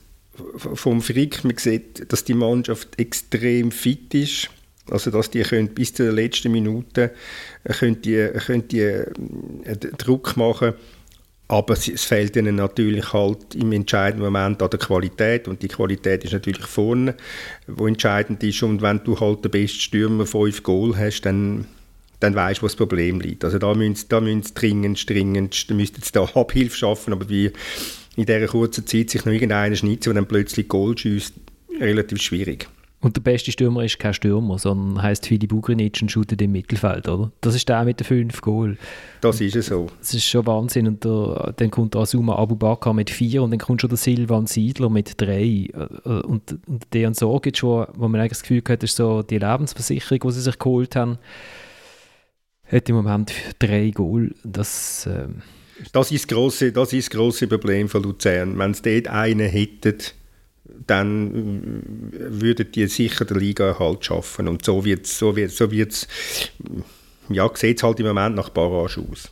vom 0.55 1.01
Frick, 1.01 1.43
man 1.43 1.57
sieht, 1.57 2.11
dass 2.11 2.23
die 2.23 2.33
Mannschaft 2.33 2.97
extrem 2.97 3.71
fit 3.71 4.13
ist, 4.13 4.49
also 4.89 5.11
dass 5.11 5.29
die 5.29 5.41
können 5.41 5.69
bis 5.69 5.93
zur 5.93 6.11
letzten 6.11 6.51
Minute 6.51 7.11
äh, 7.63 7.73
können 7.73 8.01
die, 8.01 8.29
können 8.45 8.67
die 8.67 8.79
äh, 8.79 9.75
Druck 9.97 10.37
machen 10.37 10.73
aber 11.51 11.73
es, 11.73 12.05
fehlt 12.05 12.35
ihnen 12.37 12.55
natürlich 12.55 13.11
halt 13.11 13.55
im 13.55 13.73
entscheidenden 13.73 14.23
Moment 14.23 14.61
an 14.61 14.69
der 14.69 14.79
Qualität 14.79 15.47
und 15.49 15.61
die 15.61 15.67
Qualität 15.67 16.23
ist 16.23 16.31
natürlich 16.31 16.65
vorne, 16.65 17.15
wo 17.67 17.87
entscheidend 17.87 18.41
ist 18.43 18.63
und 18.63 18.81
wenn 18.81 19.03
du 19.03 19.19
halt 19.19 19.43
den 19.43 19.51
besten 19.51 19.79
Stürmer 19.79 20.25
fünf 20.25 20.63
Goal 20.63 20.97
hast, 20.97 21.21
dann 21.21 21.65
dann 22.21 22.35
weißt 22.35 22.59
du, 22.59 22.63
wo 22.63 22.67
das 22.67 22.75
Problem 22.75 23.19
liegt. 23.19 23.43
Also 23.43 23.57
da 23.57 23.73
müssen, 23.73 24.05
da 24.09 24.21
müssen 24.21 24.53
dringend, 24.53 25.09
dringend, 25.09 25.69
da 25.69 25.73
müssten 25.73 26.01
da 26.13 26.23
Abhilfe 26.23 26.77
schaffen, 26.77 27.13
aber 27.13 27.27
wie 27.29 27.51
in 28.15 28.25
dieser 28.25 28.45
kurzen 28.45 28.85
Zeit 28.85 29.09
sich 29.09 29.25
noch 29.25 29.33
irgendeiner 29.33 29.75
schnitzt 29.75 30.07
und 30.07 30.15
dann 30.15 30.27
plötzlich 30.27 30.67
Goal 30.67 30.95
schießt, 30.95 31.33
relativ 31.79 32.21
schwierig. 32.21 32.69
Und 33.01 33.15
der 33.15 33.21
beste 33.21 33.51
Stürmer 33.51 33.83
ist 33.83 33.97
kein 33.97 34.13
Stürmer, 34.13 34.59
sondern 34.59 35.01
heißt 35.01 35.25
Filip 35.25 35.51
Ugrinic 35.51 35.97
und 36.03 36.11
shootet 36.11 36.39
im 36.41 36.51
Mittelfeld, 36.51 37.09
oder? 37.09 37.31
Das 37.41 37.55
ist 37.55 37.67
der 37.67 37.83
mit 37.83 37.99
den 37.99 38.05
fünf 38.05 38.41
Goal. 38.41 38.77
Das 39.21 39.41
ist 39.41 39.55
es 39.55 39.65
so. 39.65 39.87
Das 39.99 40.13
ist 40.13 40.25
schon 40.25 40.45
Wahnsinn. 40.45 40.87
Und 40.87 41.03
der, 41.03 41.53
dann 41.57 41.71
kommt 41.71 41.95
der 41.95 42.01
Asuma 42.01 42.35
Abubakar 42.35 42.93
mit 42.93 43.09
vier 43.09 43.41
und 43.41 43.49
dann 43.49 43.59
kommt 43.59 43.81
schon 43.81 43.89
der 43.89 43.97
Silvan 43.97 44.45
Siedler 44.45 44.89
mit 44.91 45.19
drei. 45.19 45.67
Äh, 45.73 46.09
Und, 46.21 46.59
und 46.67 46.93
der 46.93 47.07
und 47.07 47.15
so 47.17 47.39
gibt 47.39 47.57
schon, 47.57 47.87
wo 47.95 48.07
man 48.07 48.21
eigentlich 48.21 48.33
das 48.33 48.43
Gefühl 48.43 48.61
hat, 48.69 48.83
ist 48.83 48.95
so 48.95 49.23
die 49.23 49.39
Lebensversicherung, 49.39 50.19
die 50.19 50.31
sie 50.31 50.41
sich 50.41 50.59
geholt 50.59 50.95
haben, 50.95 51.17
hat 52.71 52.87
im 52.87 52.95
Moment 52.95 53.33
drei 53.57 53.89
Goal. 53.89 54.33
Das, 54.43 55.07
ähm, 55.11 55.41
Das 55.91 56.11
ist 56.11 56.25
das 56.25 56.27
grosse, 56.35 56.71
das 56.71 56.93
ist 56.93 57.07
das 57.07 57.17
grosse 57.17 57.47
Problem 57.47 57.89
von 57.89 58.03
Luzern. 58.03 58.57
Wenn 58.59 58.75
sie 58.75 59.01
dort 59.01 59.07
einen 59.15 59.49
hätten, 59.49 59.97
dann 60.87 62.11
äh, 62.13 62.41
würden 62.41 62.71
die 62.71 62.87
sicher 62.87 63.25
der 63.25 63.37
Liga 63.37 63.77
halt 63.79 64.05
schaffen. 64.05 64.47
Und 64.47 64.65
so 64.65 64.83
wird 64.83 65.05
es, 65.05 65.17
so 65.17 65.35
wird, 65.35 65.51
so 65.51 65.71
wird's, 65.71 66.07
ja, 67.29 67.49
sieht 67.53 67.77
es 67.77 67.83
halt 67.83 67.99
im 67.99 68.07
Moment 68.07 68.35
nach 68.35 68.49
Barrage 68.49 69.01
aus. 69.09 69.31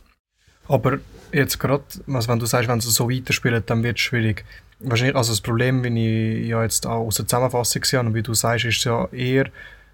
Aber 0.68 0.98
jetzt 1.32 1.58
gerade, 1.58 1.84
also 2.06 2.28
wenn 2.28 2.38
du 2.38 2.46
sagst, 2.46 2.68
wenn 2.68 2.80
sie 2.80 2.90
so 2.90 3.10
weiterspielen, 3.10 3.62
dann 3.66 3.82
wird 3.82 3.96
es 3.96 4.02
schwierig. 4.02 4.44
Wahrscheinlich, 4.78 5.16
also 5.16 5.32
das 5.32 5.40
Problem, 5.40 5.84
wie 5.84 6.42
ich 6.42 6.48
ja 6.48 6.62
jetzt 6.62 6.86
auch 6.86 7.06
aus 7.06 7.16
der 7.16 7.26
Zusammenfassung 7.26 7.84
sehe 7.84 8.00
und 8.00 8.14
wie 8.14 8.22
du 8.22 8.34
sagst, 8.34 8.64
ist 8.64 8.84
ja 8.84 9.06
eher 9.12 9.50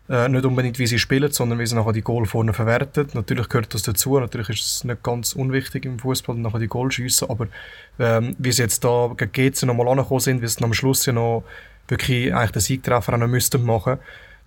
äh, 0.09 0.28
nicht 0.28 0.44
unbedingt, 0.44 0.78
wie 0.78 0.86
sie 0.86 0.98
spielen, 0.98 1.30
sondern 1.32 1.59
wie 1.59 1.66
sie 1.66 1.74
nachher 1.74 1.92
die 1.92 2.02
Goal 2.02 2.26
vorne 2.26 2.52
verwerten. 2.52 3.09
Natürlich 3.14 3.48
gehört 3.48 3.74
das 3.74 3.82
dazu, 3.82 4.18
natürlich 4.18 4.48
ist 4.50 4.64
es 4.64 4.84
nicht 4.84 5.02
ganz 5.02 5.32
unwichtig 5.32 5.84
im 5.84 5.98
Fußball, 5.98 6.36
nachher 6.36 6.59
die 6.59 6.68
Goal 6.68 6.90
schiessen, 6.90 7.30
aber 7.30 7.48
ähm, 7.98 8.36
wie 8.38 8.52
sie 8.52 8.62
jetzt 8.62 8.84
da 8.84 9.12
gegen 9.16 9.32
GC 9.32 9.64
nochmal 9.64 9.88
angekommen 9.88 10.20
sind, 10.20 10.42
wie 10.42 10.46
sie 10.46 10.62
am 10.62 10.74
Schluss 10.74 11.07
ja 11.07 11.12
noch 11.12 11.44
wirklich 11.88 12.34
eigentlich 12.34 12.52
den 12.52 12.62
Siegtreffer 12.62 13.14
auch 13.14 13.18
noch 13.18 13.28
müssten 13.28 13.64
machen 13.64 13.98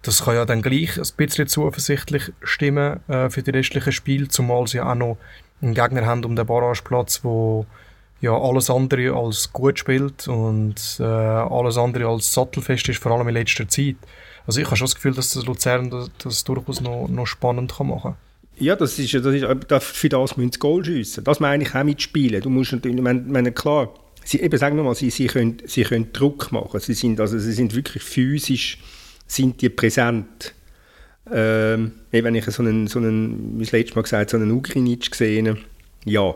das 0.01 0.23
kann 0.23 0.35
ja 0.35 0.45
dann 0.45 0.61
gleich 0.61 0.97
ein 0.97 1.07
bisschen 1.17 1.47
zuversichtlich 1.47 2.31
stimmen 2.41 2.99
äh, 3.09 3.29
für 3.29 3.43
die 3.43 3.51
restlichen 3.51 3.91
Spiele, 3.91 4.27
zumal 4.27 4.67
sie 4.67 4.81
auch 4.81 4.95
noch 4.95 5.17
einen 5.61 5.73
Gegner 5.73 6.05
haben 6.05 6.23
um 6.23 6.35
den 6.35 6.45
Barrageplatz, 6.45 7.23
wo 7.23 7.65
ja 8.21 8.31
alles 8.31 8.69
andere 8.69 9.13
als 9.15 9.51
gut 9.51 9.79
spielt 9.79 10.27
und 10.27 10.97
äh, 10.99 11.03
alles 11.03 11.77
andere 11.77 12.07
als 12.07 12.33
sattelfest 12.33 12.89
ist, 12.89 13.01
vor 13.01 13.11
allem 13.11 13.27
in 13.27 13.33
letzter 13.33 13.67
Zeit. 13.67 13.97
Also 14.49 14.61
ich 14.61 14.65
habe 14.65 14.77
schon 14.77 14.85
das 14.85 14.95
Gefühl, 14.95 15.13
dass 15.13 15.31
das 15.33 15.45
Luzern 15.45 15.91
das, 15.91 16.09
das 16.23 16.43
durchaus 16.43 16.81
noch, 16.81 17.07
noch 17.07 17.27
spannend 17.27 17.71
kann 17.71 17.87
machen 17.87 18.15
Ja, 18.57 18.75
das 18.75 18.97
ist, 18.97 19.13
das 19.13 19.23
ist, 19.23 19.45
das, 19.67 19.83
für 19.83 20.09
das 20.09 20.37
müssen 20.37 20.53
sie 20.53 20.57
Goal 20.57 20.83
schiessen. 20.83 21.23
Das 21.23 21.39
meine 21.39 21.61
ich 21.61 21.75
auch 21.75 21.83
mit 21.83 22.01
Spielen. 22.01 22.41
Du 22.41 22.49
musst 22.49 22.71
natürlich, 22.71 23.03
wenn, 23.03 23.31
wenn 23.31 23.53
klar, 23.53 23.93
sie, 24.23 24.39
eben 24.39 24.57
sagen 24.57 24.75
wir 24.75 24.83
mal, 24.83 24.95
sie, 24.95 25.11
sie, 25.11 25.27
können, 25.27 25.57
sie 25.67 25.83
können 25.83 26.11
Druck 26.13 26.51
machen. 26.51 26.79
Sie 26.79 26.95
sind, 26.95 27.19
also, 27.19 27.37
sie 27.37 27.51
sind 27.51 27.75
wirklich 27.75 28.01
physisch 28.01 28.79
sind 29.27 29.61
die 29.61 29.69
präsent. 29.69 30.55
Ähm, 31.31 31.91
wenn 32.09 32.33
ich 32.33 32.45
so 32.45 32.63
einen, 32.63 32.87
so 32.87 32.97
einen, 32.97 33.59
wie 33.59 33.65
das 33.65 33.71
letzte 33.71 33.97
Mal 33.97 34.01
gesagt, 34.01 34.31
so 34.31 34.37
einen 34.37 34.49
Ugrinic 34.49 35.11
gesehen 35.11 35.59
ja. 36.05 36.33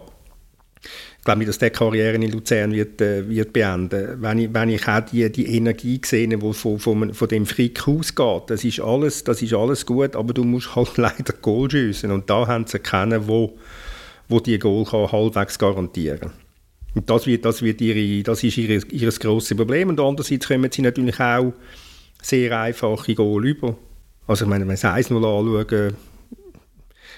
Ich 1.24 1.26
glaube 1.26 1.38
nicht, 1.38 1.48
dass 1.48 1.58
der 1.58 1.70
Karriere 1.70 2.16
in 2.16 2.30
Luzern 2.34 2.74
wird, 2.74 3.00
äh, 3.00 3.30
wird 3.30 3.54
beenden. 3.54 4.22
Wenn 4.22 4.40
ich, 4.40 4.54
wenn 4.54 4.68
ich 4.68 4.86
auch 4.90 5.00
die, 5.00 5.32
die 5.32 5.56
Energie 5.56 6.02
sehe, 6.04 6.28
die 6.28 6.54
von, 6.54 6.80
von, 6.80 7.14
von 7.14 7.28
dem 7.30 7.46
Frick 7.46 7.88
ausgeht, 7.88 8.44
das 8.48 8.66
ist, 8.66 8.82
alles, 8.82 9.24
das 9.24 9.42
ist 9.42 9.54
alles 9.54 9.86
gut, 9.86 10.18
aber 10.18 10.34
du 10.34 10.44
musst 10.44 10.76
halt 10.76 10.98
leider 10.98 11.32
Goal 11.42 11.72
schiessen. 11.72 12.12
Und 12.12 12.30
da 12.30 12.46
haben 12.46 12.68
sie 12.68 12.74
erkennen, 12.74 13.26
wo, 13.26 13.58
wo 14.28 14.42
die 14.42 14.60
Goal 14.60 14.84
kann 14.84 15.14
halbwegs 15.14 15.58
garantieren 15.58 16.32
Und 16.94 17.10
das, 17.10 17.26
wird, 17.26 17.46
das, 17.46 17.62
wird 17.62 17.80
ihre, 17.80 18.22
das 18.24 18.44
ist 18.44 18.58
ihr, 18.58 18.92
ihr 18.92 19.12
grosses 19.14 19.56
Problem. 19.56 19.88
Und 19.88 20.02
andererseits 20.02 20.50
kommen 20.50 20.70
sie 20.74 20.82
natürlich 20.82 21.22
auch 21.22 21.54
sehr 22.22 22.60
einfache 22.60 23.16
Goal 23.16 23.48
über. 23.48 23.78
Also 24.28 24.44
ich 24.44 24.50
meine, 24.50 24.68
wenn 24.68 24.74
es 24.74 24.84
1-0 24.84 25.16
anschaue, 25.16 25.94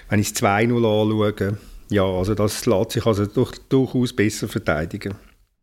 wenn 0.08 0.20
ich 0.20 0.28
es 0.28 0.36
2-0 0.36 0.76
anschaue, 0.76 1.58
ja, 1.90 2.04
also 2.04 2.34
das 2.34 2.66
lässt 2.66 2.92
sich 2.92 3.06
also 3.06 3.26
durch, 3.26 3.52
durchaus 3.68 4.12
besser 4.14 4.48
verteidigen. 4.48 5.14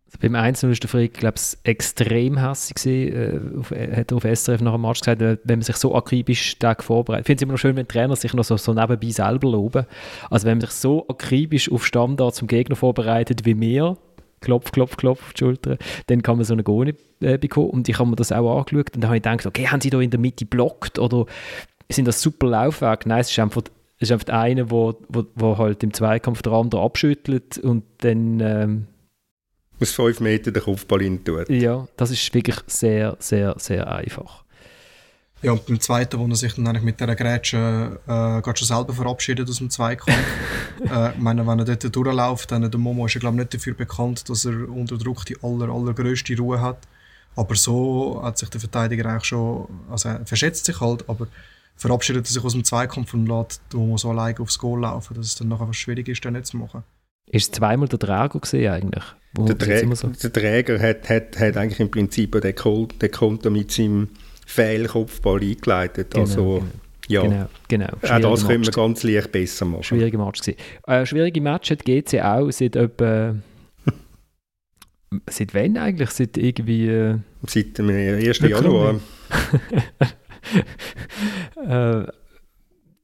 Also 0.05 0.17
beim 0.21 0.35
1 0.35 0.63
war 0.63 0.71
der 0.71 0.89
Frick, 0.89 1.13
glaube 1.15 1.35
ich, 1.37 1.57
extrem 1.63 2.37
hässlich 2.37 2.75
gewesen. 2.75 3.55
Äh, 3.55 3.59
auf, 3.59 3.71
hat 3.71 4.13
auf 4.13 4.23
SRF 4.23 4.61
nach 4.61 4.73
dem 4.73 4.81
Match 4.81 4.99
gesagt, 4.99 5.21
äh, 5.21 5.37
wenn 5.43 5.59
man 5.59 5.63
sich 5.63 5.75
so 5.75 5.95
akribisch 5.95 6.57
Tag 6.59 6.83
vorbereitet. 6.83 7.23
Ich 7.23 7.27
finde 7.27 7.37
es 7.37 7.41
immer 7.43 7.53
noch 7.53 7.59
schön, 7.59 7.75
wenn 7.75 7.87
Trainer 7.87 8.15
sich 8.15 8.33
noch 8.33 8.43
so, 8.43 8.57
so 8.57 8.73
nebenbei 8.73 9.09
selber 9.09 9.49
loben. 9.49 9.85
Also 10.29 10.45
wenn 10.45 10.59
man 10.59 10.67
sich 10.67 10.71
so 10.71 11.07
akribisch 11.07 11.71
auf 11.71 11.85
Standard 11.85 12.35
zum 12.35 12.47
Gegner 12.47 12.75
vorbereitet 12.75 13.45
wie 13.45 13.59
wir, 13.59 13.97
klopf, 14.39 14.71
klopf, 14.71 14.97
klopf 14.97 15.21
auf 15.21 15.33
die 15.33 15.39
Schulter, 15.39 15.77
dann 16.07 16.21
kann 16.21 16.35
man 16.35 16.45
so 16.45 16.53
eine 16.53 16.63
Gone 16.63 16.93
äh, 17.21 17.39
bekommen. 17.39 17.71
Und 17.71 17.89
ich 17.89 17.97
habe 17.97 18.09
mir 18.09 18.15
das 18.15 18.31
auch 18.31 18.59
angeschaut 18.59 18.93
und 18.93 19.03
dann 19.03 19.05
habe 19.05 19.17
ich 19.17 19.23
gedacht, 19.23 19.45
okay, 19.47 19.67
haben 19.67 19.81
sie 19.81 19.89
da 19.89 19.99
in 19.99 20.11
der 20.11 20.19
Mitte 20.19 20.45
blockt 20.45 20.99
oder 20.99 21.25
sind 21.89 22.07
das 22.07 22.21
super 22.21 22.47
Laufwerk? 22.47 23.07
Nein, 23.07 23.21
es 23.21 23.31
ist 23.31 23.39
einfach, 23.39 23.63
es 24.03 24.09
ist 24.09 24.13
einfach 24.13 24.33
einer, 24.33 24.69
wo, 24.69 24.99
wo, 25.09 25.25
wo 25.35 25.57
halt 25.57 25.83
im 25.83 25.93
Zweikampf 25.93 26.41
der 26.41 26.53
andere 26.53 26.81
abschüttelt 26.81 27.57
und 27.57 27.83
dann... 27.99 28.39
Ähm, 28.39 28.87
aus 29.81 29.91
fünf 29.91 30.19
Metern 30.19 30.53
den 30.53 30.63
Kopfball 30.63 30.99
rein 30.99 31.23
tut. 31.23 31.49
Ja, 31.49 31.87
das 31.97 32.11
ist 32.11 32.33
wirklich 32.33 32.57
sehr, 32.67 33.17
sehr, 33.19 33.55
sehr 33.57 33.91
einfach. 33.91 34.43
Ja, 35.41 35.51
und 35.51 35.65
beim 35.65 35.79
zweiten, 35.79 36.19
wo 36.19 36.25
er 36.25 36.35
sich 36.35 36.53
dann 36.53 36.67
eigentlich 36.67 36.83
mit 36.83 37.01
dieser 37.01 37.15
Grätsche 37.15 37.99
äh, 38.05 38.07
gerade 38.07 38.57
schon 38.57 38.67
selber 38.67 38.93
verabschiedet 38.93 39.49
aus 39.49 39.57
dem 39.57 39.69
Zweikampf. 39.69 40.17
äh, 40.89 41.11
ich 41.11 41.17
meine, 41.17 41.45
wenn 41.45 41.59
er 41.59 41.65
dort 41.65 41.95
durchläuft, 41.95 42.51
dann 42.51 42.69
der 42.69 42.79
Momo 42.79 43.05
ist 43.05 43.15
ja 43.15 43.19
glaube 43.19 43.35
ich 43.35 43.39
nicht 43.41 43.53
dafür 43.53 43.73
bekannt, 43.73 44.29
dass 44.29 44.45
er 44.45 44.69
unter 44.69 44.97
Druck 44.97 45.25
die 45.25 45.35
aller, 45.41 45.67
allergrößte 45.69 46.37
Ruhe 46.37 46.61
hat. 46.61 46.87
Aber 47.35 47.55
so 47.55 48.21
hat 48.23 48.37
sich 48.37 48.49
der 48.49 48.61
Verteidiger 48.61 49.09
eigentlich 49.09 49.25
schon, 49.25 49.67
also 49.89 50.09
er 50.09 50.25
verschätzt 50.25 50.63
sich 50.63 50.79
halt, 50.79 51.09
aber 51.09 51.27
verabschiedet 51.75 52.25
er 52.25 52.31
sich 52.31 52.43
aus 52.43 52.53
dem 52.53 52.63
Zweikampf 52.63 53.13
und 53.13 53.27
lässt 53.27 53.61
wo 53.71 53.97
so 53.97 54.09
alleine 54.09 54.39
aufs 54.39 54.59
Goal 54.59 54.81
laufen, 54.81 55.15
dass 55.15 55.27
es 55.27 55.35
dann 55.35 55.49
nachher 55.49 55.73
schwierig 55.73 56.07
ist, 56.07 56.23
dann 56.23 56.33
nicht 56.33 56.45
zu 56.47 56.57
machen. 56.57 56.83
Ist 57.25 57.45
es 57.45 57.51
zweimal 57.51 57.87
der 57.87 57.99
Träger 57.99 58.39
gesehen 58.39 58.71
eigentlich? 58.71 59.03
Der, 59.37 59.57
Trä 59.57 59.95
so? 59.95 60.07
der, 60.09 60.33
Träger 60.33 60.79
hat, 60.79 61.09
hat, 61.09 61.39
hat 61.39 61.57
eigentlich 61.57 61.79
im 61.79 61.89
Prinzip 61.89 62.39
den, 62.39 62.55
Kol 62.55 62.87
den 62.87 63.09
Konter 63.09 63.49
mit 63.49 63.71
seinem 63.71 64.09
Fehlkopfball 64.45 65.41
eingeleitet. 65.41 66.11
Genau, 66.11 66.25
also, 66.25 66.43
genau. 66.53 66.67
Ja, 67.07 67.21
genau. 67.23 67.47
genau. 67.67 68.27
Auch 68.27 68.31
das 68.31 68.47
können 68.47 68.63
wir 68.63 68.71
ganz 68.71 69.03
leicht 69.03 69.31
besser 69.31 69.65
machen. 69.65 69.83
Schwierige 69.83 70.17
Match 70.17 70.41
gewesen. 70.41 70.57
Äh, 70.85 71.05
schwierige 71.05 71.41
Match 71.41 71.71
hat 71.71 71.83
GC 71.83 72.21
auch 72.21 72.51
seit 72.51 72.75
etwa... 72.75 73.35
seit 75.29 75.53
wann 75.55 75.77
eigentlich? 75.77 76.11
Seit 76.11 76.37
irgendwie... 76.37 76.87
Äh, 76.87 77.17
seit 77.47 77.77
dem 77.77 77.89
1. 77.89 78.39
Januar. 78.39 78.99
äh, 81.67 82.05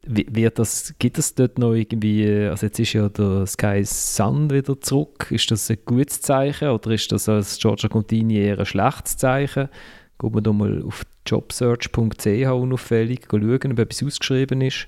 wird 0.04 0.58
das, 0.58 0.96
gibt 0.98 1.18
es 1.18 1.36
dort 1.36 1.60
noch 1.60 1.74
irgendwie, 1.74 2.28
also 2.48 2.66
jetzt 2.66 2.80
ist 2.80 2.94
ja 2.94 3.10
der 3.10 3.46
Sky 3.46 3.84
Sun 3.84 4.50
wieder 4.50 4.80
zurück, 4.82 5.28
ist 5.30 5.52
das 5.52 5.70
ein 5.70 5.78
gutes 5.86 6.22
Zeichen 6.22 6.70
oder 6.70 6.92
ist 6.92 7.12
das 7.12 7.30
als 7.30 7.60
Georgia 7.60 7.90
Contini 7.90 8.38
eher 8.38 8.60
ein 8.60 8.66
schlechtes 8.66 9.18
Zeichen? 9.18 9.70
Geht 10.18 10.34
man 10.34 10.44
da 10.44 10.52
mal 10.52 10.84
auf 10.84 11.04
jobsearch.ch 11.26 12.28
unauffällig 12.28 13.28
schauen, 13.30 13.72
ob 13.72 13.80
etwas 13.80 14.04
ausgeschrieben 14.04 14.62
ist? 14.62 14.88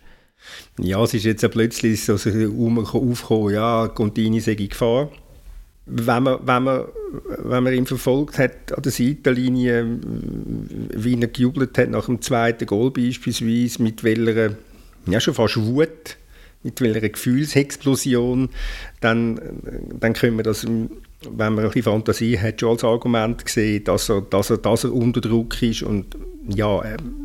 Ja, 0.79 1.03
es 1.03 1.13
ist 1.13 1.25
jetzt 1.25 1.43
ja 1.43 1.49
plötzlich 1.49 2.03
so 2.03 2.13
aufgekommen, 2.13 3.53
ja, 3.53 3.87
Contini 3.89 4.39
sei 4.39 4.53
in 4.53 4.69
Gefahr. 4.69 5.09
Wenn 5.93 6.23
man, 6.23 6.39
wenn, 6.45 6.63
man, 6.63 6.85
wenn 7.39 7.63
man 7.63 7.73
ihn 7.73 7.85
verfolgt 7.85 8.37
hat 8.37 8.71
an 8.73 8.81
der 8.81 8.91
Seitenlinie, 8.91 9.99
wie 10.95 11.19
er 11.19 11.27
gejubelt 11.27 11.77
hat 11.77 11.89
nach 11.89 12.05
dem 12.05 12.21
zweiten 12.21 12.65
Goal 12.65 12.91
beispielsweise, 12.91 13.83
mit 13.83 14.03
welcher 14.03 14.55
ja, 15.07 15.19
schon 15.19 15.33
fast 15.33 15.57
Wut, 15.57 16.17
mit 16.63 16.79
welcher 16.81 17.09
Gefühlsexplosion, 17.09 18.49
dann, 18.99 19.39
dann 19.99 20.13
können 20.13 20.37
wir 20.37 20.43
das, 20.43 20.65
wenn 20.65 20.93
man 21.37 21.59
ein 21.59 21.65
bisschen 21.65 21.83
Fantasie 21.83 22.39
hat, 22.39 22.59
schon 22.59 22.69
als 22.69 22.83
Argument 22.83 23.47
sehen, 23.47 23.83
dass 23.83 24.09
er, 24.09 24.21
dass 24.21 24.49
er, 24.49 24.57
dass 24.57 24.83
er 24.83 24.93
unter 24.93 25.21
Druck 25.21 25.61
ist. 25.61 25.83
Und 25.83 26.15
ja, 26.47 26.81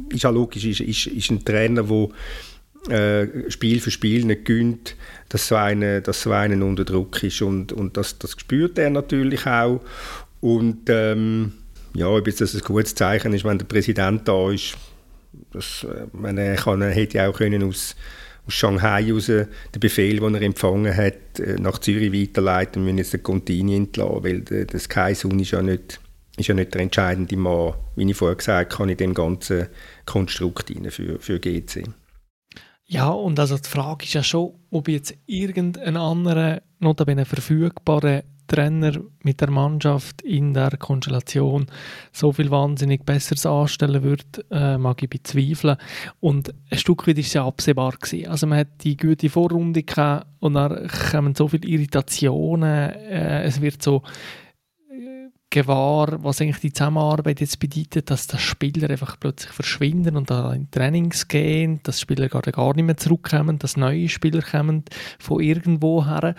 ist 0.08 0.22
ja 0.22 0.30
logisch, 0.30 0.64
ist, 0.64 0.80
ist, 0.80 1.06
ist 1.06 1.30
ein 1.30 1.44
Trainer, 1.44 1.82
der 1.82 2.08
äh, 2.88 3.50
Spiel 3.50 3.80
für 3.80 3.90
Spiel 3.90 4.24
nicht 4.24 4.44
gönnt, 4.44 4.96
dass 5.28 5.48
so 5.48 5.56
einer, 5.56 6.00
dass 6.00 6.22
so 6.22 6.32
einer 6.32 6.64
unter 6.64 6.84
Druck 6.84 7.22
ist. 7.22 7.42
Und, 7.42 7.72
und 7.72 7.96
das, 7.96 8.18
das 8.18 8.32
spürt 8.32 8.78
er 8.78 8.90
natürlich 8.90 9.46
auch. 9.46 9.80
Und 10.40 10.88
ähm, 10.88 11.52
ja, 11.94 12.08
ob 12.08 12.24
das 12.24 12.54
ein 12.54 12.60
gutes 12.60 12.94
Zeichen 12.94 13.32
ist, 13.32 13.44
wenn 13.44 13.58
der 13.58 13.66
Präsident 13.66 14.28
da 14.28 14.50
ist, 14.50 14.76
das, 15.52 15.84
äh, 15.84 16.06
meine, 16.12 16.42
er, 16.42 16.56
kann, 16.56 16.82
er 16.82 16.90
hätte 16.90 17.18
ja 17.18 17.28
auch 17.28 17.36
können 17.36 17.62
aus, 17.62 17.96
aus 18.46 18.54
Shanghai 18.54 19.10
raus 19.12 19.26
den 19.26 19.48
Befehl, 19.80 20.20
den 20.20 20.34
er 20.34 20.42
empfangen 20.42 20.94
hat, 20.96 21.40
äh, 21.40 21.56
nach 21.58 21.78
Zürich 21.78 22.12
weiterleiten 22.12 22.84
müssen 22.84 22.98
jetzt 22.98 23.14
den 23.14 23.22
Contini 23.22 23.76
entlassen, 23.76 24.24
weil 24.24 24.40
der, 24.42 24.66
der 24.66 24.80
Sky 24.80 25.14
Sun 25.14 25.40
ist 25.40 25.52
ja 25.52 25.62
nicht 25.62 26.00
ist 26.38 26.48
ja 26.48 26.54
nicht 26.54 26.74
der 26.74 26.82
entscheidende 26.82 27.36
Mann, 27.36 27.74
wie 27.96 28.10
ich 28.10 28.16
vorher 28.16 28.36
gesagt 28.36 28.78
habe, 28.78 28.90
in 28.90 28.96
dem 28.98 29.14
ganzen 29.14 29.68
Konstrukt 30.04 30.70
für, 30.90 31.18
für 31.18 31.40
GC. 31.40 31.84
Ja, 32.88 33.08
und 33.08 33.38
also 33.40 33.56
die 33.56 33.68
Frage 33.68 34.04
ist 34.04 34.14
ja 34.14 34.22
schon, 34.22 34.54
ob 34.70 34.88
jetzt 34.88 35.14
irgendein 35.26 35.96
anderer, 35.96 36.62
notabene 36.78 37.24
verfügbarer 37.24 38.22
Trainer 38.46 38.92
mit 39.24 39.40
der 39.40 39.50
Mannschaft 39.50 40.22
in 40.22 40.54
der 40.54 40.76
Konstellation 40.76 41.66
so 42.12 42.32
viel 42.32 42.48
wahnsinnig 42.52 43.04
Besseres 43.04 43.44
anstellen 43.44 44.04
würde, 44.04 44.22
äh, 44.52 44.78
mag 44.78 45.02
ich 45.02 45.10
bezweifeln. 45.10 45.78
Und 46.20 46.54
ein 46.70 46.78
Stück 46.78 47.08
weit 47.08 47.16
war 47.16 47.20
es 47.22 47.32
ja 47.32 47.44
absehbar. 47.44 47.94
Gewesen. 48.00 48.28
Also 48.28 48.46
man 48.46 48.60
hat 48.60 48.68
die 48.84 48.96
gute 48.96 49.30
Vorrunde 49.30 49.82
gehabt 49.82 50.28
und 50.38 50.54
dann 50.54 50.88
kommen 51.10 51.34
so 51.34 51.48
viele 51.48 51.66
Irritationen, 51.66 52.90
äh, 52.92 53.42
es 53.42 53.60
wird 53.60 53.82
so 53.82 54.02
gewahr, 55.56 56.22
was 56.22 56.42
eigentlich 56.42 56.60
die 56.60 56.72
Zusammenarbeit 56.72 57.40
jetzt 57.40 57.58
bedeutet, 57.58 58.10
dass 58.10 58.26
die 58.26 58.36
Spieler 58.36 58.90
einfach 58.90 59.18
plötzlich 59.18 59.50
verschwinden 59.52 60.14
und 60.14 60.30
da 60.30 60.52
in 60.52 60.70
Trainings 60.70 61.28
gehen, 61.28 61.80
dass 61.82 61.98
Spieler 61.98 62.28
gerade 62.28 62.52
gar 62.52 62.74
nicht 62.74 62.84
mehr 62.84 62.98
zurückkommen, 62.98 63.58
dass 63.58 63.78
neue 63.78 64.10
Spieler 64.10 64.42
kommen 64.42 64.84
von 65.18 65.42
irgendwo 65.42 66.04
her. 66.04 66.34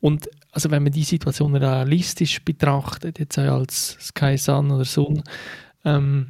Und 0.00 0.30
also 0.52 0.70
wenn 0.70 0.84
man 0.84 0.92
die 0.92 1.02
Situation 1.02 1.56
realistisch 1.56 2.44
betrachtet, 2.44 3.18
jetzt 3.18 3.38
als 3.38 3.96
Sky 4.00 4.38
Sun 4.38 4.70
oder 4.70 4.84
Sun, 4.84 5.24
ähm, 5.84 6.28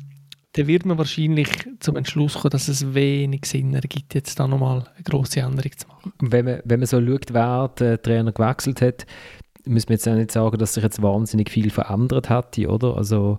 dann 0.55 0.67
wird 0.67 0.87
man 0.87 0.97
wahrscheinlich 0.97 1.51
zum 1.79 1.97
Entschluss 1.97 2.35
kommen, 2.35 2.51
dass 2.51 2.69
es 2.69 2.95
wenig 2.95 3.45
Sinn 3.45 3.75
ergibt, 3.75 4.15
jetzt 4.15 4.41
da 4.41 4.49
nochmal 4.49 4.89
eine 4.95 5.05
grosse 5.05 5.41
Änderung 5.41 5.73
zu 5.77 5.87
machen. 5.89 6.13
Wenn 6.21 6.47
man, 6.47 6.61
wenn 6.65 6.81
man 6.81 6.87
so 6.87 7.05
schaut, 7.05 7.35
wer 7.35 7.69
den 7.69 8.03
Trainer 8.03 8.33
gewechselt 8.33 8.81
hat, 8.81 9.07
muss 9.71 9.89
man 9.89 9.95
jetzt 9.95 10.09
auch 10.09 10.15
nicht 10.15 10.33
sagen, 10.33 10.59
dass 10.59 10.75
sich 10.75 10.83
jetzt 10.83 11.03
wahnsinnig 11.03 11.51
viel 11.51 11.71
verändert 11.71 12.29
hat, 12.29 12.59
oder? 12.59 12.97
Also 12.97 13.39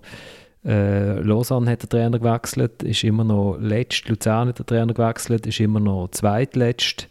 äh, 0.64 1.20
Lausanne 1.20 1.70
hat 1.70 1.82
den 1.82 1.88
Trainer 1.88 2.18
gewechselt, 2.18 2.82
ist 2.82 3.04
immer 3.04 3.24
noch 3.24 3.56
letzt, 3.58 4.08
Luzern 4.08 4.48
hat 4.48 4.58
den 4.58 4.66
Trainer 4.66 4.94
gewechselt, 4.94 5.46
ist 5.46 5.60
immer 5.60 5.80
noch 5.80 6.08
zweitletzt. 6.12 7.08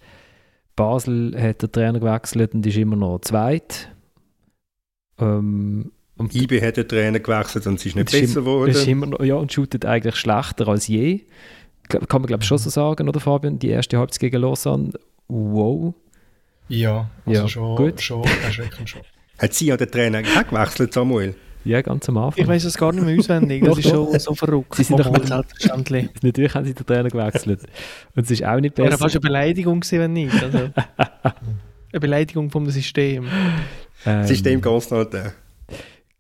Basel 0.76 1.36
hat 1.40 1.62
der 1.62 1.72
Trainer 1.72 2.00
gewechselt 2.00 2.54
und 2.54 2.66
ist 2.66 2.78
immer 2.78 2.96
noch 2.96 3.20
zweit. 3.20 3.90
Ähm, 5.20 5.92
und 6.18 6.36
IB 6.36 6.62
hat 6.62 6.78
den 6.78 6.88
Trainer 6.88 7.20
gewechselt 7.20 7.68
und 7.68 7.76
es 7.76 7.86
ist 7.86 7.96
nicht 7.96 8.12
besser 8.12 8.42
geworden. 8.42 8.72
Ist 8.72 8.88
immer 8.88 9.08
noch, 9.08 9.22
ja, 9.22 9.36
und 9.36 9.52
shootet 9.52 9.86
eigentlich 9.86 10.16
schlechter 10.16 10.68
als 10.68 10.88
je. 10.88 11.22
Kann 11.90 12.22
man 12.22 12.28
glaube 12.28 12.44
ich 12.44 12.48
schon 12.48 12.58
so 12.58 12.70
sagen, 12.70 13.10
oder 13.10 13.20
Fabian? 13.20 13.60
Die 13.60 13.70
erste 13.70 13.98
Halbzeit 13.98 14.22
gegen 14.22 14.42
Lausanne, 14.42 14.94
wow. 15.28 15.94
Ja, 16.72 17.10
also 17.26 17.42
ja, 17.42 17.48
schon, 17.50 17.76
gut. 17.76 18.02
schon 18.02 18.24
erschreckend 18.24 18.90
schon. 18.90 19.02
Hat 19.38 19.54
sie 19.54 19.66
ja 19.66 19.76
den 19.76 19.92
Trainer 19.92 20.20
auch 20.20 20.48
gewechselt, 20.48 20.94
Samuel? 20.94 21.36
Ja, 21.66 21.82
ganz 21.82 22.08
am 22.08 22.18
Anfang. 22.18 22.42
Ich 22.42 22.48
weiß 22.48 22.64
es 22.64 22.78
gar 22.78 22.94
nicht 22.94 23.04
mehr 23.06 23.20
auswendig. 23.20 23.64
Das 23.64 23.78
ist 23.78 23.90
schon 23.90 24.18
so 24.18 24.34
verrückt. 24.34 24.76
Sie 24.76 24.84
sind 24.84 25.00
doch 25.00 25.12
nicht 25.12 25.28
selbstverständlich. 25.28 26.10
Natürlich 26.22 26.56
haben 26.56 26.66
sie 26.66 26.74
den 26.74 26.86
Trainer 26.86 27.10
gewechselt. 27.10 27.62
Und 28.16 28.24
es 28.24 28.32
ist 28.32 28.46
auch 28.46 28.60
nicht 28.60 28.76
besser. 28.76 28.90
Ja, 28.90 28.98
fast 28.98 29.16
eine 29.16 29.22
Beleidigung 29.22 29.82
gewesen, 29.82 30.00
wenn 30.00 30.14
nicht. 30.14 30.42
Also, 30.42 30.58
eine 31.24 32.00
Beleidigung 32.00 32.50
vom 32.50 32.70
System. 32.70 33.28
Ähm, 34.06 34.26
System. 34.26 34.62
Äh. 34.64 35.30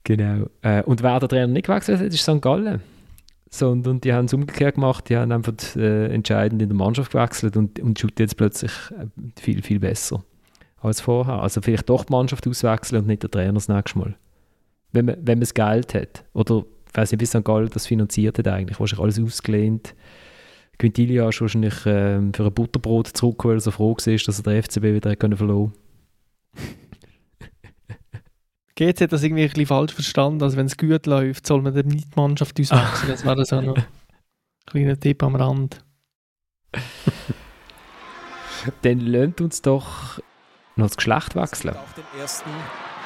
Genau. 0.03 0.47
Äh, 0.61 0.83
und 0.83 1.01
wer 1.01 1.19
der 1.19 1.29
Trainer 1.29 1.47
nicht 1.47 1.67
gewechselt 1.67 2.01
hat, 2.01 2.07
ist 2.07 2.21
St. 2.21 2.41
Gallen. 2.41 2.81
So, 3.49 3.69
und, 3.69 3.87
und 3.87 4.03
die 4.03 4.13
haben 4.13 4.25
es 4.25 4.33
umgekehrt 4.33 4.75
gemacht, 4.75 5.09
die 5.09 5.17
haben 5.17 5.31
einfach 5.31 5.53
äh, 5.75 6.13
entscheidend 6.13 6.61
in 6.61 6.69
der 6.69 6.77
Mannschaft 6.77 7.13
gewechselt 7.13 7.57
und, 7.57 7.79
und 7.79 7.97
shooten 7.97 8.21
jetzt 8.21 8.37
plötzlich 8.37 8.71
äh, 8.91 9.05
viel, 9.39 9.61
viel 9.61 9.79
besser 9.79 10.23
als 10.81 11.01
vorher. 11.01 11.41
Also 11.41 11.61
vielleicht 11.61 11.89
doch 11.89 12.05
die 12.05 12.13
Mannschaft 12.13 12.47
auswechseln 12.47 13.01
und 13.01 13.07
nicht 13.07 13.23
der 13.23 13.31
Trainer 13.31 13.53
das 13.53 13.67
nächste 13.67 13.99
Mal 13.99 14.15
wenn 14.91 15.05
man, 15.05 15.15
wenn 15.17 15.37
man 15.37 15.41
das 15.41 15.53
Geld 15.53 15.93
hat. 15.93 16.23
Oder 16.33 16.63
ich 16.87 16.97
weiß 16.97 17.11
nicht, 17.11 17.21
wie 17.21 17.25
St. 17.25 17.43
Gallen 17.43 17.69
das 17.69 17.87
finanziert 17.87 18.37
hat 18.37 18.47
eigentlich. 18.47 18.79
Wahrscheinlich 18.79 19.03
alles 19.03 19.19
ausgelehnt. 19.19 19.95
Quintilia 20.77 21.29
ist 21.29 21.41
wahrscheinlich 21.41 21.75
ähm, 21.85 22.33
für 22.33 22.45
ein 22.45 22.53
Butterbrot 22.53 23.07
zurück, 23.07 23.45
weil 23.45 23.57
er 23.57 23.59
so 23.59 23.71
froh 23.71 23.95
war, 23.95 23.95
dass 23.95 24.39
er 24.39 24.43
den 24.43 24.63
FCB 24.63 24.83
wieder 24.83 25.15
können 25.15 25.37
verloren 25.37 25.73
GC 28.75 29.01
hat 29.01 29.11
das 29.11 29.21
irgendwie 29.21 29.43
ein 29.43 29.49
bisschen 29.49 29.67
falsch 29.67 29.93
verstanden. 29.93 30.41
Also 30.41 30.57
wenn 30.57 30.65
es 30.65 30.75
gut 30.75 31.05
läuft, 31.05 31.45
soll 31.45 31.61
man 31.61 31.75
dann 31.75 31.87
nicht 31.87 32.15
die 32.15 32.19
Mannschaft 32.19 32.59
auswechseln. 32.59 33.11
Das 33.11 33.25
war 33.25 33.45
so 33.45 33.61
noch 33.61 33.77
ein 33.77 33.85
kleiner 34.65 34.99
Tipp 34.99 35.21
am 35.23 35.35
Rand. 35.35 35.85
dann 38.81 38.99
lernt 38.99 39.39
uns 39.39 39.61
doch 39.61 40.19
noch 40.75 40.87
das 40.87 40.97
Geschlecht 40.97 41.35
wechseln. 41.35 41.75
Auf 41.75 41.93
den 41.93 42.19
ersten 42.19 42.49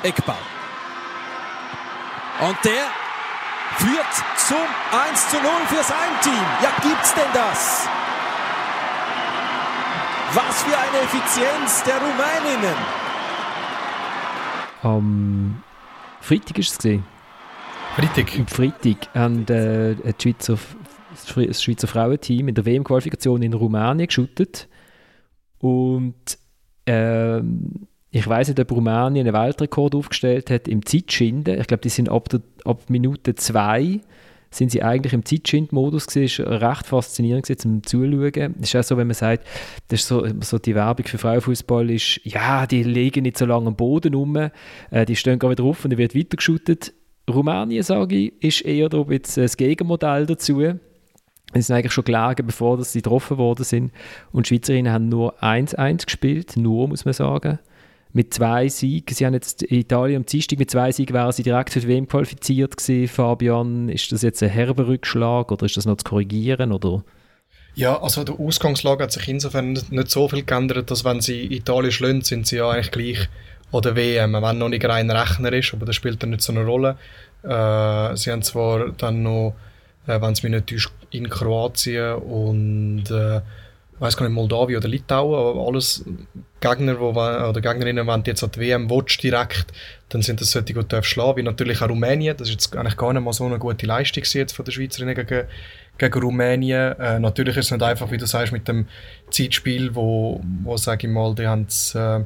Eckball. 0.03 0.36
Und 2.41 2.57
der 2.63 2.86
führt 3.78 4.13
zum 4.38 4.57
1 5.09 5.30
zu 5.30 5.38
0 5.38 5.45
für 5.68 5.84
sein 5.84 6.11
Team. 6.22 6.34
Ja, 6.61 6.72
gibt's 6.82 7.13
denn 7.13 7.32
das? 7.34 7.88
Was 10.34 10.63
für 10.63 10.78
eine 10.78 10.97
Effizienz 11.03 11.84
der 11.84 11.95
Rumäninnen. 11.95 12.76
Am 14.84 15.63
Freitag 16.20 16.57
ist 16.59 16.72
es 16.72 16.78
gesehen. 16.78 17.05
Freitag? 17.95 18.38
Am 18.38 18.47
Freitag 18.47 19.16
haben 19.16 19.47
äh, 19.47 19.95
das 19.95 20.22
Schweizer, 20.22 20.57
das 21.47 21.63
Schweizer 21.63 21.88
Frauenteam 21.88 22.49
in 22.49 22.55
der 22.55 22.66
WM-Qualifikation 22.66 23.41
in 23.41 23.53
Rumänien 23.53 24.07
geschuttet. 24.07 24.68
Und 25.59 26.38
ähm, 26.86 27.88
ich 28.11 28.27
weiß 28.27 28.47
nicht, 28.47 28.59
ob 28.59 28.71
Rumänien 28.71 29.27
einen 29.27 29.36
Weltrekord 29.36 29.93
aufgestellt 29.93 30.49
hat 30.49 30.67
im 30.67 30.86
Zeitschinden. 30.86 31.59
Ich 31.59 31.67
glaube, 31.67 31.81
die 31.81 31.89
sind 31.89 32.09
ab, 32.09 32.29
der, 32.29 32.41
ab 32.63 32.89
Minute 32.89 33.36
zwei 33.36 33.99
sind 34.51 34.71
sie 34.71 34.83
eigentlich 34.83 35.13
im 35.13 35.25
Zeitschind-Modus 35.25 36.07
gewesen. 36.07 36.45
Das 36.45 36.61
war 36.61 36.71
recht 36.71 36.88
faszinierend 36.88 37.45
gewesen, 37.45 37.59
zum 37.59 37.83
Zuschauen. 37.83 38.55
Es 38.61 38.73
ist 38.73 38.75
auch 38.75 38.83
so, 38.83 38.97
wenn 38.97 39.07
man 39.07 39.15
sagt, 39.15 39.45
das 39.89 40.01
ist 40.01 40.07
so, 40.07 40.25
so 40.41 40.57
die 40.57 40.75
Werbung 40.75 41.05
für 41.05 41.17
Frauenfußball 41.17 41.89
ist, 41.89 42.21
ja, 42.23 42.65
die 42.65 42.83
legen 42.83 43.23
nicht 43.23 43.38
so 43.38 43.45
lange 43.45 43.67
am 43.67 43.75
Boden 43.75 44.13
rum, 44.13 44.38
äh, 44.38 45.05
die 45.05 45.15
stehen 45.15 45.39
gerade 45.39 45.57
wieder 45.57 45.65
auf 45.65 45.83
und 45.83 45.91
dann 45.91 45.97
wird 45.97 46.15
weitergeschüttet. 46.15 46.93
Rumänien, 47.29 47.83
sage 47.83 48.15
ich, 48.15 48.33
ist 48.41 48.61
eher 48.61 48.88
da 48.88 49.01
ein 49.01 49.21
das 49.36 49.57
Gegenmodell 49.57 50.25
dazu. 50.25 50.61
Sie 51.56 51.62
sind 51.62 51.76
eigentlich 51.76 51.93
schon 51.93 52.03
gelegen, 52.03 52.45
bevor 52.45 52.84
sie 52.84 53.01
getroffen 53.01 53.38
worden 53.38 53.64
sind. 53.64 53.91
Und 54.32 54.45
die 54.45 54.56
Schweizerinnen 54.56 54.91
haben 54.91 55.10
nur 55.10 55.41
1-1 55.41 56.06
gespielt, 56.06 56.58
nur, 56.58 56.88
muss 56.88 57.06
man 57.06 57.14
sagen. 57.14 57.60
Mit 58.12 58.34
zwei 58.34 58.68
Siegen. 58.68 59.14
Sie 59.14 59.26
haben 59.26 59.34
jetzt 59.34 59.64
Italien 59.72 60.18
am 60.18 60.26
Dienstag 60.26 60.60
mit 60.60 60.72
zwei 60.72 60.91
Siegen 60.91 61.14
wären 61.14 61.32
sie 61.32 61.43
direkt 61.43 61.72
für 61.72 61.82
die 61.82 61.88
WM 61.88 62.08
qualifiziert 62.08 62.78
gewesen. 62.78 63.08
Fabian, 63.08 63.89
ist 63.89 64.12
das 64.12 64.22
jetzt 64.22 64.41
ein 64.43 64.49
herber 64.49 64.88
Rückschlag 64.88 65.51
oder 65.51 65.66
ist 65.66 65.78
das 65.78 65.86
noch 65.86 65.97
zu 65.97 66.06
korrigieren? 66.06 66.72
Oder? 66.72 67.03
Ja, 67.76 68.01
also 68.01 68.24
der 68.24 68.39
Ausgangslage 68.39 69.03
hat 69.03 69.12
sich 69.12 69.28
insofern 69.28 69.74
nicht 69.74 70.10
so 70.10 70.30
viel 70.30 70.43
geändert, 70.43 70.91
dass 70.91 71.03
wenn 71.03 71.20
sie 71.20 71.43
Italien 71.53 71.91
schlönt, 71.91 72.26
sind 72.26 72.47
sie 72.47 72.58
ja 72.58 72.70
eigentlich 72.70 72.91
gleich 72.91 73.30
oder 73.72 73.97
WM, 73.97 74.34
wenn 74.34 74.58
noch 74.58 74.70
nicht 74.70 74.86
rein 74.86 75.12
Rechner 75.12 75.51
ist, 75.51 75.74
aber 75.74 75.86
das 75.86 75.95
spielt 75.95 76.24
dann 76.24 76.30
nicht 76.30 76.41
so 76.41 76.53
eine 76.53 76.66
Rolle. 76.66 76.97
Äh, 77.43 78.16
sie 78.16 78.32
haben 78.32 78.43
zwar 78.43 78.91
dann 78.91 79.24
noch, 79.24 79.56
äh, 80.08 80.22
wenn 80.22 80.34
es 80.34 80.43
mich 80.43 80.51
nicht 80.51 80.68
täuscht, 80.68 80.91
in 81.12 81.30
Kroatien 81.30 82.16
und 82.16 83.10
äh, 83.10 83.41
weiß 83.99 84.18
gar 84.18 84.28
nicht, 84.28 84.36
Moldawien 84.36 84.78
oder 84.78 84.88
Litauen, 84.88 85.36
aber 85.36 85.68
alles 85.68 86.03
Gegner, 86.60 86.99
wo, 86.99 87.10
oder 87.10 87.62
Gegnerinnen, 87.62 88.08
wenn 88.08 88.24
du 88.24 88.32
jetzt 88.32 88.43
an 88.43 88.51
die 88.51 88.60
WM 88.60 88.89
willst, 88.89 89.24
direkt, 89.24 89.68
dann 90.10 90.22
sind 90.22 90.39
das 90.39 90.51
solche, 90.51 90.74
die 90.74 91.03
schlagen 91.03 91.38
Wie 91.38 91.43
natürlich 91.43 91.82
auch 91.82 91.89
Rumänien, 91.89 92.38
das 92.38 92.47
ist 92.47 92.53
jetzt 92.53 92.76
eigentlich 92.76 92.97
gar 92.97 93.12
nicht 93.12 93.24
mal 93.24 93.34
so 93.34 93.45
eine 93.45 93.58
gute 93.58 93.86
Leistung 93.88 94.24
jetzt 94.24 94.53
von 94.53 94.64
der 94.64 94.72
Schweizerinnen 94.72 95.16
gegen, 95.16 95.47
gegen 95.97 96.20
Rumänien. 96.22 96.99
Äh, 96.99 97.20
natürlich 97.20 97.58
ist 97.58 97.66
es 97.66 97.72
nicht 97.72 97.84
einfach, 97.84 98.12
wie 98.12 98.18
du 98.18 98.28
sagst, 98.28 98.53
mit 98.53 98.68
dem 98.68 98.88
Zeitspiel, 99.32 99.95
wo, 99.95 100.41
wo 100.64 100.78
sage 100.78 101.08
ich 101.08 101.14
mal, 101.14 101.34
die 101.34 101.47
haben 101.47 101.66
es 101.68 101.95
äh, 101.95 102.20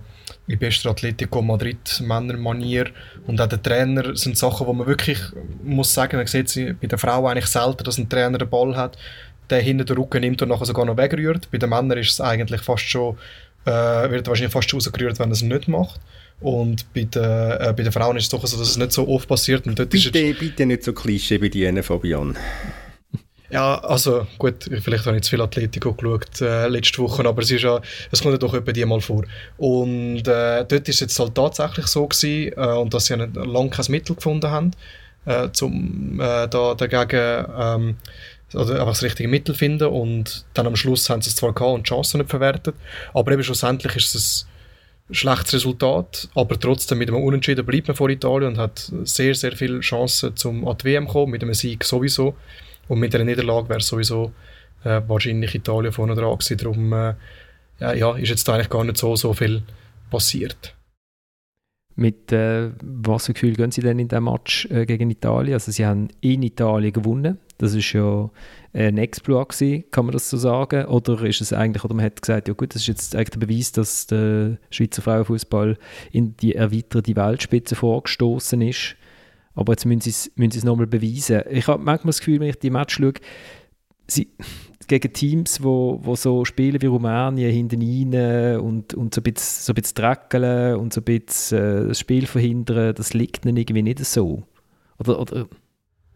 in 0.47 0.59
bester 0.59 0.89
Atletico 0.89 1.41
Madrid 1.41 2.01
Männermanier 2.01 2.87
und 3.27 3.39
auch 3.39 3.47
der 3.47 3.61
Trainer 3.61 4.15
sind 4.15 4.37
Sachen, 4.37 4.67
wo 4.67 4.73
man 4.73 4.85
wirklich 4.85 5.19
muss 5.63 5.93
sagen, 5.93 6.17
man 6.17 6.27
sieht 6.27 6.49
sie 6.49 6.73
bei 6.73 6.87
der 6.87 6.97
Frau 6.97 7.27
eigentlich 7.27 7.47
selten, 7.47 7.83
dass 7.85 7.97
ein 7.97 8.09
Trainer 8.09 8.37
den 8.37 8.49
Ball 8.49 8.75
hat, 8.75 8.97
der 9.49 9.61
hinter 9.61 9.85
den 9.85 9.97
Rücken 9.97 10.19
nimmt 10.19 10.41
und 10.41 10.49
nachher 10.49 10.65
sogar 10.65 10.85
noch 10.85 10.97
wegrührt. 10.97 11.49
Bei 11.49 11.57
den 11.57 11.69
Männern 11.69 11.97
ist 11.97 12.11
es 12.11 12.21
eigentlich 12.21 12.61
fast 12.61 12.83
schon, 12.83 13.17
äh, 13.65 13.71
wird 14.09 14.27
wahrscheinlich 14.27 14.53
fast 14.53 14.73
rausgerührt, 14.73 15.19
wenn 15.19 15.29
er 15.29 15.33
es 15.33 15.41
nicht 15.41 15.67
macht. 15.67 15.99
Und 16.41 16.91
bei 16.93 17.03
den, 17.03 17.23
äh, 17.23 17.73
bei 17.75 17.83
den 17.83 17.91
Frauen 17.91 18.17
ist 18.17 18.23
es 18.23 18.29
doch 18.29 18.45
so, 18.45 18.57
dass 18.57 18.69
es 18.69 18.77
nicht 18.77 18.91
so 18.91 19.07
oft 19.07 19.27
passiert. 19.27 19.67
Und 19.67 19.77
dort 19.77 19.89
bitte, 19.89 20.19
ist 20.19 20.39
bitte 20.39 20.65
nicht 20.65 20.83
so 20.83 20.93
Klischee 20.93 21.37
bei 21.37 21.49
dir, 21.49 21.83
Fabian. 21.83 22.37
Ja, 23.51 23.79
also 23.79 24.27
gut, 24.37 24.69
vielleicht 24.81 25.07
habe 25.07 25.17
ich 25.17 25.23
zu 25.23 25.31
viel 25.31 25.41
Atletico 25.41 25.93
geschaut 25.93 26.39
äh, 26.39 26.67
letzte 26.67 26.99
Woche, 26.99 27.27
aber 27.27 27.41
es, 27.41 27.49
ist 27.49 27.63
ja, 27.63 27.81
es 28.11 28.21
kommt 28.21 28.33
ja 28.33 28.37
doch 28.37 28.53
etwa 28.53 28.71
die 28.71 28.85
mal 28.85 29.01
vor. 29.01 29.23
Und 29.57 30.27
äh, 30.27 30.65
dort 30.65 30.87
ist 30.87 30.95
es 30.95 30.99
jetzt 30.99 31.19
halt 31.19 31.33
tatsächlich 31.33 31.87
so 31.87 32.07
gewesen, 32.07 32.53
äh, 32.55 32.77
und 32.77 32.93
dass 32.93 33.07
sie 33.07 33.15
lange 33.15 33.69
kein 33.71 33.85
Mittel 33.89 34.15
gefunden 34.15 34.51
haben, 34.51 34.71
äh, 35.25 35.49
um 35.61 36.19
äh, 36.21 36.47
da 36.47 36.75
dagegen 36.75 37.45
ähm, 37.57 37.97
oder 38.53 38.79
einfach 38.79 38.87
das 38.93 39.03
richtige 39.03 39.29
Mittel 39.29 39.53
finden 39.55 39.87
und 39.87 40.45
dann 40.53 40.67
am 40.67 40.75
Schluss 40.75 41.09
haben 41.09 41.21
sie 41.21 41.29
es 41.29 41.35
zwar 41.35 41.53
gehabt 41.53 41.73
und 41.73 41.85
die 41.87 41.89
Chancen 41.89 42.19
nicht 42.19 42.29
verwertet, 42.29 42.75
aber 43.13 43.31
eben 43.31 43.43
schlussendlich 43.43 43.95
ist 43.95 44.15
es 44.15 44.47
ein 45.09 45.15
schlechtes 45.15 45.53
Resultat, 45.53 46.29
aber 46.35 46.59
trotzdem 46.59 46.99
mit 46.99 47.09
einem 47.09 47.23
Unentschieden 47.23 47.65
bleibt 47.65 47.87
man 47.87 47.97
vor 47.97 48.09
Italien 48.09 48.53
und 48.53 48.57
hat 48.57 48.91
sehr, 49.03 49.33
sehr 49.33 49.53
viele 49.53 49.79
Chancen 49.79 50.35
zum 50.35 50.67
an 50.67 50.77
die 50.77 50.85
WM 50.85 51.07
kommen, 51.07 51.31
mit 51.31 51.41
einem 51.41 51.53
Sieg 51.53 51.83
sowieso. 51.83 52.35
Und 52.87 52.99
mit 52.99 53.13
einer 53.15 53.23
Niederlage 53.23 53.69
wäre 53.69 53.81
sowieso 53.81 54.31
äh, 54.83 55.01
wahrscheinlich 55.07 55.55
Italien 55.55 55.91
vorne 55.91 56.15
dran 56.15 56.37
gewesen. 56.37 56.57
Darum 56.57 56.93
äh, 56.93 57.15
ja, 57.79 58.15
ist 58.17 58.29
jetzt 58.29 58.47
eigentlich 58.49 58.69
gar 58.69 58.83
nicht 58.83 58.97
so, 58.97 59.15
so 59.15 59.33
viel 59.33 59.63
passiert. 60.09 60.75
Mit 61.95 62.31
äh, 62.31 62.69
was 62.81 63.25
für 63.25 63.33
Gefühl 63.33 63.55
gehen 63.55 63.71
Sie 63.71 63.81
denn 63.81 63.99
in 63.99 64.07
diesem 64.07 64.23
Match 64.25 64.65
äh, 64.71 64.85
gegen 64.85 65.09
Italien? 65.09 65.53
Also 65.53 65.71
Sie 65.71 65.85
haben 65.85 66.09
in 66.21 66.43
Italien 66.43 66.93
gewonnen. 66.93 67.39
Das 67.59 67.75
ist 67.75 67.91
ja 67.91 68.29
ein 68.73 68.97
Exploit 68.97 69.49
gewesen, 69.49 69.83
kann 69.91 70.05
man 70.05 70.13
das 70.13 70.29
so 70.29 70.37
sagen? 70.37 70.85
Oder 70.85 71.21
ist 71.23 71.41
es 71.41 71.53
eigentlich, 71.53 71.83
oder 71.83 71.93
man 71.93 72.05
hat 72.05 72.21
gesagt, 72.21 72.47
ja 72.47 72.53
gut, 72.53 72.73
das 72.73 72.83
ist 72.83 72.87
jetzt 72.87 73.15
eigentlich 73.15 73.31
der 73.31 73.45
Beweis, 73.45 73.71
dass 73.73 74.07
der 74.07 74.57
Schweizer 74.71 75.01
Frauenfußball 75.01 75.77
in 76.11 76.37
die 76.37 76.55
erweiterte 76.55 77.15
Weltspitze 77.15 77.75
vorgestoßen 77.75 78.61
ist. 78.61 78.95
Aber 79.55 79.73
jetzt 79.73 79.85
müssen 79.85 80.01
sie 80.01 80.11
es, 80.11 80.31
müssen 80.35 80.51
sie 80.51 80.59
es 80.59 80.63
nochmal 80.63 80.87
beweisen. 80.87 81.41
Ich 81.51 81.67
habe 81.67 81.83
manchmal 81.83 82.11
das 82.11 82.19
Gefühl, 82.19 82.39
wenn 82.39 82.49
ich 82.49 82.59
die 82.59 82.69
Match 82.69 82.95
schaue, 82.95 83.13
sie, 84.07 84.29
gegen 84.87 85.11
Teams, 85.11 85.61
wo, 85.61 85.99
wo 86.01 86.15
so 86.15 86.45
spielen 86.45 86.81
wie 86.81 86.85
Rumänien 86.85 87.51
hinten 87.51 87.81
rein 88.13 88.59
und, 88.61 88.93
und 88.93 89.13
so 89.13 89.19
ein 89.19 89.23
bisschen, 89.23 89.63
so 89.65 89.73
bisschen 89.73 89.95
dreckeln 89.95 90.77
und 90.77 90.93
so 90.93 91.01
ein 91.01 91.03
bisschen 91.03 91.85
äh, 91.85 91.87
das 91.89 91.99
Spiel 91.99 92.25
verhindern, 92.25 92.95
das 92.95 93.13
liegt 93.13 93.45
ihnen 93.45 93.57
irgendwie 93.57 93.83
nicht 93.83 94.03
so. 94.05 94.43
Oder, 94.97 95.19
oder 95.19 95.47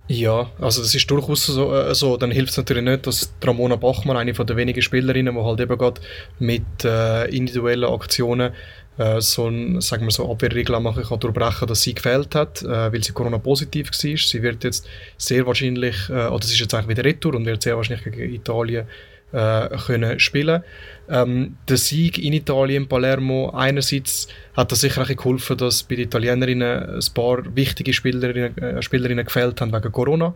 ja, 0.07 0.51
also 0.59 0.81
das 0.81 0.93
ist 0.93 1.09
durchaus 1.09 1.45
so. 1.45 1.73
Äh, 1.73 1.95
so. 1.95 2.17
Dann 2.17 2.31
hilft 2.31 2.51
es 2.51 2.57
natürlich 2.57 2.83
nicht, 2.83 3.07
dass 3.07 3.33
Ramona 3.41 3.77
Bachmann, 3.77 4.17
eine 4.17 4.33
von 4.33 4.45
der 4.45 4.57
wenigen 4.57 4.81
Spielerinnen, 4.81 5.33
die 5.33 5.41
halt 5.41 5.59
eben 5.61 5.77
gerade 5.77 6.01
mit 6.39 6.83
äh, 6.83 7.25
individuellen 7.29 7.89
Aktionen 7.89 8.51
äh, 8.97 9.21
so 9.21 9.47
ein, 9.47 9.81
sagen 9.81 10.05
wir 10.05 10.11
so, 10.11 10.29
Abwehrregel 10.29 10.79
machen 10.79 11.03
kann 11.03 11.19
durchbrechen, 11.19 11.67
dass 11.67 11.81
sie 11.81 11.95
gefehlt 11.95 12.35
hat, 12.35 12.61
äh, 12.63 12.91
weil 12.91 13.03
sie 13.03 13.13
Corona-positiv 13.13 13.91
war. 13.91 14.17
Sie 14.17 14.43
wird 14.43 14.63
jetzt 14.63 14.87
sehr 15.17 15.45
wahrscheinlich, 15.47 15.95
äh, 16.09 16.27
oder 16.27 16.45
sie 16.45 16.53
ist 16.53 16.59
jetzt 16.59 16.73
eigentlich 16.73 16.97
wieder 16.97 17.05
retour 17.05 17.35
und 17.35 17.45
wird 17.45 17.63
sehr 17.63 17.77
wahrscheinlich 17.77 18.03
gegen 18.03 18.33
Italien 18.33 18.87
äh, 19.33 19.69
können 19.85 20.19
spielen. 20.19 20.63
Ähm, 21.09 21.57
der 21.67 21.77
Sieg 21.77 22.17
in 22.17 22.33
Italien, 22.33 22.87
Palermo, 22.87 23.49
einerseits 23.49 24.27
hat 24.55 24.71
das 24.71 24.81
sicher 24.81 25.05
geholfen, 25.05 25.57
dass 25.57 25.83
bei 25.83 25.95
den 25.95 26.05
Italienerinnen 26.05 26.95
ein 26.95 27.13
paar 27.13 27.43
wichtige 27.55 27.93
Spielerinnen, 27.93 28.57
äh, 28.57 28.81
Spielerinnen 28.81 29.25
gefehlt 29.25 29.59
haben 29.59 29.73
wegen 29.73 29.91
Corona. 29.91 30.33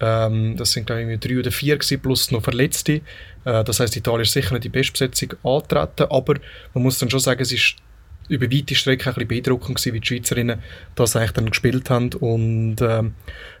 Ähm, 0.00 0.56
das 0.56 0.72
sind, 0.72 0.86
glaube 0.86 1.12
ich, 1.12 1.20
drei 1.20 1.38
oder 1.38 1.50
vier 1.50 1.76
gewesen, 1.76 2.00
plus 2.00 2.30
noch 2.30 2.42
Verletzte. 2.42 3.00
Äh, 3.44 3.64
das 3.64 3.80
heißt, 3.80 3.96
Italien 3.96 4.22
ist 4.22 4.32
sicher 4.32 4.52
nicht 4.52 4.64
die 4.64 4.68
Bestbesetzung 4.68 5.34
antreten, 5.42 6.06
aber 6.10 6.34
man 6.74 6.84
muss 6.84 6.98
dann 6.98 7.10
schon 7.10 7.20
sagen, 7.20 7.42
es 7.42 7.52
ist 7.52 7.76
über 8.28 8.50
weite 8.50 8.74
Strecken 8.74 9.08
ein 9.08 9.14
bisschen 9.14 9.28
beeindruckend 9.28 9.76
gewesen, 9.76 9.94
wie 9.94 10.00
die 10.00 10.06
Schweizerinnen 10.06 10.62
das 10.94 11.16
eigentlich 11.16 11.32
dann 11.32 11.50
gespielt 11.50 11.90
haben 11.90 12.10
und 12.14 12.76
ähm, 12.80 13.14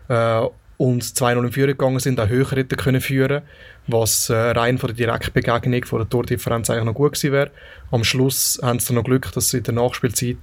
äh, 0.08 0.46
und 0.76 1.04
2-0 1.04 1.44
in 1.44 1.52
Führung 1.52 1.70
gegangen 1.70 2.00
sind, 2.00 2.20
auch 2.20 2.28
höher 2.28 2.50
hätten 2.50 2.76
können 2.76 3.00
führen 3.00 3.42
was 3.86 4.30
äh, 4.30 4.34
rein 4.34 4.78
von 4.78 4.88
der 4.88 4.96
Direktbegegnung, 4.96 5.84
von 5.84 5.98
der 6.00 6.08
Tordifferenz 6.08 6.70
eigentlich 6.70 6.84
noch 6.84 6.94
gut 6.94 7.12
gewesen 7.12 7.32
wäre. 7.32 7.50
Am 7.90 8.04
Schluss 8.04 8.58
haben 8.62 8.78
sie 8.78 8.94
noch 8.94 9.04
Glück, 9.04 9.30
dass 9.32 9.52
in 9.54 9.62
der 9.62 9.74
Nachspielzeit 9.74 10.38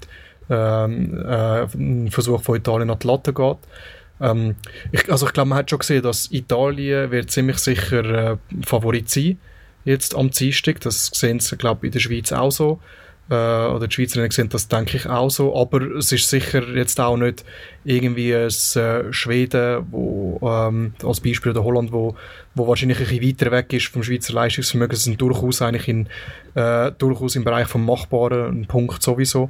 ähm, 0.49 1.23
äh, 1.25 1.63
ein 1.63 2.11
Versuch 2.11 2.41
von 2.43 2.57
Italien 2.57 2.89
an 2.89 2.99
die 2.99 3.07
Latte 3.07 3.33
geht. 3.33 3.57
Ähm, 4.19 4.55
ich, 4.91 5.11
also 5.11 5.25
ich 5.25 5.33
glaube, 5.33 5.49
man 5.49 5.57
hat 5.57 5.69
schon 5.69 5.79
gesehen, 5.79 6.03
dass 6.03 6.31
Italien 6.31 7.11
wird 7.11 7.31
ziemlich 7.31 7.57
sicher 7.57 8.31
äh, 8.33 8.37
Favorit 8.63 9.09
sein 9.09 9.39
jetzt 9.83 10.15
am 10.15 10.29
Dienstag. 10.29 10.81
Das 10.81 11.07
sehen 11.07 11.39
sie, 11.39 11.57
glaube 11.57 11.87
in 11.87 11.91
der 11.91 11.99
Schweiz 11.99 12.31
auch 12.31 12.51
so 12.51 12.79
äh, 13.31 13.33
oder 13.33 13.87
die 13.87 13.95
Schweizerinnen 13.95 14.29
sehen 14.29 14.49
das, 14.49 14.67
denke 14.67 14.97
ich, 14.97 15.07
auch 15.07 15.29
so. 15.29 15.55
Aber 15.55 15.81
es 15.95 16.11
ist 16.11 16.29
sicher 16.29 16.67
jetzt 16.75 16.99
auch 16.99 17.17
nicht 17.17 17.45
irgendwie 17.85 18.35
ein 18.35 18.47
äh, 18.47 19.13
Schweden, 19.13 19.87
wo, 19.89 20.39
ähm, 20.43 20.93
als 21.03 21.21
Beispiel, 21.21 21.51
oder 21.51 21.63
Holland, 21.63 21.91
wo, 21.93 22.15
wo 22.55 22.67
wahrscheinlich 22.67 22.99
ein 22.99 23.07
bisschen 23.07 23.27
weiter 23.27 23.51
weg 23.51 23.73
ist 23.73 23.87
vom 23.87 24.03
Schweizer 24.03 24.33
Leistungsvermögen. 24.33 24.95
Sind 24.95 25.21
durchaus 25.21 25.61
eigentlich 25.61 25.87
in, 25.87 26.07
äh, 26.55 26.91
durchaus 26.91 27.35
im 27.35 27.43
Bereich 27.43 27.67
vom 27.67 27.85
Machbaren 27.85 28.61
ein 28.61 28.65
Punkt 28.67 29.01
sowieso. 29.01 29.49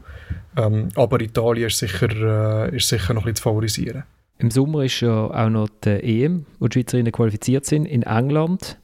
Ähm, 0.56 0.90
aber 0.96 1.22
Italien 1.22 1.68
ist 1.68 1.80
sicher, 1.80 2.68
äh, 2.70 2.76
ist 2.76 2.88
sicher 2.88 3.14
noch 3.14 3.24
ein 3.24 3.26
bisschen 3.26 3.38
zu 3.38 3.44
favorisieren. 3.44 4.04
Im 4.38 4.52
Sommer 4.52 4.84
ist 4.84 5.00
ja 5.02 5.28
auch 5.28 5.50
noch 5.50 5.70
die 5.84 6.24
EM, 6.24 6.46
wo 6.60 6.68
die 6.68 6.80
Schweizerinnen 6.80 7.12
qualifiziert 7.12 7.66
sind, 7.66 7.86
in 7.86 8.04
England. 8.04 8.80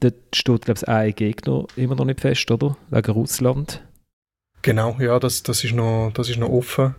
Dort 0.00 0.14
steht, 0.34 0.64
glaube 0.64 0.80
ich, 0.80 0.88
ein 0.88 1.14
Gegner 1.14 1.66
immer 1.76 1.94
noch 1.94 2.04
nicht 2.04 2.20
fest, 2.20 2.50
oder? 2.50 2.76
Wegen 2.90 3.12
Russland. 3.12 3.82
Genau, 4.62 4.96
ja, 4.98 5.18
das, 5.18 5.42
das, 5.42 5.64
ist, 5.64 5.74
noch, 5.74 6.10
das 6.12 6.28
ist 6.28 6.38
noch 6.38 6.48
offen, 6.48 6.94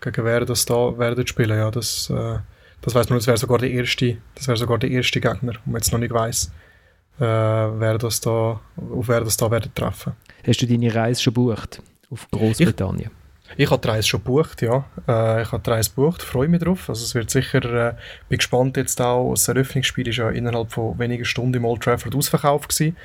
gegen 0.00 0.24
wer 0.24 0.44
das 0.44 0.64
da 0.64 0.98
werden 0.98 1.26
spielen. 1.26 1.58
Ja, 1.58 1.70
das, 1.70 2.10
äh, 2.10 2.38
das 2.82 2.94
weiß 2.94 3.08
man, 3.08 3.18
das 3.18 3.26
wäre 3.26 3.36
sogar 3.36 3.58
der 3.58 3.70
erste, 3.70 4.18
das 4.34 4.48
wäre 4.48 4.56
sogar 4.56 4.78
der 4.78 4.90
erste 4.90 5.20
Gegner, 5.20 5.54
wo 5.64 5.70
man 5.70 5.80
jetzt 5.80 5.92
noch 5.92 6.00
nicht 6.00 6.12
weiß, 6.12 6.52
äh, 7.18 7.22
wer 7.24 7.98
das 7.98 8.20
da, 8.20 8.60
auf 8.76 9.08
wer 9.08 9.20
das 9.20 9.36
da 9.36 9.50
werden 9.50 9.72
treffen. 9.74 10.12
Hast 10.46 10.60
du 10.60 10.66
deine 10.66 10.94
Reise 10.94 11.22
schon 11.22 11.34
gebucht 11.34 11.80
auf 12.10 12.28
Großbritannien? 12.30 13.10
Ich, 13.56 13.58
ich 13.64 13.70
habe 13.70 13.80
die 13.80 13.88
Reise 13.88 14.08
schon 14.08 14.20
gebucht, 14.24 14.62
ja. 14.62 14.84
Äh, 15.06 15.42
ich 15.42 15.52
habe 15.52 15.62
die 15.62 15.70
Reise 15.70 15.90
gebucht, 15.90 16.22
freue 16.22 16.48
mich 16.48 16.60
drauf. 16.60 16.88
Also 16.88 17.04
es 17.04 17.14
wird 17.14 17.30
sicher, 17.30 17.64
äh, 17.64 17.94
bin 18.28 18.38
gespannt 18.38 18.76
jetzt 18.76 19.00
auch, 19.00 19.30
das 19.30 19.46
Eröffnungsspiel 19.46 20.08
ist 20.08 20.16
ja 20.16 20.30
innerhalb 20.30 20.72
von 20.72 20.98
wenigen 20.98 21.24
Stunden 21.24 21.54
im 21.54 21.64
Old 21.64 21.82
Trafford 21.82 22.14
ausverkauft 22.14 22.70
gewesen. 22.70 22.96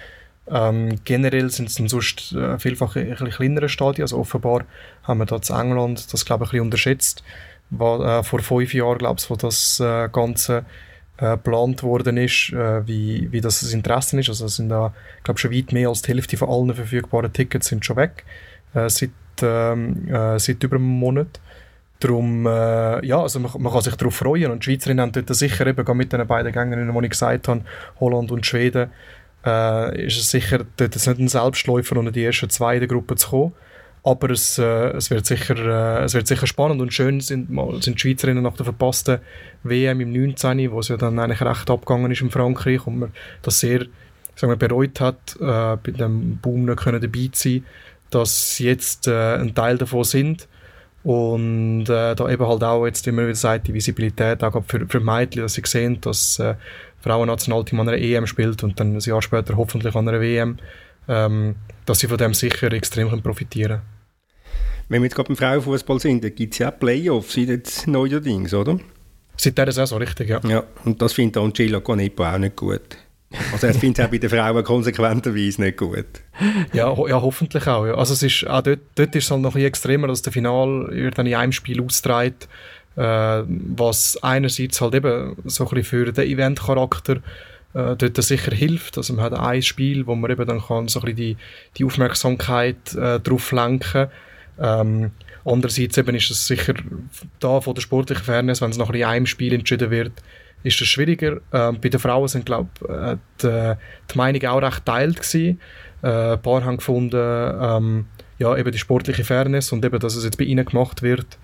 Ähm, 0.49 0.95
generell 1.03 1.49
sind 1.49 1.67
es 1.67 1.75
dann 1.75 1.89
sonst 1.89 2.31
äh, 2.31 2.57
vielfach 2.57 2.95
ein 2.95 3.09
bisschen 3.09 3.29
kleinere 3.29 3.69
Stadien. 3.69 4.03
Also 4.03 4.17
offenbar 4.17 4.63
haben 5.03 5.19
wir 5.19 5.25
da 5.25 5.35
in 5.35 5.55
England 5.55 6.13
das, 6.13 6.25
glaube 6.25 6.45
ich, 6.45 6.49
ein 6.49 6.51
bisschen 6.51 6.65
unterschätzt. 6.65 7.23
War, 7.69 8.19
äh, 8.19 8.23
vor 8.23 8.39
fünf 8.39 8.73
Jahren, 8.73 8.97
glaube 8.97 9.19
ich, 9.19 9.29
wo 9.29 9.35
das 9.35 9.79
äh, 9.79 10.07
Ganze 10.09 10.65
äh, 11.17 11.31
geplant 11.31 11.83
worden 11.83 12.17
ist, 12.17 12.53
äh, 12.53 12.87
wie, 12.87 13.27
wie 13.31 13.41
das, 13.41 13.59
das 13.59 13.73
Interesse 13.73 14.19
ist. 14.19 14.29
Also 14.29 14.47
sind 14.47 14.69
da, 14.69 14.93
glaube 15.23 15.39
schon 15.39 15.51
weit 15.51 15.71
mehr 15.73 15.89
als 15.89 16.01
die 16.01 16.13
Hälfte 16.13 16.37
von 16.37 16.49
allen 16.49 16.73
verfügbaren 16.73 17.33
Tickets 17.33 17.67
sind 17.67 17.85
schon 17.85 17.97
weg. 17.97 18.23
Äh, 18.73 18.89
seit, 18.89 19.09
ähm, 19.41 20.07
äh, 20.07 20.39
seit 20.39 20.63
über 20.63 20.77
einem 20.77 20.85
Monat. 20.85 21.39
Darum, 21.99 22.45
äh, 22.45 23.05
ja, 23.05 23.19
also 23.19 23.39
man, 23.39 23.51
man, 23.57 23.73
kann 23.73 23.81
sich 23.81 23.95
darauf 23.95 24.15
freuen 24.15 24.51
und 24.51 24.63
die 24.63 24.71
Schweizerinnen 24.71 25.01
haben 25.01 25.11
dort 25.13 25.35
sicher 25.35 25.65
eben 25.65 25.97
mit 25.97 26.13
den 26.13 26.27
beiden 26.27 26.51
Gängerinnen, 26.51 26.93
die 26.93 27.05
ich 27.05 27.09
gesagt 27.09 27.47
habe, 27.47 27.61
Holland 27.99 28.31
und 28.31 28.45
Schweden, 28.45 28.91
äh, 29.43 30.05
ist 30.05 30.19
es 30.19 30.29
sicher 30.29 30.63
dort 30.77 30.95
ist 30.95 31.07
nicht 31.07 31.19
ein 31.19 31.27
Selbstläufer, 31.27 31.97
unter 31.97 32.11
die 32.11 32.23
ersten 32.23 32.51
zwei 32.51 32.75
in 32.75 32.81
der 32.81 32.87
Gruppe 32.87 33.15
zu 33.15 33.29
kommen. 33.29 33.53
Aber 34.07 34.29
es, 34.29 34.57
äh, 34.57 34.91
es, 34.91 35.09
wird 35.09 35.25
sicher, 35.25 35.57
äh, 35.57 36.05
es 36.05 36.13
wird 36.13 36.27
sicher 36.27 36.47
spannend 36.47 36.79
und 36.79 36.93
schön 36.93 37.19
sind, 37.19 37.49
mal, 37.49 37.81
sind 37.81 37.95
die 37.95 37.99
Schweizerinnen 37.99 38.41
nach 38.41 38.55
der 38.55 38.63
verpassten 38.63 39.19
WM 39.63 39.99
im 39.99 40.13
19., 40.13 40.71
wo 40.71 40.79
es 40.79 40.87
ja 40.87 40.95
dann 40.95 41.19
eigentlich 41.19 41.41
recht 41.41 41.69
abgegangen 41.69 42.09
ist 42.09 42.21
in 42.21 42.31
Frankreich 42.31 42.87
und 42.87 42.99
man 42.99 43.11
das 43.41 43.59
sehr 43.59 43.85
sagen 44.33 44.53
wir, 44.53 44.55
bereut 44.55 45.01
hat, 45.01 45.35
äh, 45.41 45.75
bei 45.75 45.91
dem 45.91 46.37
Boom 46.37 46.63
nicht 46.63 46.79
können 46.79 47.01
dabei 47.01 47.27
zu 47.33 47.49
sein, 47.49 47.65
dass 48.09 48.55
sie 48.55 48.67
jetzt 48.67 49.09
äh, 49.09 49.35
ein 49.35 49.53
Teil 49.53 49.77
davon 49.77 50.05
sind 50.05 50.47
und 51.03 51.89
äh, 51.89 52.15
da 52.15 52.29
eben 52.29 52.47
halt 52.47 52.63
auch 52.63 52.85
jetzt 52.85 53.05
immer 53.07 53.23
wieder 53.23 53.35
sagt, 53.35 53.67
die 53.67 53.73
Visibilität 53.73 54.41
auch 54.41 54.63
für, 54.65 54.87
für 54.87 55.01
Mädchen, 55.01 55.41
dass 55.41 55.55
sie 55.55 55.63
sehen, 55.65 55.99
dass 55.99 56.39
äh, 56.39 56.55
Frauennationalteam 57.01 57.81
an 57.81 57.89
einer 57.89 57.97
EM 57.97 58.25
spielt 58.25 58.63
und 58.63 58.79
dann 58.79 58.95
ein 58.95 58.99
Jahr 59.01 59.21
später 59.21 59.57
hoffentlich 59.57 59.95
an 59.95 60.07
einer 60.07 60.21
WM, 60.21 60.59
ähm, 61.09 61.55
dass 61.85 61.99
sie 61.99 62.07
von 62.07 62.17
dem 62.17 62.33
sicher 62.33 62.71
extrem 62.71 63.09
profitieren 63.21 63.79
können. 63.79 63.96
Wenn 64.89 65.01
wir 65.01 65.07
jetzt 65.07 65.15
gerade 65.15 65.27
beim 65.27 65.35
Frauenfußball 65.35 65.99
sind, 65.99 66.23
da 66.23 66.29
gibt 66.29 66.53
es 66.53 66.59
ja 66.59 66.71
auch 66.71 66.79
Playoffs 66.79 67.33
seit 67.33 67.87
neuerdings, 67.87 68.53
oder? 68.53 68.79
Seit 69.35 69.57
dieser 69.57 69.71
Saison, 69.71 69.99
richtig, 69.99 70.29
ja. 70.29 70.39
Ja, 70.47 70.63
und 70.85 71.01
das 71.01 71.13
findet 71.13 71.37
Angela 71.37 71.79
Canepo 71.79 72.23
auch 72.23 72.37
nicht 72.37 72.55
gut. 72.55 72.97
Also 73.51 73.67
er 73.67 73.73
findet 73.73 73.99
es 73.99 74.05
auch 74.05 74.09
bei 74.09 74.17
den 74.17 74.29
Frauen 74.29 74.63
konsequenterweise 74.63 75.61
nicht 75.61 75.77
gut. 75.77 76.05
Ja, 76.71 76.95
ho 76.95 77.07
ja 77.07 77.21
hoffentlich 77.21 77.67
auch. 77.67 77.85
Ja. 77.85 77.95
Also 77.95 78.13
es 78.13 78.23
ist, 78.23 78.47
auch 78.47 78.61
dort, 78.61 78.79
dort 78.95 79.15
ist 79.15 79.25
es 79.25 79.31
halt 79.31 79.41
noch 79.41 79.55
ein 79.55 79.63
extremer, 79.63 80.07
dass 80.07 80.21
der 80.21 80.31
Final 80.31 80.87
wird 80.91 81.17
dann 81.17 81.27
in 81.27 81.35
einem 81.35 81.51
Spiel 81.51 81.83
austragen, 81.83 82.37
äh, 82.95 83.43
was 83.45 84.17
einerseits 84.23 84.79
halt 84.79 84.95
eben 84.95 85.35
so 85.45 85.65
ein 85.65 85.69
bisschen 85.69 85.83
für 85.83 86.11
den 86.13 86.25
Eventcharakter 86.25 87.17
äh, 87.73 87.95
dort 87.97 88.23
sicher 88.23 88.55
hilft. 88.55 88.97
Also 88.97 89.13
man 89.13 89.25
hat 89.25 89.33
ein 89.33 89.61
Spiel, 89.61 90.07
wo 90.07 90.15
man 90.15 90.31
eben 90.31 90.47
dann 90.47 90.61
kann 90.61 90.87
so 90.87 90.99
ein 90.99 91.05
bisschen 91.05 91.17
die, 91.17 91.37
die 91.77 91.83
Aufmerksamkeit 91.83 92.95
äh, 92.95 93.19
drauf 93.19 93.51
lenken 93.51 94.07
ähm, 94.59 95.11
Andererseits 95.47 95.97
eben 95.97 96.13
ist 96.13 96.29
es 96.29 96.45
sicher 96.45 96.73
da 97.39 97.61
von 97.61 97.73
der 97.73 97.81
sportlichen 97.81 98.23
Fairness, 98.25 98.61
wenn 98.61 98.69
es 98.69 98.77
noch 98.77 98.89
in 98.89 99.03
einem 99.03 99.25
Spiel 99.25 99.53
entschieden 99.53 99.91
wird, 99.91 100.11
ist 100.63 100.81
das 100.81 100.89
schwieriger. 100.89 101.39
Ähm, 101.53 101.79
bei 101.79 101.87
den 101.87 102.01
Frauen 102.01 102.27
sind, 102.27 102.45
glaube 102.45 102.69
äh, 102.89 103.15
die, 103.41 103.73
die 104.11 104.17
Meinungen 104.17 104.47
auch 104.47 104.61
recht 104.61 104.85
geteilt 104.85 105.21
gewesen. 105.21 105.61
Äh, 106.03 106.33
ein 106.33 106.41
paar 106.41 106.65
haben 106.65 106.77
gefunden, 106.77 107.15
ähm, 107.15 108.05
ja, 108.39 108.57
eben 108.57 108.71
die 108.73 108.77
sportliche 108.77 109.23
Fairness 109.23 109.71
und 109.71 109.85
eben, 109.85 109.99
dass 109.99 110.15
es 110.15 110.25
jetzt 110.25 110.37
bei 110.37 110.43
ihnen 110.43 110.65
gemacht 110.65 111.01
wird 111.01 111.37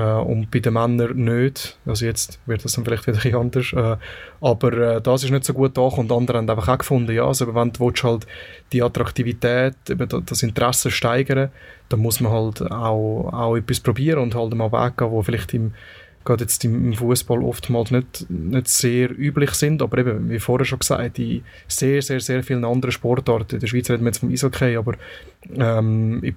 und 0.00 0.50
bei 0.50 0.58
den 0.58 0.74
Männern 0.74 1.16
nicht. 1.16 1.78
Also 1.86 2.04
jetzt 2.04 2.38
wird 2.46 2.64
das 2.64 2.74
dann 2.74 2.84
vielleicht 2.84 3.06
wieder 3.06 3.16
ein 3.16 3.50
bisschen 3.50 3.72
anders. 3.72 3.98
Äh, 3.98 4.02
aber 4.40 4.72
äh, 4.72 5.00
das 5.00 5.24
ist 5.24 5.30
nicht 5.30 5.44
so 5.44 5.54
gut 5.54 5.76
da 5.76 5.82
und 5.82 6.12
andere 6.12 6.38
haben 6.38 6.50
einfach 6.50 6.68
auch 6.68 6.78
gefunden, 6.78 7.12
ja, 7.14 7.26
also 7.26 7.54
wenn 7.54 7.72
du 7.72 7.92
halt 8.02 8.26
die 8.72 8.82
Attraktivität, 8.82 9.74
das 9.86 10.42
Interesse 10.42 10.90
steigern, 10.90 11.50
dann 11.88 12.00
muss 12.00 12.20
man 12.20 12.32
halt 12.32 12.62
auch, 12.70 13.30
auch 13.32 13.56
etwas 13.56 13.80
probieren 13.80 14.18
und 14.18 14.34
halt 14.34 14.54
mal 14.54 14.72
weggehen, 14.72 15.10
wo 15.10 15.22
vielleicht 15.22 15.54
im 15.54 15.72
gerade 16.26 16.44
jetzt 16.44 16.64
im 16.64 16.92
Fußball 16.92 17.42
oftmals 17.42 17.90
nicht, 17.92 18.28
nicht 18.28 18.68
sehr 18.68 19.16
üblich 19.16 19.52
sind, 19.52 19.80
aber 19.80 19.98
eben, 19.98 20.28
wie 20.28 20.40
vorher 20.40 20.66
schon 20.66 20.80
gesagt, 20.80 21.18
in 21.18 21.42
sehr, 21.68 22.02
sehr, 22.02 22.20
sehr 22.20 22.42
vielen 22.42 22.64
anderen 22.64 22.90
Sportarten, 22.92 23.54
in 23.54 23.60
der 23.60 23.66
Schweiz 23.68 23.88
reden 23.88 24.02
wir 24.02 24.08
jetzt 24.08 24.18
vom 24.18 24.30
Eishockey, 24.30 24.76
aber 24.76 24.94
ähm, 25.54 26.20
ich, 26.22 26.34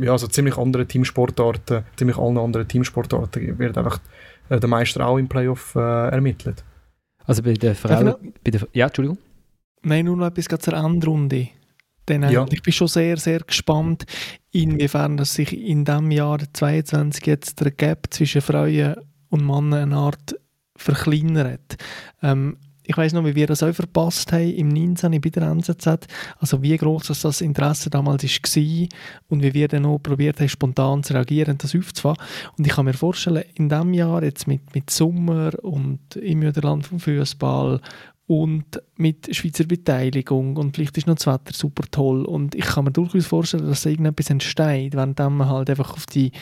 ja, 0.00 0.12
also 0.12 0.26
ziemlich 0.26 0.56
andere 0.56 0.86
Teamsportarten, 0.86 1.84
ziemlich 1.96 2.16
allen 2.16 2.38
anderen 2.38 2.66
Teamsportarten 2.66 3.58
wird 3.58 3.78
einfach 3.78 4.00
äh, 4.48 4.58
der 4.60 4.68
Meister 4.68 5.06
auch 5.06 5.18
im 5.18 5.28
Playoff 5.28 5.74
äh, 5.74 6.08
ermittelt. 6.08 6.64
Also 7.24 7.42
bei 7.42 7.54
der 7.54 7.74
Frau, 7.74 8.18
bei 8.44 8.50
der, 8.50 8.66
ja, 8.72 8.86
Entschuldigung. 8.86 9.18
Nein, 9.82 10.04
nur 10.04 10.16
noch 10.16 10.26
etwas 10.26 10.60
zur 10.60 10.74
Endrunde. 10.74 11.48
Denn 12.08 12.22
äh, 12.22 12.32
ja. 12.32 12.46
ich 12.50 12.62
bin 12.62 12.72
schon 12.72 12.88
sehr, 12.88 13.16
sehr 13.16 13.40
gespannt, 13.40 14.04
inwiefern 14.52 15.16
dass 15.16 15.34
sich 15.34 15.52
in 15.52 15.84
diesem 15.84 16.10
Jahr 16.10 16.38
2022 16.38 17.26
jetzt 17.26 17.60
der 17.60 17.72
Gap 17.72 18.06
zwischen 18.10 18.42
Frauen 18.42 18.94
und 19.28 19.44
Männer 19.44 19.82
eine 19.82 19.96
Art 19.96 20.36
verkleinert. 20.76 21.76
Ähm, 22.22 22.58
ich 22.86 22.96
weiß 22.96 23.12
noch, 23.12 23.24
wie 23.24 23.34
wir 23.34 23.46
das 23.46 23.62
auch 23.62 23.74
verpasst 23.74 24.32
haben 24.32 24.52
im 24.52 24.68
19. 24.68 25.20
bei 25.20 25.30
der 25.30 25.44
NZZ. 25.44 26.06
Also 26.38 26.62
wie 26.62 26.76
groß 26.76 27.08
das 27.20 27.40
Interesse 27.40 27.90
damals 27.90 28.22
war 28.22 28.88
und 29.28 29.42
wie 29.42 29.54
wir 29.54 29.68
dann 29.68 29.86
auch 29.86 29.98
probiert 29.98 30.40
haben, 30.40 30.48
spontan 30.48 31.02
zu 31.02 31.14
reagieren 31.14 31.52
und 31.52 31.64
das 31.64 31.74
aufzufahren. 31.74 32.18
Und 32.56 32.66
ich 32.66 32.72
kann 32.72 32.84
mir 32.84 32.94
vorstellen, 32.94 33.44
in 33.54 33.68
diesem 33.68 33.92
Jahr 33.94 34.22
jetzt 34.22 34.46
mit, 34.46 34.74
mit 34.74 34.90
Sommer 34.90 35.52
und 35.62 36.16
im 36.16 36.40
Niederland 36.40 36.86
vom 36.86 37.00
Fußball 37.00 37.80
und 38.26 38.82
mit 38.96 39.34
Schweizer 39.34 39.64
Beteiligung 39.64 40.56
und 40.56 40.74
vielleicht 40.74 40.98
ist 40.98 41.06
noch 41.06 41.14
das 41.14 41.26
Wetter 41.26 41.52
super 41.52 41.84
toll 41.90 42.24
und 42.24 42.56
ich 42.56 42.64
kann 42.64 42.84
mir 42.84 42.90
durchaus 42.90 43.26
vorstellen, 43.26 43.66
dass 43.66 43.82
da 43.82 43.90
irgendetwas 43.90 44.30
entsteht, 44.30 44.96
wenn 44.96 45.14
man 45.16 45.48
halt 45.48 45.70
einfach 45.70 45.92
auf 45.92 46.06
die 46.06 46.32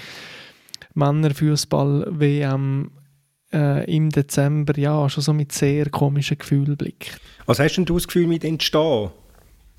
Männerfußball-WM 0.95 2.91
äh, 3.55 3.85
im 3.85 4.11
Dezember 4.11 4.77
ja 4.79 5.09
schon 5.09 5.23
so 5.23 5.33
mit 5.33 5.53
sehr 5.53 5.89
komischen 5.89 6.37
Gefühlen 6.39 6.77
blickt. 6.77 7.19
Was 7.47 7.61
hast 7.61 7.77
denn 7.77 7.85
du 7.85 7.95
das 7.95 8.07
Gefühl 8.07 8.27
mit 8.27 8.45
entstehen? 8.45 9.11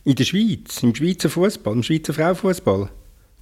In 0.03 0.15
der 0.15 0.23
Schweiz, 0.23 0.81
im 0.83 0.95
Schweizer 0.95 1.29
Fußball, 1.29 1.73
im 1.73 1.83
Schweizer 1.83 2.13
Frauenfußball? 2.13 2.89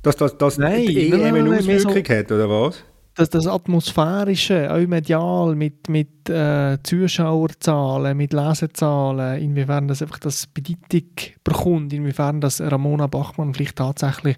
Dass 0.01 0.17
das, 0.17 0.37
das 0.37 0.57
nein, 0.57 0.85
die 0.85 1.09
EM 1.11 1.35
eine 1.35 1.57
Auswirkung 1.57 2.03
so, 2.05 2.13
hat, 2.13 2.31
oder 2.31 2.49
was? 2.49 2.83
Das, 3.15 3.29
das 3.29 3.45
Atmosphärische, 3.45 4.73
auch 4.73 4.87
medial, 4.87 5.55
mit, 5.55 5.87
mit 5.87 6.29
äh, 6.29 6.77
Zuschauerzahlen, 6.81 8.17
mit 8.17 8.33
Lesezahlen, 8.33 9.39
inwiefern 9.39 9.87
das 9.87 10.01
einfach 10.01 10.19
das 10.19 10.47
Bedeutung 10.47 11.07
bekommt, 11.43 11.93
inwiefern 11.93 12.41
das 12.41 12.59
Ramona 12.59 13.07
Bachmann 13.07 13.53
vielleicht 13.53 13.75
tatsächlich 13.75 14.35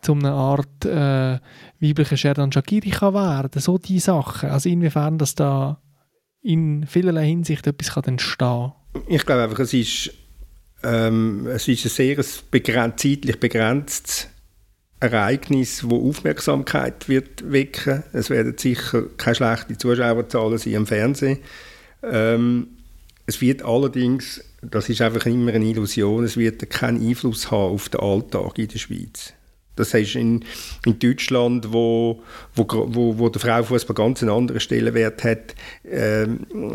zu 0.00 0.12
einer 0.12 0.32
Art 0.32 0.84
äh, 0.84 1.38
weiblicher 1.80 2.16
Sherdan 2.16 2.52
Shakiri 2.52 2.90
kann 2.90 3.14
werden. 3.14 3.60
So 3.60 3.78
die 3.78 3.98
Sachen. 3.98 4.50
Also 4.50 4.68
inwiefern 4.68 5.18
dass 5.18 5.34
da 5.34 5.80
in 6.42 6.86
vielerlei 6.86 7.26
Hinsicht 7.26 7.66
etwas 7.66 7.94
kann 7.94 8.04
entstehen 8.04 8.72
Ich 9.08 9.26
glaube 9.26 9.42
einfach, 9.42 9.58
es 9.58 9.74
ist, 9.74 10.12
ähm, 10.82 11.46
es 11.46 11.68
ist 11.68 11.84
ein 11.84 11.90
sehr 11.90 12.24
begrenzt, 12.50 13.00
zeitlich 13.00 13.38
begrenztes 13.38 14.28
Ereignis, 15.00 15.88
wo 15.88 16.08
Aufmerksamkeit 16.08 17.08
wird 17.08 17.50
wecken. 17.50 18.04
Es 18.12 18.30
werden 18.30 18.56
sicher 18.56 19.04
keine 19.16 19.34
schlechten 19.34 19.78
Zuschauerzahlen 19.78 20.58
sein 20.58 20.74
im 20.74 20.86
Fernsehen. 20.86 21.38
Ähm, 22.02 22.68
es 23.26 23.40
wird 23.40 23.62
allerdings, 23.62 24.42
das 24.60 24.88
ist 24.88 25.00
einfach 25.00 25.26
immer 25.26 25.52
eine 25.52 25.64
Illusion, 25.64 26.24
es 26.24 26.36
wird 26.36 26.68
keinen 26.68 27.06
Einfluss 27.06 27.50
haben 27.50 27.74
auf 27.74 27.88
den 27.88 28.00
Alltag 28.00 28.58
in 28.58 28.68
der 28.68 28.78
Schweiz. 28.78 29.34
Das 29.76 29.94
heißt 29.94 30.16
in, 30.16 30.44
in 30.84 30.98
Deutschland, 30.98 31.72
wo, 31.72 32.22
wo, 32.54 33.18
wo, 33.18 33.28
der 33.28 33.40
Frauenfußball 33.40 33.94
ganz 33.94 34.22
einen 34.22 34.30
anderen 34.30 34.60
Stellenwert 34.60 35.24
hat, 35.24 35.54
äh, 35.84 36.26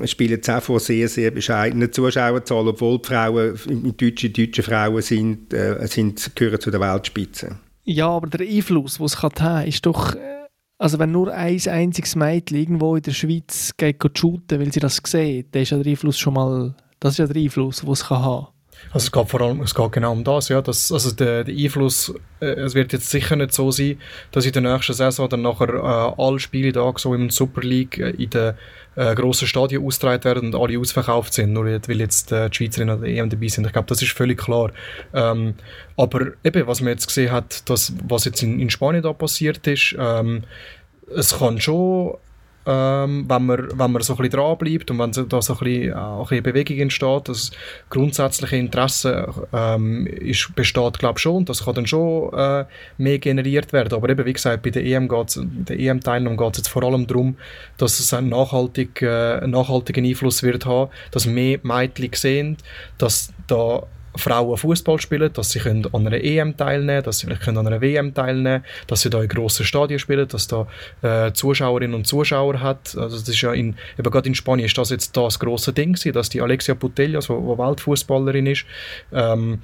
spielen 0.07 0.39
es 0.41 0.49
auch 0.49 0.79
sehr, 0.79 1.07
sehr 1.07 1.31
bescheidene 1.31 1.91
Zuschauerzahlen, 1.91 2.69
obwohl 2.69 2.99
die 2.99 3.07
Frauen, 3.07 3.93
deutsche, 3.97 4.29
deutsche 4.29 4.63
Frauen 4.63 5.01
sind, 5.01 5.53
äh, 5.53 5.85
sind, 5.87 6.35
gehören 6.35 6.59
zu 6.59 6.71
der 6.71 6.79
Weltspitze. 6.79 7.59
Ja, 7.83 8.07
aber 8.07 8.27
der 8.27 8.47
Einfluss, 8.47 8.97
den 8.97 9.05
es 9.05 9.21
haben 9.21 9.35
kann, 9.35 9.67
ist 9.67 9.85
doch... 9.85 10.15
Äh, 10.15 10.45
also 10.77 10.99
wenn 10.99 11.11
nur 11.11 11.31
ein 11.31 11.61
einziges 11.67 12.15
Mädchen 12.15 12.57
irgendwo 12.57 12.97
in 12.97 13.01
der 13.01 13.11
Schweiz 13.11 13.71
geht 13.77 14.01
shooten, 14.17 14.59
weil 14.59 14.73
sie 14.73 14.81
das 14.81 15.01
sieht, 15.05 15.53
dann 15.55 15.61
ist 15.61 15.69
ja 15.69 15.77
der 15.77 15.91
Einfluss 15.91 16.17
schon 16.17 16.33
mal... 16.33 16.75
Das 16.99 17.13
ist 17.13 17.17
ja 17.19 17.27
der 17.27 17.41
Einfluss, 17.41 17.81
den 17.81 17.91
es 17.91 18.09
haben 18.09 18.23
kann. 18.23 18.54
Also 18.91 19.05
es 19.05 19.11
geht 19.11 19.29
vor 19.29 19.41
allem, 19.41 19.61
es 19.61 19.75
geht 19.75 19.91
genau 19.91 20.11
um 20.11 20.23
das, 20.23 20.49
ja, 20.49 20.61
dass, 20.61 20.91
also 20.91 21.11
der, 21.11 21.43
der 21.43 21.55
Einfluss, 21.55 22.13
äh, 22.39 22.45
es 22.45 22.75
wird 22.75 22.93
jetzt 22.93 23.09
sicher 23.09 23.35
nicht 23.35 23.53
so 23.53 23.71
sein, 23.71 23.99
dass 24.31 24.45
in 24.45 24.53
der 24.53 24.61
nächsten 24.61 24.93
Saison 24.93 25.27
dann 25.27 25.41
nachher 25.41 25.69
äh, 25.69 26.21
alle 26.21 26.39
Spiele 26.39 26.71
da 26.71 26.93
so 26.95 27.13
im 27.13 27.29
Super 27.29 27.61
League 27.61 27.97
äh, 27.97 28.11
in 28.11 28.29
den 28.29 28.53
äh, 28.95 29.13
grossen 29.15 29.47
Stadien 29.47 29.85
ausgetragen 29.85 30.23
werden 30.23 30.53
und 30.53 30.61
alle 30.61 30.79
ausverkauft 30.79 31.33
sind, 31.33 31.53
nur 31.53 31.65
weil 31.65 31.99
jetzt 31.99 32.31
äh, 32.31 32.49
die 32.49 32.55
Schweizerinnen 32.55 32.95
an 32.95 33.01
der 33.01 33.11
EM 33.11 33.29
dabei 33.29 33.47
sind. 33.47 33.65
Ich 33.65 33.73
glaube, 33.73 33.87
das 33.87 34.01
ist 34.01 34.11
völlig 34.11 34.39
klar. 34.39 34.71
Ähm, 35.13 35.55
aber 35.97 36.27
eben, 36.43 36.67
was 36.67 36.81
man 36.81 36.89
jetzt 36.89 37.07
gesehen 37.07 37.31
hat, 37.31 37.69
das, 37.69 37.93
was 38.07 38.25
jetzt 38.25 38.41
in, 38.43 38.59
in 38.59 38.69
Spanien 38.69 39.03
da 39.03 39.13
passiert 39.13 39.65
ist, 39.67 39.95
ähm, 39.99 40.43
es 41.13 41.37
kann 41.37 41.59
schon 41.59 42.15
ähm, 42.65 43.25
wenn, 43.27 43.45
man, 43.45 43.67
wenn 43.79 43.91
man 43.91 44.01
so 44.01 44.13
ein 44.13 44.17
bisschen 44.17 44.39
dranbleibt 44.39 44.89
und 44.89 44.99
wenn 44.99 45.11
da 45.11 45.41
so 45.41 45.53
ein 45.53 45.59
bisschen, 45.59 45.93
auch 45.93 46.19
ein 46.19 46.27
bisschen 46.27 46.43
Bewegung 46.43 46.77
entsteht, 46.77 47.29
das 47.29 47.51
grundsätzliche 47.89 48.55
Interesse 48.57 49.33
ähm, 49.53 50.07
ist, 50.07 50.55
besteht, 50.55 50.99
glaube 50.99 51.17
ich, 51.17 51.21
schon. 51.21 51.45
Das 51.45 51.65
kann 51.65 51.75
dann 51.75 51.87
schon 51.87 52.33
äh, 52.33 52.65
mehr 52.97 53.19
generiert 53.19 53.71
werden. 53.73 53.93
Aber 53.93 54.09
eben, 54.09 54.25
wie 54.25 54.33
gesagt, 54.33 54.63
bei 54.63 54.71
der 54.71 54.83
EM 54.83 55.07
geht's, 55.07 55.39
der 55.41 55.79
EM-Teilnahme 55.79 56.37
geht 56.37 56.51
es 56.53 56.57
jetzt 56.57 56.69
vor 56.69 56.83
allem 56.83 57.07
darum, 57.07 57.37
dass 57.77 57.99
es 57.99 58.13
einen, 58.13 58.29
nachhaltig, 58.29 59.01
äh, 59.01 59.45
nachhaltigen 59.45 60.05
Einfluss 60.05 60.43
wird 60.43 60.65
haben, 60.65 60.89
dass 61.11 61.25
mehr 61.25 61.59
Mädchen 61.63 62.13
sehen, 62.13 62.57
dass 62.97 63.33
da 63.47 63.83
Frauen 64.15 64.57
Fußball 64.57 64.99
spielen, 64.99 65.31
dass 65.33 65.51
sie 65.51 65.59
können 65.59 65.85
an 65.93 66.07
einer 66.07 66.23
EM 66.23 66.55
teilnehmen 66.57 67.03
dass 67.03 67.19
sie 67.19 67.27
können 67.27 67.57
an 67.57 67.67
einer 67.67 67.81
WM 67.81 68.13
teilnehmen 68.13 68.63
dass 68.87 69.01
sie 69.01 69.09
da 69.09 69.21
in 69.21 69.27
grossen 69.27 69.65
Stadien 69.65 69.99
spielen, 69.99 70.27
dass 70.27 70.47
da 70.47 70.67
äh, 71.01 71.31
Zuschauerinnen 71.33 71.95
und 71.95 72.07
Zuschauer 72.07 72.59
hat. 72.61 72.95
Also 72.97 73.17
das 73.17 73.27
ist 73.27 73.41
ja 73.41 73.53
in, 73.53 73.75
eben 73.97 74.09
gerade 74.11 74.27
in 74.27 74.35
Spanien 74.35 74.65
ist 74.65 74.77
das 74.77 74.89
jetzt 74.89 75.15
das 75.15 75.39
grosse 75.39 75.73
Ding 75.73 75.93
gewesen, 75.93 76.13
dass 76.13 76.29
die 76.29 76.41
Alexia 76.41 76.75
Putellas, 76.75 77.27
die 77.27 77.33
Weltfußballerin 77.33 78.47
ist, 78.47 78.65
ähm, 79.13 79.61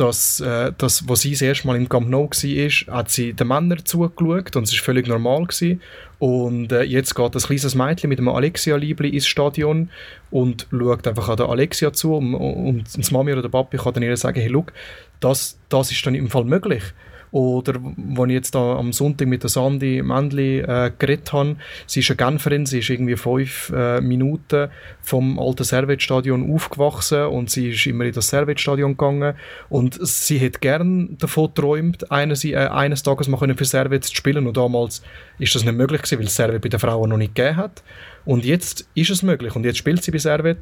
dass, 0.00 0.40
äh, 0.40 0.72
dass, 0.78 1.08
wo 1.08 1.14
sie 1.14 1.32
das 1.32 1.42
erste 1.42 1.66
Mal 1.66 1.76
im 1.76 1.88
Camp 1.88 2.08
Nou 2.08 2.28
war, 2.30 2.94
hat 2.96 3.10
sie 3.10 3.32
den 3.32 3.48
Männern 3.48 3.84
zugeschaut 3.84 4.56
und 4.56 4.64
es 4.64 4.72
war 4.72 4.84
völlig 4.84 5.06
normal. 5.06 5.46
Gewesen. 5.46 5.80
Und 6.18 6.72
äh, 6.72 6.82
jetzt 6.82 7.14
geht 7.14 7.34
ein 7.34 7.40
kleines 7.40 7.74
Mädchen 7.74 8.08
mit 8.08 8.18
einem 8.18 8.28
Alexia-Liebli 8.28 9.08
ins 9.10 9.26
Stadion 9.26 9.90
und 10.30 10.66
schaut 10.70 11.06
einfach 11.06 11.28
an 11.28 11.36
der 11.36 11.48
Alexia 11.48 11.92
zu 11.92 12.14
und, 12.14 12.34
und 12.34 12.84
das 12.96 13.10
Mami 13.10 13.32
oder 13.32 13.42
der 13.42 13.48
Papi 13.48 13.76
kann 13.76 13.94
dann 13.94 14.02
ihr 14.02 14.16
sagen, 14.16 14.40
hey, 14.40 14.48
look, 14.48 14.72
das, 15.20 15.58
das 15.68 15.90
ist 15.90 16.04
dann 16.06 16.14
im 16.14 16.28
Fall 16.28 16.44
möglich. 16.44 16.82
Oder 17.30 17.74
wenn 17.82 18.30
ich 18.30 18.34
jetzt 18.34 18.54
da 18.54 18.76
am 18.76 18.92
Sonntag 18.92 19.28
mit 19.28 19.42
der 19.42 19.50
Sandy 19.50 20.02
Mendli 20.02 20.60
äh, 20.60 20.90
geredet 20.98 21.32
habe, 21.32 21.56
sie 21.86 22.00
ist 22.00 22.10
eine 22.10 22.16
Genferin, 22.16 22.66
sie 22.66 22.78
ist 22.78 22.90
irgendwie 22.90 23.16
fünf 23.16 23.72
äh, 23.74 24.00
Minuten 24.00 24.68
vom 25.02 25.38
alten 25.38 25.64
Servetstadion 25.64 26.52
aufgewachsen 26.54 27.26
und 27.26 27.50
sie 27.50 27.70
ist 27.70 27.86
immer 27.86 28.04
in 28.04 28.12
das 28.12 28.28
Servetstadion 28.28 28.96
gegangen. 28.96 29.34
Und 29.68 29.98
sie 30.00 30.40
hat 30.40 30.60
gern 30.60 31.16
davon 31.18 31.48
geträumt, 31.48 32.10
eines, 32.10 32.44
äh, 32.44 32.56
eines 32.56 33.02
Tages 33.02 33.28
mal 33.28 33.38
für 33.54 33.64
Servet 33.64 34.04
zu 34.04 34.14
spielen. 34.14 34.46
Und 34.46 34.56
damals 34.56 35.02
ist 35.38 35.54
das 35.54 35.64
nicht 35.64 35.76
möglich 35.76 36.02
gewesen, 36.02 36.18
weil 36.20 36.28
Servet 36.28 36.62
bei 36.62 36.68
den 36.68 36.80
Frauen 36.80 37.10
noch 37.10 37.16
nicht 37.16 37.34
gegeben 37.34 37.56
hat. 37.56 37.82
Und 38.24 38.44
jetzt 38.44 38.88
ist 38.94 39.10
es 39.10 39.22
möglich. 39.22 39.56
Und 39.56 39.64
jetzt 39.64 39.78
spielt 39.78 40.02
sie 40.02 40.10
bei 40.10 40.18
Servet 40.18 40.58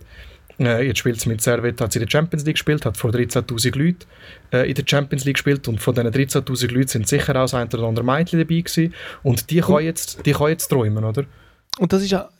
äh, 0.58 0.82
jetzt 0.82 0.98
spielt 0.98 1.20
sie 1.20 1.28
mit 1.28 1.40
Servet, 1.42 1.80
hat 1.80 1.92
sie 1.92 1.98
in 1.98 2.06
der 2.06 2.10
Champions 2.10 2.44
League 2.44 2.56
gespielt, 2.56 2.84
hat 2.86 2.96
vor 2.96 3.10
13'000 3.10 3.78
Leuten 3.78 3.98
äh, 4.52 4.68
in 4.68 4.74
der 4.74 4.84
Champions 4.86 5.24
League 5.24 5.36
gespielt 5.36 5.68
und 5.68 5.80
von 5.80 5.94
diesen 5.94 6.10
13'000 6.10 6.72
Leuten 6.72 6.88
sind 6.88 7.08
sicher 7.08 7.36
auch 7.36 7.52
ein 7.52 7.66
oder 7.68 7.82
andere 7.82 8.04
Mädchen 8.04 8.38
dabei 8.38 8.60
gewesen 8.60 8.94
und 9.22 9.50
die 9.50 9.60
kann 9.60 9.84
jetzt, 9.84 10.24
die 10.24 10.32
kann 10.32 10.48
jetzt 10.48 10.68
träumen, 10.68 11.04
oder? 11.04 11.24
Und 11.78 11.92
das 11.92 12.02
ist 12.02 12.10
ja 12.10 12.30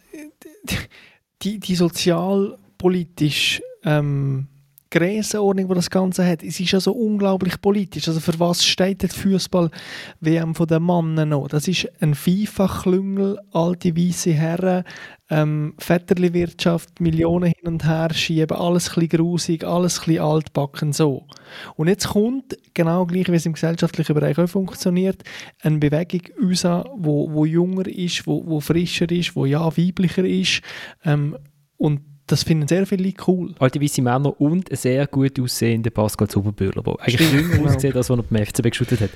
die, 1.43 1.61
die 1.61 1.75
sozialpolitisch 1.75 3.63
ähm, 3.85 4.49
Größenordnung, 4.97 5.69
die 5.69 5.75
das 5.75 5.91
Ganze 5.91 6.27
hat, 6.27 6.43
es 6.43 6.59
ist 6.59 6.71
ja 6.71 6.81
so 6.81 6.93
unglaublich 6.93 7.61
politisch. 7.61 8.09
Also 8.09 8.21
für 8.21 8.39
was 8.41 8.65
steht 8.65 9.03
der 9.03 9.11
Fußball-WM 9.11 10.55
von 10.55 10.67
den 10.67 10.85
Männern 10.85 11.29
noch? 11.29 11.49
Das 11.49 11.69
ist 11.69 11.87
ein 12.01 12.15
FIFA-Klüngel, 12.15 13.39
alte 13.53 13.95
weiße 13.95 14.33
Herren, 14.33 14.85
ähm, 15.29 15.75
Vetterli-Wirtschaft, 15.79 17.01
Millionen 17.01 17.53
hin 17.53 17.69
und 17.69 17.85
her 17.85 18.09
schieben, 18.15 18.57
alles 18.57 18.89
ein 18.89 18.95
bisschen 18.95 19.09
grusig, 19.09 19.65
alles 19.65 20.07
ein 20.07 20.19
altbacken, 20.19 20.93
so. 20.93 21.27
Und 21.75 21.89
jetzt 21.89 22.09
kommt, 22.09 22.57
genau 22.73 23.05
gleich 23.05 23.29
wie 23.29 23.37
es 23.37 23.47
im 23.47 23.53
gesellschaftlichen 23.53 24.15
Bereich 24.15 24.39
auch 24.39 24.49
funktioniert, 24.49 25.23
eine 25.61 25.79
Bewegung 25.79 26.23
raus, 26.43 26.65
wo, 26.97 27.31
wo 27.33 27.45
junger 27.45 27.87
ist, 27.87 28.27
wo, 28.27 28.47
wo 28.47 28.61
frischer 28.61 29.11
ist, 29.11 29.37
wo 29.37 29.45
ja 29.45 29.67
weiblicher 29.77 30.25
ist 30.25 30.63
ähm, 31.05 31.37
und 31.77 32.01
das 32.27 32.43
finden 32.43 32.67
sehr 32.67 32.87
viele 32.87 33.13
cool. 33.27 33.55
Alte 33.59 33.81
weiße 33.81 34.03
Männer 34.03 34.41
und 34.41 34.71
ein 34.71 34.77
sehr 34.77 35.07
gut 35.07 35.39
aussehender 35.41 35.91
Pascal 35.91 36.29
Zuberbühler, 36.29 36.83
der 36.83 37.01
eigentlich 37.01 37.33
jünger 37.33 37.57
genau. 37.57 37.69
aussieht, 37.69 37.97
als 37.97 38.11
er 38.11 38.17
beim 38.17 38.45
FCB 38.45 38.71
geschüttet 38.71 39.01
hat. 39.01 39.11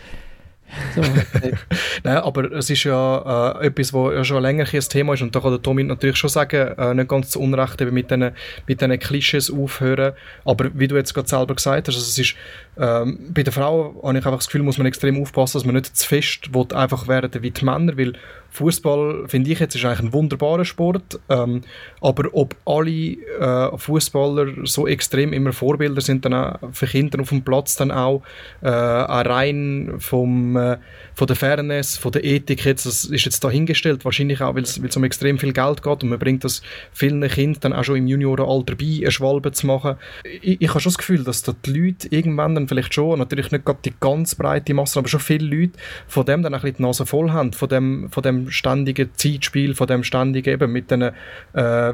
So. 0.94 1.02
Nein, 2.04 2.16
aber 2.18 2.52
es 2.52 2.70
ist 2.70 2.84
ja 2.84 3.58
äh, 3.60 3.66
etwas, 3.66 3.92
was 3.92 4.14
ja 4.14 4.24
schon 4.24 4.42
länger 4.42 4.66
ein 4.72 4.80
Thema 4.80 5.14
ist 5.14 5.22
und 5.22 5.34
da 5.34 5.40
kann 5.40 5.50
der 5.50 5.62
Tommy 5.62 5.82
natürlich 5.82 6.16
schon 6.16 6.30
sagen, 6.30 6.78
äh, 6.78 6.94
nicht 6.94 7.08
ganz 7.08 7.30
zu 7.30 7.40
Unrecht 7.40 7.80
eben 7.80 7.92
mit 7.92 8.10
diesen 8.10 8.32
mit 8.66 9.00
Klischees 9.00 9.50
aufhören, 9.50 10.12
aber 10.44 10.70
wie 10.74 10.88
du 10.88 10.96
jetzt 10.96 11.12
gerade 11.12 11.28
selber 11.28 11.54
gesagt 11.54 11.88
hast, 11.88 11.96
also 11.96 12.06
es 12.06 12.18
ist 12.18 12.36
ähm, 12.78 13.18
bei 13.34 13.42
der 13.42 13.52
Frau 13.52 14.00
habe 14.02 14.18
ich 14.18 14.24
einfach 14.24 14.38
das 14.38 14.46
Gefühl, 14.46 14.62
muss 14.62 14.78
man 14.78 14.86
extrem 14.86 15.20
aufpassen, 15.20 15.58
dass 15.58 15.66
man 15.66 15.74
nicht 15.74 15.96
zu 15.96 16.06
fest 16.06 16.50
einfach 16.72 17.08
werden 17.08 17.42
wie 17.42 17.50
die 17.50 17.64
Männer, 17.64 17.96
weil 17.98 18.12
Fußball 18.50 19.28
finde 19.28 19.50
ich 19.50 19.60
jetzt 19.60 19.74
ist 19.74 19.84
eigentlich 19.84 20.00
ein 20.00 20.12
wunderbarer 20.12 20.64
Sport, 20.64 21.20
ähm, 21.28 21.62
aber 22.00 22.28
ob 22.32 22.56
alle 22.66 22.90
äh, 22.90 23.78
Fußballer 23.78 24.66
so 24.66 24.86
extrem 24.86 25.32
immer 25.32 25.52
Vorbilder 25.52 26.00
sind, 26.00 26.24
dann 26.24 26.34
auch 26.34 26.58
für 26.72 26.86
Kinder 26.86 27.20
auf 27.20 27.28
dem 27.28 27.42
Platz 27.42 27.76
dann 27.76 27.90
auch 27.90 28.22
äh, 28.60 28.68
rein 28.68 29.94
vom 29.98 30.56
äh, 30.56 30.78
von 31.14 31.26
der 31.26 31.36
Fairness, 31.36 31.98
von 31.98 32.12
der 32.12 32.24
Ethik 32.24 32.64
jetzt, 32.64 32.86
das 32.86 33.04
ist 33.04 33.24
jetzt 33.26 33.44
dahingestellt, 33.44 34.04
wahrscheinlich 34.06 34.40
auch, 34.40 34.54
weil 34.54 34.62
es 34.62 34.78
um 34.96 35.04
extrem 35.04 35.38
viel 35.38 35.52
Geld 35.52 35.82
geht 35.82 36.02
und 36.02 36.08
man 36.08 36.18
bringt 36.18 36.44
das 36.44 36.62
vielen 36.92 37.20
Kindern 37.28 37.60
dann 37.60 37.72
auch 37.74 37.84
schon 37.84 37.96
im 37.96 38.06
Juniorenalter 38.06 38.74
bei, 38.74 39.00
eine 39.02 39.10
Schwalbe 39.10 39.52
zu 39.52 39.66
machen. 39.66 39.96
Ich, 40.24 40.60
ich 40.62 40.68
habe 40.70 40.80
schon 40.80 40.90
das 40.90 40.98
Gefühl, 40.98 41.24
dass 41.24 41.42
da 41.42 41.54
die 41.66 41.72
Leute 41.72 42.08
irgendwann 42.10 42.54
dann 42.54 42.68
vielleicht 42.68 42.94
schon, 42.94 43.18
natürlich 43.18 43.50
nicht 43.50 43.66
gerade 43.66 43.80
die 43.84 43.92
ganz 44.00 44.34
breite 44.34 44.72
Masse, 44.72 44.98
aber 44.98 45.08
schon 45.08 45.20
viele 45.20 45.44
Leute 45.44 45.72
von 46.08 46.24
dem 46.24 46.42
dann 46.42 46.54
ein 46.54 46.60
bisschen 46.60 46.76
die 46.78 46.82
Nase 46.84 47.04
voll 47.04 47.30
haben, 47.30 47.52
von 47.52 47.68
dem, 47.68 48.10
von 48.10 48.22
dem 48.22 48.39
ständigen 48.48 49.10
Zeitspiel, 49.14 49.74
von 49.74 49.86
dem 49.86 50.04
ständigen 50.04 50.52
eben 50.52 50.72
mit 50.72 50.90
den, 50.90 51.02
äh, 51.02 51.12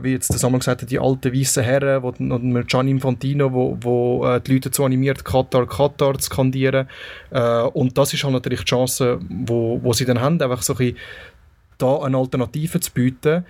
wie 0.02 0.12
jetzt 0.12 0.30
der 0.30 0.38
Samuel 0.38 0.60
gesagt 0.60 0.82
hat, 0.82 0.90
die 0.90 0.98
alten 0.98 1.32
weißen 1.32 1.62
Herren, 1.62 2.02
wo, 2.02 2.08
und 2.08 2.44
mit 2.44 2.68
Gianni 2.68 2.90
Infantino, 2.90 3.52
wo, 3.52 3.76
wo 3.80 4.26
äh, 4.26 4.40
die 4.40 4.52
Leute 4.52 4.70
dazu 4.70 4.84
animiert, 4.84 5.24
Katar, 5.24 5.66
Katar 5.66 6.18
zu 6.18 6.26
skandieren. 6.26 6.88
Äh, 7.30 7.62
und 7.62 7.96
das 7.98 8.12
ist 8.12 8.24
halt 8.24 8.34
natürlich 8.34 8.60
die 8.60 8.66
Chance, 8.66 9.18
wo, 9.28 9.80
wo 9.82 9.92
sie 9.92 10.04
dann 10.04 10.20
haben, 10.20 10.40
einfach 10.40 10.62
so 10.62 10.74
ein 10.74 10.78
bisschen 10.78 10.96
da 11.78 11.98
eine 11.98 12.16
Alternative 12.16 12.80
zu 12.80 12.90
bieten 12.92 13.44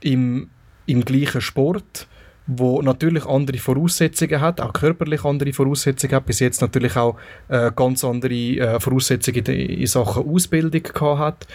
im, 0.00 0.48
im 0.86 1.04
gleichen 1.04 1.40
Sport, 1.40 2.06
wo 2.46 2.80
natürlich 2.80 3.26
andere 3.26 3.58
Voraussetzungen 3.58 4.40
hat, 4.40 4.60
auch 4.60 4.72
körperlich 4.72 5.24
andere 5.24 5.52
Voraussetzungen 5.52 6.14
hat, 6.14 6.26
bis 6.26 6.40
jetzt 6.40 6.60
natürlich 6.60 6.96
auch 6.96 7.16
äh, 7.48 7.72
ganz 7.74 8.04
andere 8.04 8.34
äh, 8.34 8.80
Voraussetzungen 8.80 9.44
in, 9.46 9.80
in, 9.80 9.86
Sachen 9.86 10.28
Ausbildung 10.28 10.82
gehabt 10.82 11.18
hat. 11.18 11.46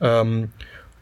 Ähm, 0.00 0.50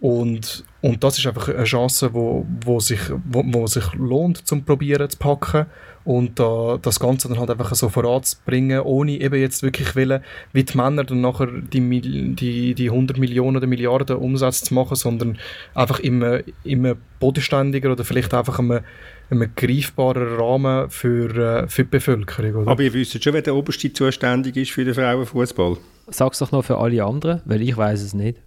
und, 0.01 0.65
und 0.83 1.03
das 1.03 1.19
ist 1.19 1.27
einfach 1.27 1.49
eine 1.49 1.65
Chance, 1.65 2.13
wo, 2.13 2.47
wo, 2.65 2.81
sich, 2.81 3.01
wo, 3.25 3.43
wo 3.47 3.67
sich 3.67 3.95
lohnt, 3.95 4.47
zum 4.47 4.65
Probieren 4.65 5.09
zu 5.09 5.17
packen 5.17 5.67
und 6.05 6.39
äh, 6.39 6.79
das 6.83 7.01
Ganze 7.01 7.29
dann 7.29 7.39
halt 7.39 7.51
einfach 7.51 7.75
so 7.75 7.89
voranzubringen, 7.89 8.81
ohne 8.81 9.13
eben 9.13 9.41
jetzt 9.41 9.63
wirklich 9.63 9.97
wollen, 9.97 10.23
wie 10.53 10.65
die 10.65 10.77
Männer 10.77 11.03
dann 11.03 11.21
nachher 11.21 11.49
die, 11.49 12.35
die, 12.35 12.75
die 12.75 12.91
100 12.91 13.19
Millionen 13.19 13.57
oder 13.57 13.67
Milliarden 13.67 14.17
Umsatz 14.17 14.63
zu 14.63 14.75
machen, 14.75 14.95
sondern 14.95 15.39
einfach 15.75 15.99
immer, 15.99 16.41
immer 16.63 16.95
bodenständiger 17.19 17.91
oder 17.91 18.05
vielleicht 18.05 18.35
einfach 18.35 18.59
einem, 18.59 18.81
einem 19.31 19.51
greifbaren 19.55 20.37
Rahmen 20.37 20.91
für, 20.91 21.65
äh, 21.65 21.69
für 21.69 21.85
die 21.85 21.91
Bevölkerung. 21.91 22.63
Oder? 22.63 22.71
Aber 22.71 22.83
ihr 22.83 22.93
wisst 22.93 23.23
schon, 23.23 23.33
wer 23.33 23.43
der 23.43 23.55
oberste 23.55 23.93
zuständig 23.93 24.57
ist 24.57 24.71
für 24.71 24.85
den 24.85 24.95
Frauenfußball? 24.95 25.77
Sag's 26.09 26.39
doch 26.39 26.53
noch 26.53 26.65
für 26.65 26.79
alle 26.79 27.05
anderen, 27.05 27.43
weil 27.45 27.63
ich 27.63 27.77
weiß 27.77 28.03
es 28.03 28.15
nicht. 28.15 28.39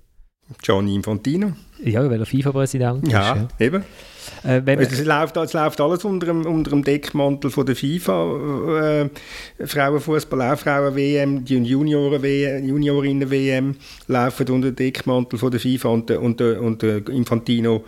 Gianni 0.64 0.96
Infantino. 0.96 1.54
Ja, 1.84 2.10
weil 2.10 2.20
er 2.20 2.26
FIFA-Präsident 2.26 3.04
ist. 3.04 3.14
Ja, 3.14 3.48
eben. 3.60 3.84
Äh, 4.44 4.62
es, 4.66 5.06
läuft, 5.06 5.38
es 5.38 5.54
läuft 5.54 5.80
alles 5.80 6.04
unter 6.06 6.28
dem, 6.28 6.46
unter 6.46 6.72
dem 6.72 6.84
Deckmantel 6.84 7.52
von 7.52 7.66
der 7.66 7.76
FIFA. 7.76 9.10
Äh, 9.60 9.66
Frauenfußball, 9.66 10.54
auch 10.54 10.60
Frauen-WM, 10.60 11.46
die 11.46 11.58
Junioren-WM, 11.58 12.66
Juniorinnen-WM 12.66 13.76
laufen 14.08 14.50
unter 14.50 14.72
dem 14.72 14.76
Deckmantel 14.76 15.40
von 15.40 15.52
der 15.52 15.60
FIFA 15.60 15.90
und 15.90 16.12
und 16.12 16.42
und 16.42 16.82
der 16.82 17.08
Infantino 17.10 17.86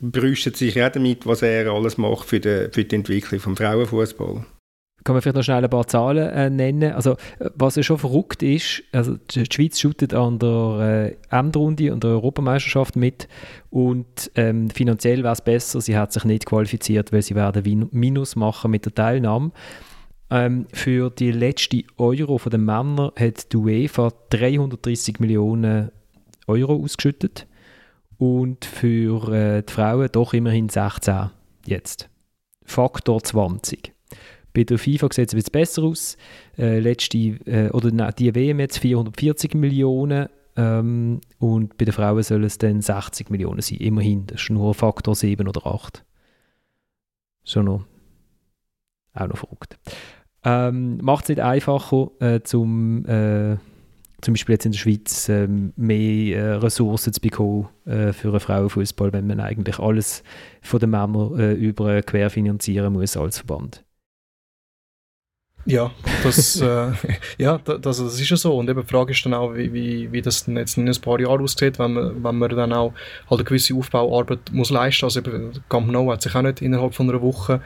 brüstet 0.00 0.56
sich 0.56 0.74
ja 0.74 0.90
damit, 0.90 1.26
was 1.26 1.42
er 1.42 1.70
alles 1.70 1.98
macht 1.98 2.28
für 2.28 2.40
die, 2.40 2.68
für 2.70 2.84
die 2.84 2.96
Entwicklung 2.96 3.40
des 3.40 3.58
Frauenfußballs. 3.58 4.40
Kann 5.02 5.14
man 5.14 5.22
vielleicht 5.22 5.36
noch 5.36 5.42
schnell 5.42 5.64
ein 5.64 5.70
paar 5.70 5.86
Zahlen 5.86 6.28
äh, 6.28 6.50
nennen? 6.50 6.92
Also, 6.92 7.16
was 7.54 7.76
ja 7.76 7.82
schon 7.82 7.96
verrückt 7.96 8.42
ist, 8.42 8.82
also 8.92 9.16
die 9.16 9.46
Schweiz 9.50 9.80
shootet 9.80 10.12
an 10.12 10.38
der 10.38 11.16
äh, 11.30 11.36
Endrunde 11.36 11.92
und 11.92 12.04
der 12.04 12.10
Europameisterschaft 12.10 12.96
mit 12.96 13.26
und 13.70 14.30
ähm, 14.34 14.68
finanziell 14.68 15.22
wäre 15.22 15.32
es 15.32 15.40
besser, 15.40 15.80
sie 15.80 15.96
hat 15.96 16.12
sich 16.12 16.24
nicht 16.24 16.44
qualifiziert, 16.44 17.12
weil 17.12 17.22
sie 17.22 17.34
werden 17.34 17.88
Minus 17.92 18.36
machen 18.36 18.70
mit 18.70 18.84
der 18.84 18.94
Teilnahme. 18.94 19.52
Ähm, 20.28 20.66
für 20.72 21.08
die 21.08 21.32
letzte 21.32 21.82
Euro 21.96 22.36
von 22.36 22.50
den 22.50 22.64
Männern 22.66 23.10
hat 23.18 23.52
die 23.52 23.56
UEFA 23.56 24.12
330 24.28 25.18
Millionen 25.18 25.90
Euro 26.46 26.74
ausgeschüttet 26.76 27.46
und 28.20 28.66
für 28.66 29.32
äh, 29.32 29.62
die 29.62 29.72
Frauen 29.72 30.08
doch 30.12 30.34
immerhin 30.34 30.68
16 30.68 31.30
jetzt. 31.66 32.10
Faktor 32.64 33.22
20. 33.22 33.94
Bei 34.52 34.64
der 34.64 34.78
FIFA 34.78 35.08
sieht 35.10 35.28
es 35.28 35.32
jetzt 35.32 35.52
besser 35.52 35.84
aus. 35.84 36.18
Äh, 36.58 36.80
letzte, 36.80 37.18
äh, 37.18 37.70
oder 37.70 37.90
nein, 37.90 38.12
die 38.18 38.34
WM 38.34 38.60
jetzt 38.60 38.78
440 38.78 39.54
Millionen 39.54 40.28
ähm, 40.54 41.20
und 41.38 41.78
bei 41.78 41.86
den 41.86 41.94
Frauen 41.94 42.22
sollen 42.22 42.44
es 42.44 42.58
dann 42.58 42.82
60 42.82 43.30
Millionen 43.30 43.62
sein. 43.62 43.78
Immerhin, 43.78 44.26
das 44.26 44.42
ist 44.42 44.50
nur 44.50 44.74
Faktor 44.74 45.14
7 45.14 45.48
oder 45.48 45.66
8. 45.66 46.04
Schon 47.44 47.64
noch, 47.64 47.86
auch 49.14 49.28
noch 49.28 49.38
verrückt. 49.38 49.78
Ähm, 50.44 50.98
Macht 50.98 51.24
es 51.24 51.28
nicht 51.30 51.40
einfacher, 51.40 52.10
äh, 52.20 52.40
zum, 52.42 53.06
äh, 53.06 53.56
zum 54.20 54.34
Beispiel 54.34 54.54
jetzt 54.54 54.66
in 54.66 54.72
der 54.72 54.78
Schweiz 54.78 55.28
äh, 55.28 55.48
mehr 55.76 56.36
äh, 56.36 56.52
Ressourcen 56.54 57.12
zu 57.12 57.20
bekommen 57.20 57.68
äh, 57.86 58.12
für 58.12 58.28
einen 58.28 58.40
Frauenfußball, 58.40 59.12
wenn 59.12 59.26
man 59.26 59.40
eigentlich 59.40 59.78
alles 59.78 60.22
von 60.62 60.80
den 60.80 60.90
Männern 60.90 61.38
äh, 61.38 61.52
über 61.52 62.02
querfinanzieren 62.02 62.92
muss 62.92 63.16
als 63.16 63.38
Verband. 63.38 63.84
Ja, 65.66 65.90
das, 66.22 66.60
äh, 66.60 66.92
ja, 67.38 67.58
das, 67.58 67.80
das 67.80 68.20
ist 68.20 68.30
ja 68.30 68.36
so. 68.36 68.56
Und 68.56 68.70
eben 68.70 68.80
die 68.80 68.86
Frage 68.88 69.12
ist 69.12 69.24
dann 69.24 69.34
auch, 69.34 69.54
wie, 69.54 69.72
wie, 69.72 70.10
wie 70.12 70.22
das 70.22 70.46
jetzt 70.46 70.78
in 70.78 70.88
ein 70.88 71.00
paar 71.00 71.20
Jahren 71.20 71.42
aussieht, 71.42 71.78
wenn 71.78 71.92
man, 71.92 72.24
wenn 72.24 72.38
man 72.38 72.50
dann 72.50 72.72
auch 72.72 72.92
halt 73.28 73.40
eine 73.40 73.44
gewisse 73.44 73.74
Aufbauarbeit 73.74 74.52
muss 74.52 74.70
leisten 74.70 75.06
muss. 75.06 75.16
Also 75.16 75.30
eben, 75.30 75.52
Camp 75.68 75.90
Nou 75.90 76.10
hat 76.10 76.22
sich 76.22 76.34
auch 76.34 76.42
nicht 76.42 76.62
innerhalb 76.62 76.94
von 76.94 77.10
einer 77.10 77.20
Woche 77.20 77.60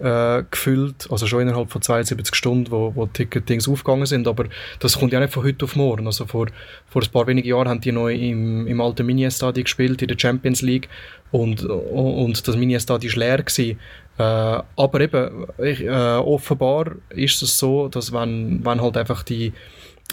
äh, 0.00 0.42
gefüllt, 0.50 1.08
also 1.10 1.26
schon 1.26 1.42
innerhalb 1.42 1.70
von 1.70 1.82
72 1.82 2.34
Stunden, 2.34 2.70
wo, 2.70 2.92
wo 2.94 3.06
Ticketings 3.06 3.68
aufgegangen 3.68 4.06
sind, 4.06 4.28
aber 4.28 4.46
das 4.78 4.98
kommt 4.98 5.12
ja 5.12 5.20
nicht 5.20 5.32
von 5.32 5.44
heute 5.44 5.64
auf 5.64 5.76
morgen. 5.76 6.06
Also 6.06 6.26
vor, 6.26 6.46
vor 6.88 7.02
ein 7.02 7.10
paar 7.10 7.26
wenigen 7.26 7.48
Jahren 7.48 7.68
haben 7.68 7.80
die 7.80 7.92
neu 7.92 8.14
im, 8.14 8.66
im 8.66 8.80
alten 8.80 9.06
Mini-Stadion 9.06 9.64
gespielt, 9.64 10.02
in 10.02 10.08
der 10.08 10.18
Champions 10.18 10.62
League 10.62 10.88
und, 11.30 11.64
und 11.64 12.46
das 12.46 12.56
Mini-Stadion 12.56 13.12
war 13.12 13.18
leer. 13.18 13.38
Gewesen. 13.38 13.78
Äh, 14.18 14.22
aber 14.22 15.00
eben, 15.00 15.46
ich, 15.58 15.80
äh, 15.80 15.90
offenbar 15.90 16.92
ist 17.10 17.42
es 17.42 17.58
so, 17.58 17.88
dass 17.88 18.12
wenn, 18.12 18.64
wenn 18.64 18.80
halt 18.80 18.96
einfach 18.96 19.22
die, 19.22 19.52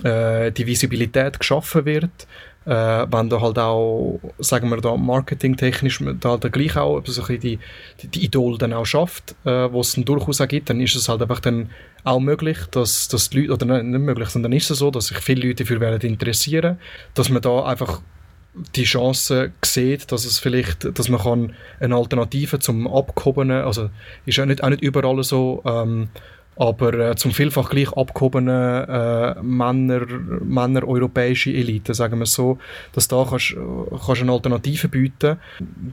äh, 0.03 0.51
die 0.51 0.67
Visibilität 0.67 1.39
geschaffen 1.39 1.85
wird, 1.85 2.27
wenn 2.71 3.29
da 3.29 3.41
halt 3.41 3.59
auch, 3.59 4.19
sagen 4.39 4.69
wir 4.69 4.81
da, 4.81 4.97
marketingtechnisch 4.97 6.03
da 6.19 6.29
halt 6.29 6.51
gleich 6.51 6.75
auch 6.77 7.01
so 7.05 7.21
ein 7.21 7.39
die, 7.39 7.59
die, 8.01 8.07
die 8.07 8.25
Idol 8.25 8.57
dann 8.57 8.73
auch 8.73 8.85
schafft, 8.85 9.35
äh, 9.45 9.71
wo 9.71 9.81
es 9.81 9.93
dann 9.93 10.05
durchaus 10.05 10.41
auch 10.41 10.47
gibt, 10.47 10.69
dann 10.69 10.81
ist 10.81 10.95
es 10.95 11.07
halt 11.07 11.21
einfach 11.21 11.39
dann 11.39 11.69
auch 12.03 12.19
möglich, 12.19 12.57
dass, 12.71 13.07
dass 13.07 13.29
die 13.29 13.41
Leute, 13.41 13.65
oder 13.65 13.83
nicht, 13.83 13.99
möglich, 13.99 14.29
sondern 14.29 14.51
ist 14.51 14.69
es 14.71 14.79
so, 14.79 14.91
dass 14.91 15.07
sich 15.07 15.17
viele 15.19 15.47
Leute 15.47 15.63
dafür 15.63 15.79
werden 15.79 16.01
interessieren, 16.01 16.79
dass 17.13 17.29
man 17.29 17.41
da 17.41 17.65
einfach 17.65 18.01
die 18.75 18.83
Chance 18.83 19.51
sieht, 19.63 20.11
dass 20.11 20.25
es 20.25 20.39
vielleicht, 20.39 20.97
dass 20.97 21.09
man 21.09 21.19
kann 21.19 21.53
eine 21.79 21.95
Alternative 21.95 22.59
zum 22.59 22.87
Abgehobenen, 22.87 23.63
also 23.63 23.89
ist 24.25 24.39
auch 24.39 24.45
nicht, 24.45 24.63
auch 24.63 24.69
nicht 24.69 24.81
überall 24.81 25.21
so, 25.23 25.61
ähm, 25.65 26.09
aber 26.57 26.93
äh, 26.93 27.15
zum 27.15 27.31
vielfach 27.31 27.69
gleich 27.69 27.91
abgehobenen 27.93 28.85
äh, 28.87 29.41
Männer, 29.41 30.05
Männer 30.43 30.87
europäische 30.87 31.51
Elite, 31.51 31.93
sagen 31.93 32.19
wir 32.19 32.25
so, 32.25 32.57
dass 32.93 33.07
da 33.07 33.25
kannst, 33.29 33.55
kannst 34.05 34.21
eine 34.21 34.31
Alternative 34.31 34.87
bieten, 34.87 35.37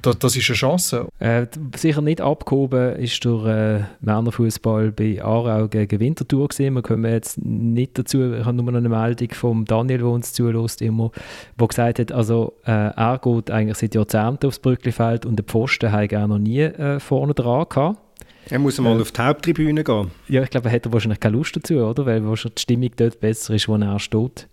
das, 0.03 0.19
das 0.19 0.37
ist 0.37 0.49
eine 0.49 0.57
Chance. 0.57 1.09
Äh, 1.19 1.47
sicher 1.77 2.01
nicht 2.01 2.21
abgehoben 2.21 2.97
ist 2.97 3.25
der 3.25 3.89
äh, 4.01 4.05
Männerfußball 4.05 4.93
bei 4.93 5.23
Aarau 5.23 5.69
gegen 5.69 6.01
Winterthur 6.01 6.49
gesehen. 6.49 6.75
Wir 6.75 6.83
kommen 6.83 7.11
jetzt 7.11 7.39
nicht 7.43 7.99
dazu. 7.99 8.33
Ich 8.33 8.45
habe 8.45 8.57
nur 8.57 8.71
noch 8.71 8.79
eine 8.79 8.89
Meldung 8.89 9.31
von 9.33 9.65
Daniel, 9.65 9.99
der 9.99 10.09
uns 10.09 10.33
zulässt, 10.33 10.83
immer, 10.83 11.11
der 11.59 11.69
gesagt 11.69 11.99
hat, 11.99 12.13
also 12.13 12.55
äh, 12.65 12.71
er 12.71 13.21
geht 13.23 13.51
eigentlich 13.51 13.79
seit 13.79 13.95
Jahrzehnten 13.95 14.47
aufs 14.47 14.59
Brücklifeld 14.59 15.27
und 15.27 15.37
den 15.37 15.47
Pfosten 15.47 15.91
hat 15.93 16.13
er 16.13 16.27
noch 16.27 16.39
nie 16.39 16.61
äh, 16.61 17.01
vorne 17.01 17.35
dran 17.35 17.67
gehabt. 17.69 18.02
Er 18.51 18.59
muss 18.59 18.79
mal 18.81 18.99
äh, 18.99 19.01
auf 19.01 19.13
die 19.13 19.21
Haupttribüne 19.21 19.85
gehen. 19.85 20.11
Ja, 20.29 20.43
ich 20.43 20.51
glaube, 20.51 20.69
er 20.69 20.73
hätte 20.73 20.93
wahrscheinlich 20.93 21.21
keine 21.21 21.37
Lust 21.37 21.57
dazu, 21.57 21.75
oder? 21.75 22.07
Weil 22.07 22.25
wahrscheinlich 22.27 22.57
die 22.57 22.63
Stimmung 22.63 22.91
dort 22.97 23.21
besser 23.21 23.55
ist, 23.55 23.69
wo 23.69 23.77
er 23.77 23.99
steht. 23.99 24.49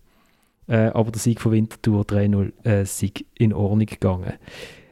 Äh, 0.67 0.91
aber 0.93 1.11
der 1.11 1.19
Sieg 1.19 1.41
von 1.41 1.51
Winterthur 1.51 2.03
3-0 2.03 2.65
äh, 2.65 2.85
Sieg 2.85 3.25
in 3.35 3.53
Ordnung 3.53 3.87
gegangen. 3.87 4.33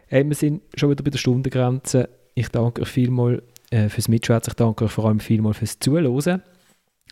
Äh, 0.09 0.25
wir 0.25 0.35
sind 0.35 0.61
schon 0.75 0.89
wieder 0.89 1.03
bei 1.03 1.11
der 1.11 1.19
Stundengrenze. 1.19 2.09
Ich 2.33 2.49
danke 2.49 2.81
euch 2.81 2.87
vielmals 2.87 3.43
äh, 3.69 3.89
fürs 3.89 4.07
Mitschwätzen. 4.07 4.51
Ich 4.51 4.55
danke 4.55 4.85
euch 4.85 4.91
vor 4.91 5.05
allem 5.05 5.19
vielmals 5.19 5.57
fürs 5.57 5.79
Zuhören. 5.79 6.41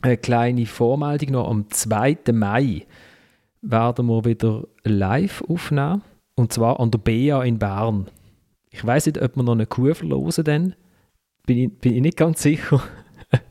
Eine 0.02 0.18
kleine 0.18 0.66
Vormeldung 0.66 1.32
noch. 1.32 1.50
Am 1.50 1.70
2. 1.70 2.18
Mai 2.34 2.86
werden 3.62 4.08
wir 4.08 4.26
wieder 4.26 4.68
live 4.84 5.44
aufnehmen. 5.48 6.02
Und 6.36 6.52
zwar 6.52 6.80
an 6.80 6.92
der 6.92 6.98
BA 6.98 7.44
in 7.44 7.60
Bern. 7.60 8.08
Ich 8.72 8.84
weiß 8.86 9.06
nicht, 9.06 9.22
ob 9.22 9.36
wir 9.36 9.44
noch 9.44 9.54
eine 9.54 9.68
Kuh 9.68 9.94
verlosen 9.94 10.44
dann 10.44 10.76
bin 11.46 11.58
ich, 11.58 11.72
bin 11.80 11.94
ich 11.94 12.02
nicht 12.02 12.18
ganz 12.18 12.42
sicher. 12.42 12.82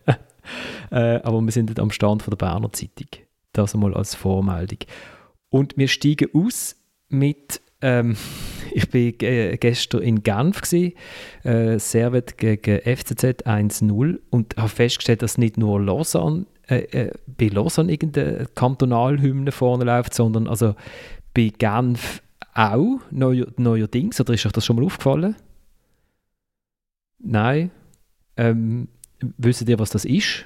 äh, 0.90 1.16
aber 1.16 1.40
wir 1.40 1.52
sind 1.52 1.78
am 1.78 1.90
Stand 1.90 2.22
von 2.22 2.30
der 2.30 2.36
Berner 2.36 2.72
Zeitung. 2.72 3.08
Das 3.52 3.74
einmal 3.74 3.94
als 3.94 4.14
Vormeldung. 4.14 4.78
Und 5.48 5.76
wir 5.76 5.88
steigen 5.88 6.28
aus 6.34 6.76
mit, 7.08 7.60
ähm, 7.80 8.16
ich 8.72 8.92
war 8.92 9.56
gestern 9.56 10.02
in 10.02 10.22
Genf, 10.22 10.62
äh, 10.72 11.78
Servet 11.78 12.38
gegen 12.38 12.80
FCZ 12.80 13.46
1-0 13.46 14.18
und 14.30 14.56
habe 14.56 14.68
festgestellt, 14.68 15.22
dass 15.22 15.38
nicht 15.38 15.56
nur 15.56 15.80
Lausanne, 15.80 16.46
äh, 16.68 16.78
äh, 16.90 17.12
bei 17.26 17.46
Lausanne 17.46 17.92
irgendeine 17.92 18.46
Kantonalhymne 18.54 19.52
vorne 19.52 19.84
läuft, 19.84 20.14
sondern 20.14 20.48
also 20.48 20.74
bei 21.34 21.52
Genf 21.56 22.22
auch 22.54 23.00
neuerdings. 23.10 24.20
Oder 24.20 24.34
ist 24.34 24.46
euch 24.46 24.52
das 24.52 24.64
schon 24.64 24.76
mal 24.76 24.84
aufgefallen? 24.84 25.36
Nein? 27.18 27.70
Ähm, 28.36 28.88
wisst 29.38 29.68
ihr, 29.68 29.78
was 29.78 29.90
das 29.90 30.04
ist? 30.04 30.44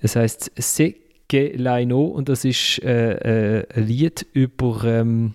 Es 0.00 0.16
heißt 0.16 0.52
Segelaino 0.56 2.04
und 2.04 2.28
das 2.28 2.44
ist 2.44 2.82
äh, 2.82 3.58
äh, 3.58 3.66
ein 3.74 3.86
Lied 3.86 4.26
über, 4.32 4.84
ähm, 4.84 5.34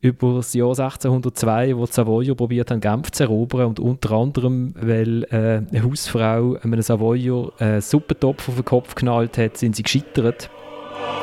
über 0.00 0.36
das 0.36 0.54
Jahr 0.54 0.70
1602, 0.70 1.76
wo 1.76 1.86
die 1.86 1.92
Savoyer 1.92 2.34
probiert 2.34 2.70
haben, 2.70 2.80
Genf 2.80 3.10
zu 3.12 3.24
erobern 3.24 3.66
und 3.66 3.80
unter 3.80 4.12
anderem, 4.12 4.74
weil 4.76 5.24
äh, 5.30 5.62
eine 5.70 5.82
Hausfrau 5.84 6.56
einem 6.62 6.82
Savoyer 6.82 7.52
einen 7.58 7.80
Suppentopf 7.80 8.48
auf 8.48 8.54
den 8.56 8.64
Kopf 8.64 8.94
knallt 8.94 9.38
hat, 9.38 9.56
sind 9.56 9.76
sie 9.76 9.82
gescheitert. 9.82 10.50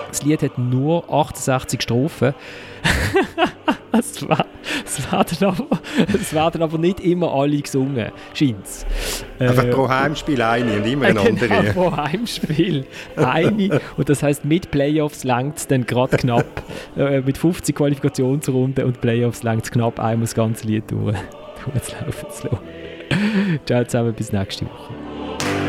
Das 0.10 0.24
Lied 0.24 0.42
hat 0.42 0.58
nur 0.58 1.12
68 1.12 1.82
Strophen. 1.82 2.34
es, 3.92 4.22
werden 4.28 5.48
aber, 5.48 5.68
es 6.14 6.34
werden 6.34 6.62
aber 6.62 6.78
nicht 6.78 7.00
immer 7.00 7.34
alle 7.34 7.62
gesungen, 7.62 8.12
scheint 8.34 8.66
es. 8.66 8.86
Einfach 9.40 9.64
äh, 9.64 9.72
pro 9.72 9.88
Heimspiel 9.88 10.42
eine 10.42 10.78
und 10.78 10.86
immer 10.86 11.08
eine 11.08 11.20
genau, 11.24 11.56
andere. 11.56 11.74
pro 11.74 11.96
Heimspiel 11.96 12.86
eine. 13.16 13.82
und 13.98 14.10
das 14.10 14.24
heisst, 14.24 14.46
mit 14.46 14.72
Playoffs 14.72 15.24
längt 15.24 15.58
es 15.58 15.68
dann 15.68 15.86
gerade 15.86 16.18
knapp. 16.18 16.64
äh, 16.98 17.22
mit 17.22 17.38
50 17.38 17.76
Qualifikationsrunden 17.76 18.86
und 18.86 19.02
Playoffs 19.02 19.44
längt 19.44 19.64
es 19.64 19.72
knapp 19.72 20.00
einmal 20.00 20.26
das 20.26 20.36
ganze 20.36 20.68
Lied 20.68 20.90
durch. 20.90 21.18
Jetzt 21.74 21.96
laufen 22.00 22.28
es 22.30 22.44
Ciao 23.66 23.84
zusammen, 23.84 24.14
bis 24.14 24.32
nächste 24.32 24.66
Woche. 24.66 25.67